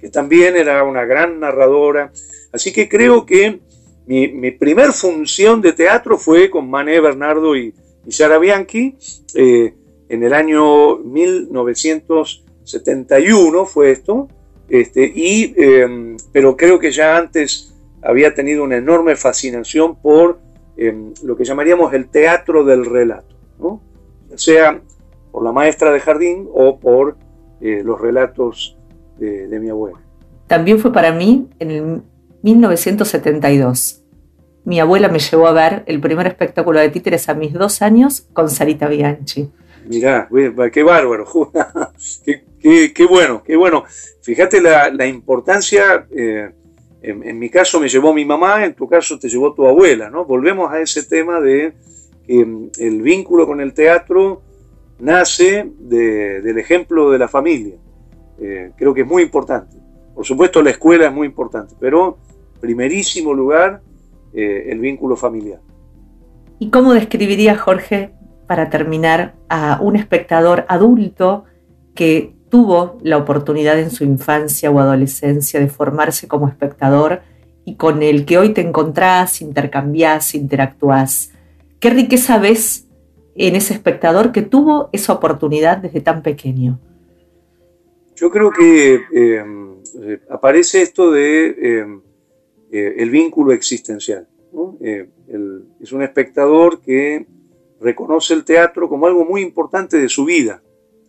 que 0.00 0.08
también 0.08 0.56
era 0.56 0.82
una 0.82 1.04
gran 1.04 1.38
narradora. 1.38 2.10
Así 2.52 2.72
que 2.72 2.88
creo 2.88 3.26
que 3.26 3.60
mi, 4.06 4.50
primer 4.52 4.94
función 4.94 5.60
de 5.60 5.74
teatro 5.74 6.16
fue 6.16 6.48
con 6.48 6.70
Mané 6.70 7.00
Bernardo 7.00 7.54
y, 7.54 7.74
y 8.06 8.12
Sara 8.12 8.38
Bianchi 8.38 8.96
eh, 9.34 9.74
en 10.08 10.22
el 10.22 10.32
año 10.32 10.96
1971 10.96 13.66
fue 13.66 13.90
esto, 13.90 14.28
este, 14.70 15.12
y, 15.14 15.52
em, 15.58 16.16
pero 16.32 16.56
creo 16.56 16.78
que 16.78 16.90
ya 16.90 17.18
antes 17.18 17.74
había 18.00 18.32
tenido 18.32 18.64
una 18.64 18.78
enorme 18.78 19.16
fascinación 19.16 20.00
por 20.00 20.45
em, 20.76 21.12
lo 21.22 21.36
que 21.36 21.44
llamaríamos 21.44 21.92
el 21.92 22.08
teatro 22.08 22.64
del 22.64 22.84
relato, 22.84 23.34
¿no? 23.58 23.80
sea, 24.38 24.80
por 25.32 25.42
la 25.42 25.52
maestra 25.52 25.92
de 25.92 26.00
jardín 26.00 26.48
o 26.52 26.78
por 26.78 27.16
eh, 27.60 27.82
los 27.84 28.00
relatos 28.00 28.76
de, 29.18 29.58
mi 29.58 29.70
abuela. 29.70 29.98
También 30.46 30.78
fue 30.78 30.92
para 30.92 31.12
mí 31.12 31.48
en 31.58 31.70
el 31.70 32.02
1972. 32.42 34.02
Mi 34.64 34.80
abuela 34.80 35.08
me 35.08 35.18
llevó 35.18 35.46
a 35.46 35.52
ver 35.52 35.84
el 35.86 36.00
primer 36.00 36.26
espectáculo 36.26 36.80
de 36.80 36.88
títeres 36.90 37.28
a 37.28 37.34
mis 37.34 37.52
dos 37.52 37.82
años 37.82 38.28
con 38.32 38.50
Sarita 38.50 38.88
Bianchi. 38.88 39.50
Mirá, 39.88 40.28
qué 40.72 40.82
bárbaro, 40.82 41.24
qué, 42.24 43.06
bueno, 43.08 43.42
qué 43.44 43.56
bueno. 43.56 43.84
Fíjate 44.22 44.60
la, 44.60 45.06
importancia, 45.06 46.06
eh, 46.10 46.50
en, 47.02 47.38
mi 47.38 47.50
caso 47.50 47.80
me 47.80 47.88
llevó 47.88 48.12
mi 48.12 48.24
mamá, 48.24 48.64
en 48.64 48.74
tu 48.74 48.88
caso 48.88 49.18
te 49.18 49.28
llevó 49.28 49.52
tu 49.52 49.66
abuela, 49.66 50.10
¿no? 50.10 50.24
Volvemos 50.24 50.70
a 50.70 50.80
ese 50.80 51.04
tema 51.04 51.40
de 51.40 51.74
que 52.26 52.44
mm, 52.44 52.70
el 52.78 53.02
vínculo 53.02 53.46
con 53.46 53.60
el 53.60 53.74
teatro 53.74 54.42
nace 54.98 55.70
del 55.78 56.58
ejemplo 56.58 57.10
de 57.10 57.18
la 57.18 57.28
familia. 57.28 57.76
Eh, 58.40 58.72
creo 58.76 58.94
que 58.94 59.02
es 59.02 59.06
muy 59.06 59.22
importante. 59.22 59.76
Por 60.14 60.24
supuesto 60.24 60.62
la 60.62 60.70
escuela 60.70 61.06
es 61.06 61.12
muy 61.12 61.26
importante, 61.26 61.74
pero 61.78 62.18
primerísimo 62.60 63.34
lugar 63.34 63.82
eh, 64.32 64.66
el 64.68 64.80
vínculo 64.80 65.16
familiar. 65.16 65.60
¿Y 66.58 66.70
cómo 66.70 66.94
describiría 66.94 67.56
Jorge, 67.56 68.12
para 68.46 68.70
terminar, 68.70 69.34
a 69.48 69.78
un 69.82 69.96
espectador 69.96 70.64
adulto 70.68 71.44
que 71.94 72.35
tuvo 72.56 72.96
la 73.02 73.18
oportunidad 73.18 73.78
en 73.78 73.90
su 73.90 74.02
infancia 74.02 74.70
o 74.70 74.80
adolescencia 74.80 75.60
de 75.60 75.68
formarse 75.68 76.26
como 76.26 76.48
espectador 76.48 77.20
y 77.66 77.74
con 77.74 78.02
el 78.02 78.24
que 78.24 78.38
hoy 78.38 78.54
te 78.54 78.62
encontrás, 78.62 79.42
intercambiás, 79.42 80.34
interactuás? 80.34 81.32
¿Qué 81.80 81.90
riqueza 81.90 82.38
ves 82.38 82.86
en 83.34 83.56
ese 83.56 83.74
espectador 83.74 84.32
que 84.32 84.40
tuvo 84.40 84.88
esa 84.94 85.12
oportunidad 85.12 85.76
desde 85.76 86.00
tan 86.00 86.22
pequeño? 86.22 86.78
Yo 88.14 88.30
creo 88.30 88.50
que 88.50 89.02
em, 89.12 89.74
eh, 90.02 90.20
aparece 90.30 90.80
esto 90.80 91.10
de 91.10 91.48
em, 91.60 92.00
eh, 92.72 92.94
el 92.96 93.10
vínculo 93.10 93.52
existencial. 93.52 94.26
Eh, 94.80 95.10
es 95.78 95.92
un 95.92 96.00
espectador 96.00 96.80
que 96.80 97.26
reconoce 97.82 98.32
el 98.32 98.46
teatro 98.46 98.88
como 98.88 99.06
algo 99.06 99.26
muy 99.26 99.42
importante 99.42 99.98
de 99.98 100.08
su 100.08 100.24
vida. 100.24 100.62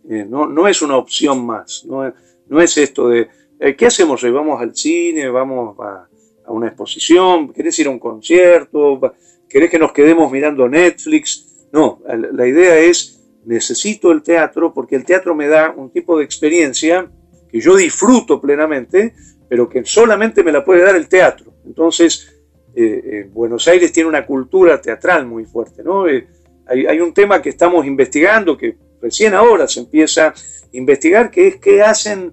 No, 0.08 0.46
no, 0.46 0.66
es 0.66 0.80
una 0.80 0.96
opción 0.96 1.44
más. 1.44 1.84
No, 1.84 2.12
no 2.48 2.60
es 2.60 2.76
esto 2.78 3.08
de, 3.08 3.28
¿qué 3.76 3.86
hacemos 3.86 4.22
hoy? 4.24 4.30
¿Vamos 4.30 4.60
al 4.60 4.74
cine? 4.74 5.28
¿Vamos 5.28 5.78
a, 5.80 6.08
a 6.46 6.52
una 6.52 6.68
exposición? 6.68 7.52
¿Querés 7.52 7.78
ir 7.78 7.88
a 7.88 7.90
un 7.90 7.98
concierto? 7.98 9.00
¿Querés 9.48 9.70
que 9.70 9.78
nos 9.78 9.92
quedemos 9.92 10.32
mirando 10.32 10.68
Netflix? 10.68 11.68
No, 11.72 12.00
la 12.32 12.46
idea 12.46 12.78
es, 12.78 13.20
necesito 13.44 14.10
el 14.12 14.22
teatro 14.22 14.72
porque 14.72 14.96
el 14.96 15.04
teatro 15.04 15.34
me 15.34 15.46
da 15.46 15.72
un 15.76 15.90
tipo 15.90 16.18
de 16.18 16.24
experiencia 16.24 17.10
que 17.50 17.60
yo 17.60 17.76
disfruto 17.76 18.40
plenamente, 18.40 19.14
pero 19.48 19.68
que 19.68 19.84
solamente 19.84 20.42
me 20.42 20.52
la 20.52 20.64
puede 20.64 20.82
dar 20.82 20.96
el 20.96 21.08
teatro. 21.08 21.52
Entonces, 21.66 22.38
eh, 22.74 23.28
Buenos 23.32 23.66
Aires 23.68 23.92
tiene 23.92 24.08
una 24.08 24.24
cultura 24.24 24.80
teatral 24.80 25.26
muy 25.26 25.44
fuerte, 25.44 25.82
¿no? 25.82 26.06
Eh, 26.06 26.26
hay, 26.66 27.00
un 27.00 27.14
tema 27.14 27.40
que 27.40 27.48
estamos 27.48 27.86
investigando, 27.86 28.56
que 28.56 28.76
recién 29.00 29.34
ahora 29.34 29.68
se 29.68 29.80
empieza 29.80 30.28
a 30.28 30.34
investigar, 30.72 31.30
que 31.30 31.48
es 31.48 31.56
qué 31.56 31.82
hacen 31.82 32.32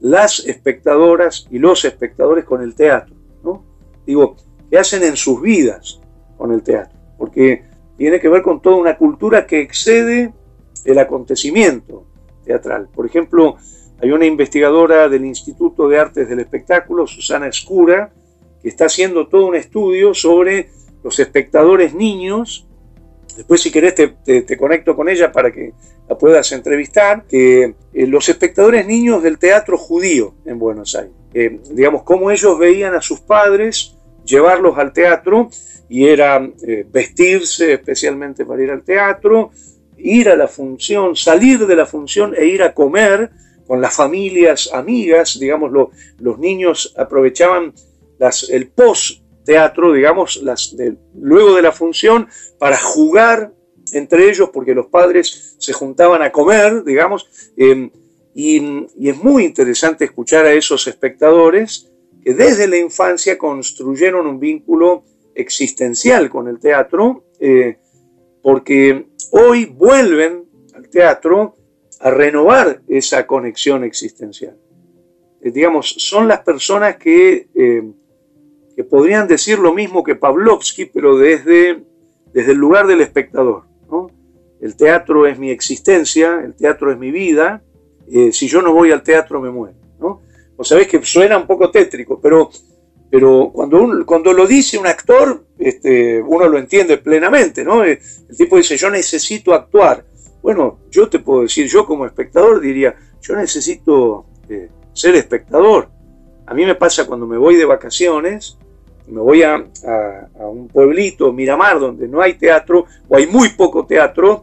las 0.00 0.40
espectadoras 0.46 1.46
y 1.50 1.58
los 1.58 1.84
espectadores 1.84 2.44
con 2.44 2.62
el 2.62 2.74
teatro, 2.74 3.14
¿no? 3.42 3.64
Digo, 4.06 4.36
qué 4.70 4.78
hacen 4.78 5.02
en 5.02 5.16
sus 5.16 5.40
vidas 5.40 6.00
con 6.36 6.52
el 6.52 6.62
teatro, 6.62 6.98
porque 7.18 7.64
tiene 7.96 8.20
que 8.20 8.28
ver 8.28 8.42
con 8.42 8.60
toda 8.60 8.76
una 8.76 8.96
cultura 8.96 9.46
que 9.46 9.60
excede 9.60 10.32
el 10.84 10.98
acontecimiento 10.98 12.06
teatral. 12.44 12.88
Por 12.94 13.06
ejemplo, 13.06 13.56
hay 14.00 14.10
una 14.10 14.26
investigadora 14.26 15.08
del 15.08 15.24
Instituto 15.24 15.88
de 15.88 15.98
Artes 15.98 16.28
del 16.28 16.40
Espectáculo, 16.40 17.06
Susana 17.06 17.48
Escura, 17.48 18.12
que 18.62 18.68
está 18.68 18.86
haciendo 18.86 19.28
todo 19.28 19.46
un 19.46 19.56
estudio 19.56 20.12
sobre 20.12 20.68
los 21.02 21.18
espectadores 21.18 21.94
niños. 21.94 22.66
Después, 23.36 23.62
si 23.62 23.70
querés, 23.70 23.94
te, 23.94 24.56
conecto 24.58 24.94
con 24.94 25.08
ella 25.08 25.32
para 25.32 25.50
que 25.50 25.72
la 26.08 26.18
puedas 26.18 26.52
entrevistar. 26.52 27.24
Que 27.26 27.74
eh, 27.92 28.06
los 28.06 28.28
espectadores 28.28 28.86
niños 28.86 29.22
del 29.22 29.38
teatro 29.38 29.76
judío 29.76 30.34
en 30.44 30.58
Buenos 30.58 30.94
Aires, 30.94 31.12
eh, 31.34 31.60
digamos, 31.70 32.02
cómo 32.02 32.30
ellos 32.30 32.58
veían 32.58 32.94
a 32.94 33.02
sus 33.02 33.20
padres 33.20 33.96
llevarlos 34.24 34.76
al 34.78 34.92
teatro 34.92 35.50
y 35.88 36.06
era 36.06 36.48
eh, 36.66 36.86
vestirse 36.90 37.74
especialmente 37.74 38.44
para 38.44 38.62
ir 38.62 38.70
al 38.70 38.82
teatro, 38.82 39.50
ir 39.96 40.28
a 40.28 40.36
la 40.36 40.48
función, 40.48 41.14
salir 41.14 41.66
de 41.66 41.76
la 41.76 41.86
función 41.86 42.34
e 42.36 42.46
ir 42.46 42.62
a 42.62 42.74
comer 42.74 43.30
con 43.66 43.80
las 43.80 43.94
familias 43.94 44.70
amigas, 44.72 45.38
digamos, 45.40 45.72
los 46.18 46.38
niños 46.38 46.94
aprovechaban 46.96 47.72
las, 48.18 48.48
el 48.48 48.68
post-teatro, 48.68 49.92
digamos, 49.92 50.40
las 50.42 50.76
luego 51.14 51.56
de 51.56 51.62
la 51.62 51.72
función, 51.72 52.28
para 52.58 52.76
jugar 52.76 53.52
entre 53.92 54.28
ellos, 54.28 54.50
porque 54.52 54.74
los 54.74 54.86
padres 54.86 55.56
se 55.58 55.72
juntaban 55.72 56.22
a 56.22 56.32
comer, 56.32 56.84
digamos, 56.84 57.28
em, 57.56 57.90
y, 58.34 59.08
es 59.08 59.16
muy 59.16 59.44
interesante 59.44 60.04
escuchar 60.04 60.44
a 60.44 60.52
esos 60.52 60.86
espectadores 60.86 61.90
que 62.22 62.34
desde 62.34 62.66
la 62.66 62.76
infancia 62.76 63.38
construyeron 63.38 64.26
un 64.26 64.38
vínculo 64.38 65.04
existencial 65.34 66.28
con 66.28 66.48
el 66.48 66.58
teatro, 66.58 67.24
eh, 67.40 67.78
porque 68.42 69.06
hoy 69.30 69.66
vuelven 69.66 70.44
al 70.74 70.88
teatro 70.88 71.56
a 72.00 72.10
renovar 72.10 72.82
esa 72.88 73.26
conexión 73.26 73.84
existencial. 73.84 74.58
Eh, 75.40 75.50
digamos, 75.50 75.94
son 75.98 76.28
las 76.28 76.40
personas 76.40 76.96
que, 76.96 77.48
eh, 77.54 77.82
que 78.74 78.84
podrían 78.84 79.28
decir 79.28 79.58
lo 79.58 79.72
mismo 79.72 80.04
que 80.04 80.14
Pavlovsky, 80.14 80.86
pero 80.86 81.16
desde, 81.16 81.84
desde 82.32 82.52
el 82.52 82.58
lugar 82.58 82.86
del 82.86 83.00
espectador. 83.00 83.64
El 84.60 84.76
teatro 84.76 85.26
es 85.26 85.38
mi 85.38 85.50
existencia, 85.50 86.40
el 86.44 86.54
teatro 86.54 86.90
es 86.90 86.98
mi 86.98 87.10
vida, 87.10 87.62
si 88.32 88.48
yo 88.48 88.62
no 88.62 88.72
voy 88.72 88.92
al 88.92 89.02
teatro 89.02 89.40
me 89.40 89.50
muero. 89.50 89.76
¿no? 89.98 90.22
Vos 90.56 90.68
sabés 90.68 90.88
que 90.88 91.02
suena 91.02 91.36
un 91.36 91.46
poco 91.46 91.70
tétrico, 91.70 92.20
pero 92.20 92.50
pero 93.10 93.50
cuando, 93.52 94.04
cuando 94.04 94.32
lo 94.32 94.46
dice 94.46 94.78
un 94.78 94.86
actor, 94.86 95.44
este, 95.58 96.20
uno 96.20 96.48
lo 96.48 96.58
entiende 96.58 96.98
plenamente, 96.98 97.64
¿no? 97.64 97.84
Eh, 97.84 98.00
el 98.28 98.36
tipo 98.36 98.56
dice, 98.56 98.76
yo 98.76 98.90
necesito 98.90 99.54
actuar. 99.54 100.04
Bueno, 100.42 100.80
yo 100.90 101.08
te 101.08 101.20
puedo 101.20 101.42
decir, 101.42 101.68
yo 101.68 101.86
como 101.86 102.06
espectador 102.06 102.60
diría, 102.60 102.94
yo 103.20 103.36
necesito 103.36 104.26
eh, 104.48 104.68
ser 104.92 105.14
espectador. 105.14 105.88
A 106.46 106.54
mí 106.54 106.64
me 106.64 106.74
pasa 106.74 107.06
cuando 107.06 107.26
me 107.26 107.38
voy 107.38 107.56
de 107.56 107.64
vacaciones, 107.64 108.58
me 109.08 109.20
voy 109.20 109.42
a, 109.42 109.54
a, 109.54 110.46
un 110.46 110.68
pueblito, 110.68 111.32
Miramar, 111.32 111.78
donde 111.78 112.08
no 112.08 112.20
hay 112.20 112.34
teatro, 112.34 112.86
o 113.08 113.16
hay 113.16 113.26
muy 113.26 113.50
poco 113.50 113.86
teatro, 113.86 114.42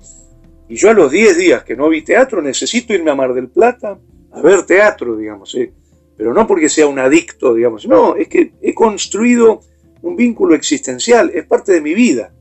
y 0.70 0.76
yo 0.76 0.90
a 0.90 0.94
los 0.94 1.12
10 1.12 1.38
días 1.38 1.64
que 1.64 1.76
no 1.76 1.90
vi 1.90 2.02
teatro, 2.02 2.42
necesito 2.42 2.94
irme 2.94 3.12
a 3.12 3.16
Mar 3.16 3.34
del 3.34 3.50
Plata 3.50 4.00
a 4.32 4.42
ver 4.42 4.64
teatro, 4.64 5.16
digamos. 5.16 5.54
¿eh? 5.56 5.72
pero 6.16 6.34
no 6.34 6.48
porque 6.48 6.70
sea 6.70 6.88
un 6.88 7.00
adicto, 7.00 7.54
digamos, 7.54 7.88
no, 7.88 8.16
es 8.16 8.28
que 8.28 8.54
he 8.62 8.74
construido 8.74 9.62
un 10.02 10.16
vínculo 10.16 10.56
existencial, 10.56 11.32
es 11.34 11.46
parte 11.46 11.72
de 11.72 11.82
mi 11.82 11.94
vida. 11.94 12.34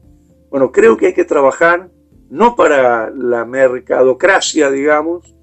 Bueno, 0.51 0.71
creo 0.73 0.97
que 0.97 1.07
hay 1.07 1.15
que 1.15 1.25
trabajar 1.25 1.89
no 2.31 2.57
para 2.57 3.11
la 3.11 3.45
mercadocracia, 3.45 4.71
digamos, 4.71 5.35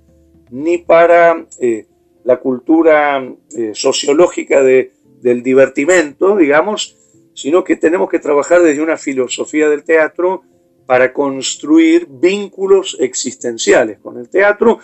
ni 0.51 0.79
para 0.79 1.45
eh, 1.59 1.87
la 2.23 2.39
cultura 2.39 3.23
eh, 3.55 3.71
sociológica 3.73 4.61
de, 4.63 4.93
del 5.21 5.43
divertimento, 5.43 6.35
digamos, 6.35 6.97
sino 7.33 7.63
que 7.63 7.75
tenemos 7.75 8.09
que 8.09 8.19
trabajar 8.19 8.61
desde 8.61 8.81
una 8.81 8.97
filosofía 8.97 9.69
del 9.69 9.83
teatro 9.83 10.43
para 10.85 11.13
construir 11.13 12.07
vínculos 12.09 12.97
existenciales 12.99 13.99
con 13.99 14.17
el 14.17 14.29
teatro, 14.29 14.79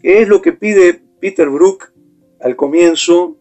que 0.00 0.22
es 0.22 0.28
lo 0.28 0.40
que 0.40 0.52
pide 0.52 1.02
Peter 1.20 1.48
Brook 1.48 1.92
al 2.40 2.56
comienzo 2.56 3.36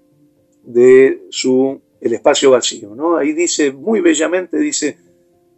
de 0.63 1.23
su 1.29 1.81
El 2.01 2.13
espacio 2.13 2.51
vacío. 2.51 2.93
¿no? 2.95 3.17
Ahí 3.17 3.33
dice, 3.33 3.71
muy 3.71 4.01
bellamente, 4.01 4.57
dice, 4.57 4.97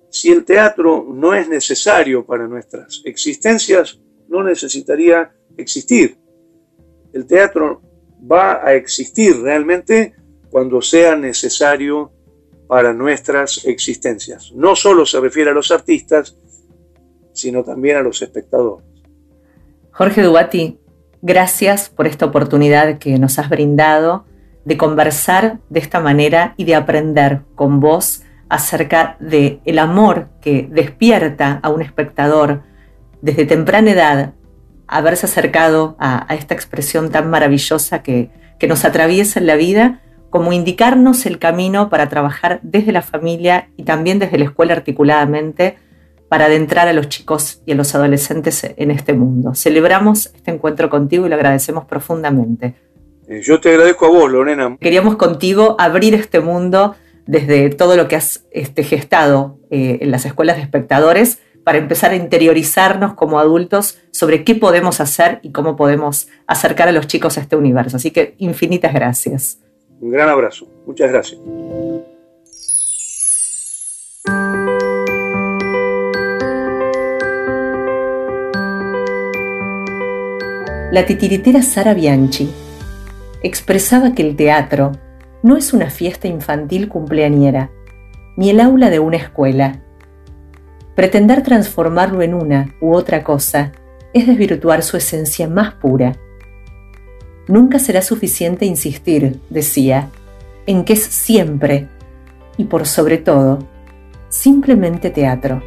si 0.10 0.32
el 0.32 0.45
teatro 0.45 1.05
no 1.14 1.34
es 1.34 1.49
necesario 1.49 2.26
para 2.26 2.47
nuestras 2.47 3.01
existencias, 3.05 3.99
no 4.28 4.43
necesitaría 4.43 5.32
existir. 5.58 6.18
El 7.14 7.26
teatro 7.26 7.82
va 8.30 8.66
a 8.66 8.74
existir 8.76 9.38
realmente 9.39 10.14
cuando 10.50 10.82
sea 10.82 11.16
necesario 11.16 12.12
para 12.68 12.93
nuestras 12.93 13.66
existencias. 13.66 14.52
No 14.54 14.76
solo 14.76 15.06
se 15.06 15.20
refiere 15.20 15.52
a 15.52 15.54
los 15.54 15.72
artistas, 15.72 16.38
sino 17.34 17.64
también 17.64 17.98
a 17.98 18.02
los 18.02 18.22
espectadores. 18.22 18.86
Jorge 19.91 20.22
Dubati, 20.22 20.80
Gracias 21.22 21.89
por 21.89 22.06
esta 22.06 22.26
oportunidad 22.26 23.00
que 23.00 23.18
nos 23.18 23.39
has 23.39 23.50
brindado 23.50 24.26
de 24.66 24.78
conversar 24.78 25.60
de 25.70 25.80
esta 25.80 26.00
manera 26.00 26.54
y 26.58 26.66
de 26.66 26.76
aprender 26.76 27.41
con 27.56 27.80
vos 27.80 28.22
acerca 28.50 29.18
de 29.20 29.60
el 29.66 29.80
amor 29.80 30.30
que 30.41 30.68
despierta 30.72 31.60
a 31.64 31.70
un 31.70 31.82
espectador 31.82 32.62
desde 33.22 33.45
temprana 33.45 33.91
edad 33.91 34.34
haberse 34.88 35.26
acercado 35.26 35.95
a, 36.00 36.34
esta 36.36 36.54
expresión 36.54 37.10
tan 37.10 37.30
maravillosa 37.30 38.04
que, 38.04 38.30
que 38.60 38.68
nos 38.68 38.86
atraviesa 38.86 39.39
en 39.39 39.48
la 39.48 39.56
vida, 39.56 40.02
como 40.30 40.53
indicarnos 40.53 41.25
el 41.25 41.39
camino 41.39 41.89
para 41.89 42.09
trabajar 42.09 42.59
desde 42.63 42.91
la 42.91 43.01
familia 43.01 43.69
y 43.78 43.84
también 43.84 44.19
desde 44.19 44.38
la 44.38 44.45
escuela 44.45 44.73
articuladamente 44.73 45.78
para 46.30 46.45
adentrar 46.45 46.88
a 46.88 46.93
los 46.93 47.09
chicos 47.09 47.61
y 47.65 47.71
a 47.71 47.75
los 47.75 47.95
adolescentes 47.95 48.69
en 48.75 48.91
este 48.91 49.13
mundo. 49.13 49.55
Celebramos 49.55 50.28
este 50.36 50.51
encuentro 50.51 50.89
contigo 50.89 51.25
y 51.25 51.30
lo 51.30 51.36
agradecemos 51.36 51.86
profundamente. 51.86 52.75
Eh, 53.28 53.41
yo 53.41 53.59
te 53.59 53.69
agradezco 53.69 54.05
a 54.05 54.09
vos, 54.09 54.32
Lorena. 54.32 54.78
Queríamos 54.80 55.15
contigo 55.15 55.75
abrir 55.80 56.13
este 56.13 56.39
mundo 56.39 56.95
desde 57.25 57.69
todo 57.69 57.95
lo 57.95 58.07
que 58.07 58.15
has 58.15 58.45
este, 58.51 58.84
gestado 58.84 59.59
eh, 59.69 59.99
en 60.01 60.11
las 60.11 60.25
escuelas 60.25 60.57
de 60.57 60.63
espectadores 60.63 61.39
para 61.63 61.78
empezar 61.78 62.11
a 62.11 62.15
interiorizarnos 62.15 63.13
como 63.13 63.39
adultos 63.39 63.99
sobre 64.11 64.45
qué 64.45 64.55
podemos 64.55 65.01
hacer 65.01 65.39
y 65.43 65.51
cómo 65.51 65.75
podemos 65.75 66.30
acercar 66.47 66.88
a 66.88 66.93
los 66.93 67.07
chicos 67.07 67.38
a 67.38 67.41
este 67.41 67.57
universo. 67.57 67.97
Así 67.97 68.11
que 68.11 68.36
infinitas 68.38 68.93
gracias. 68.93 69.59
Un 70.00 70.12
gran 70.12 70.30
abrazo. 70.30 70.68
Muchas 70.86 71.12
gracias. 71.12 71.39
la 80.98 81.06
titiritera 81.06 81.62
Sara 81.62 81.93
Bianchi 81.93 82.50
expresaba 83.43 84.14
que 84.16 84.24
el 84.24 84.36
teatro 84.36 84.93
no 85.43 85.56
es 85.56 85.72
una 85.72 85.91
fiesta 85.91 86.28
infantil 86.28 86.89
cumpleañera, 86.89 87.70
ni 88.36 88.50
el 88.50 88.60
aula 88.60 88.89
de 88.89 88.98
una 88.98 89.18
escuela. 89.18 89.84
Pretender 90.95 91.43
transformarlo 91.43 92.24
en 92.24 92.34
una 92.34 92.74
u 92.82 92.95
otra 92.95 93.24
cosa 93.24 93.74
es 94.12 94.26
desvirtuar 94.26 94.82
su 94.82 94.98
esencia 94.98 95.48
más 95.48 95.76
pura. 95.76 96.18
Nunca 97.48 97.80
será 97.80 98.02
suficiente 98.02 98.66
insistir, 98.66 99.39
decía, 99.50 100.10
en 100.66 100.84
que 100.84 100.91
es 100.93 101.04
siempre, 101.04 101.88
y 102.58 102.66
por 102.66 102.86
sobre 102.86 103.18
todo, 103.18 103.60
simplemente 104.28 105.10
teatro. 105.10 105.64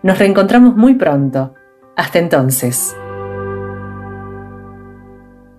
Nos 0.01 0.17
reencontramos 0.17 0.75
muy 0.75 0.95
pronto. 0.95 1.53
Hasta 1.95 2.17
entonces. 2.17 2.95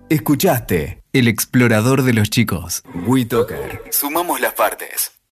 Escuchaste 0.09 1.03
El 1.13 1.29
explorador 1.29 2.03
de 2.03 2.13
los 2.13 2.29
chicos. 2.29 2.83
WeToker. 3.07 3.81
Sumamos 3.91 4.41
las 4.41 4.55
partes. 4.55 5.16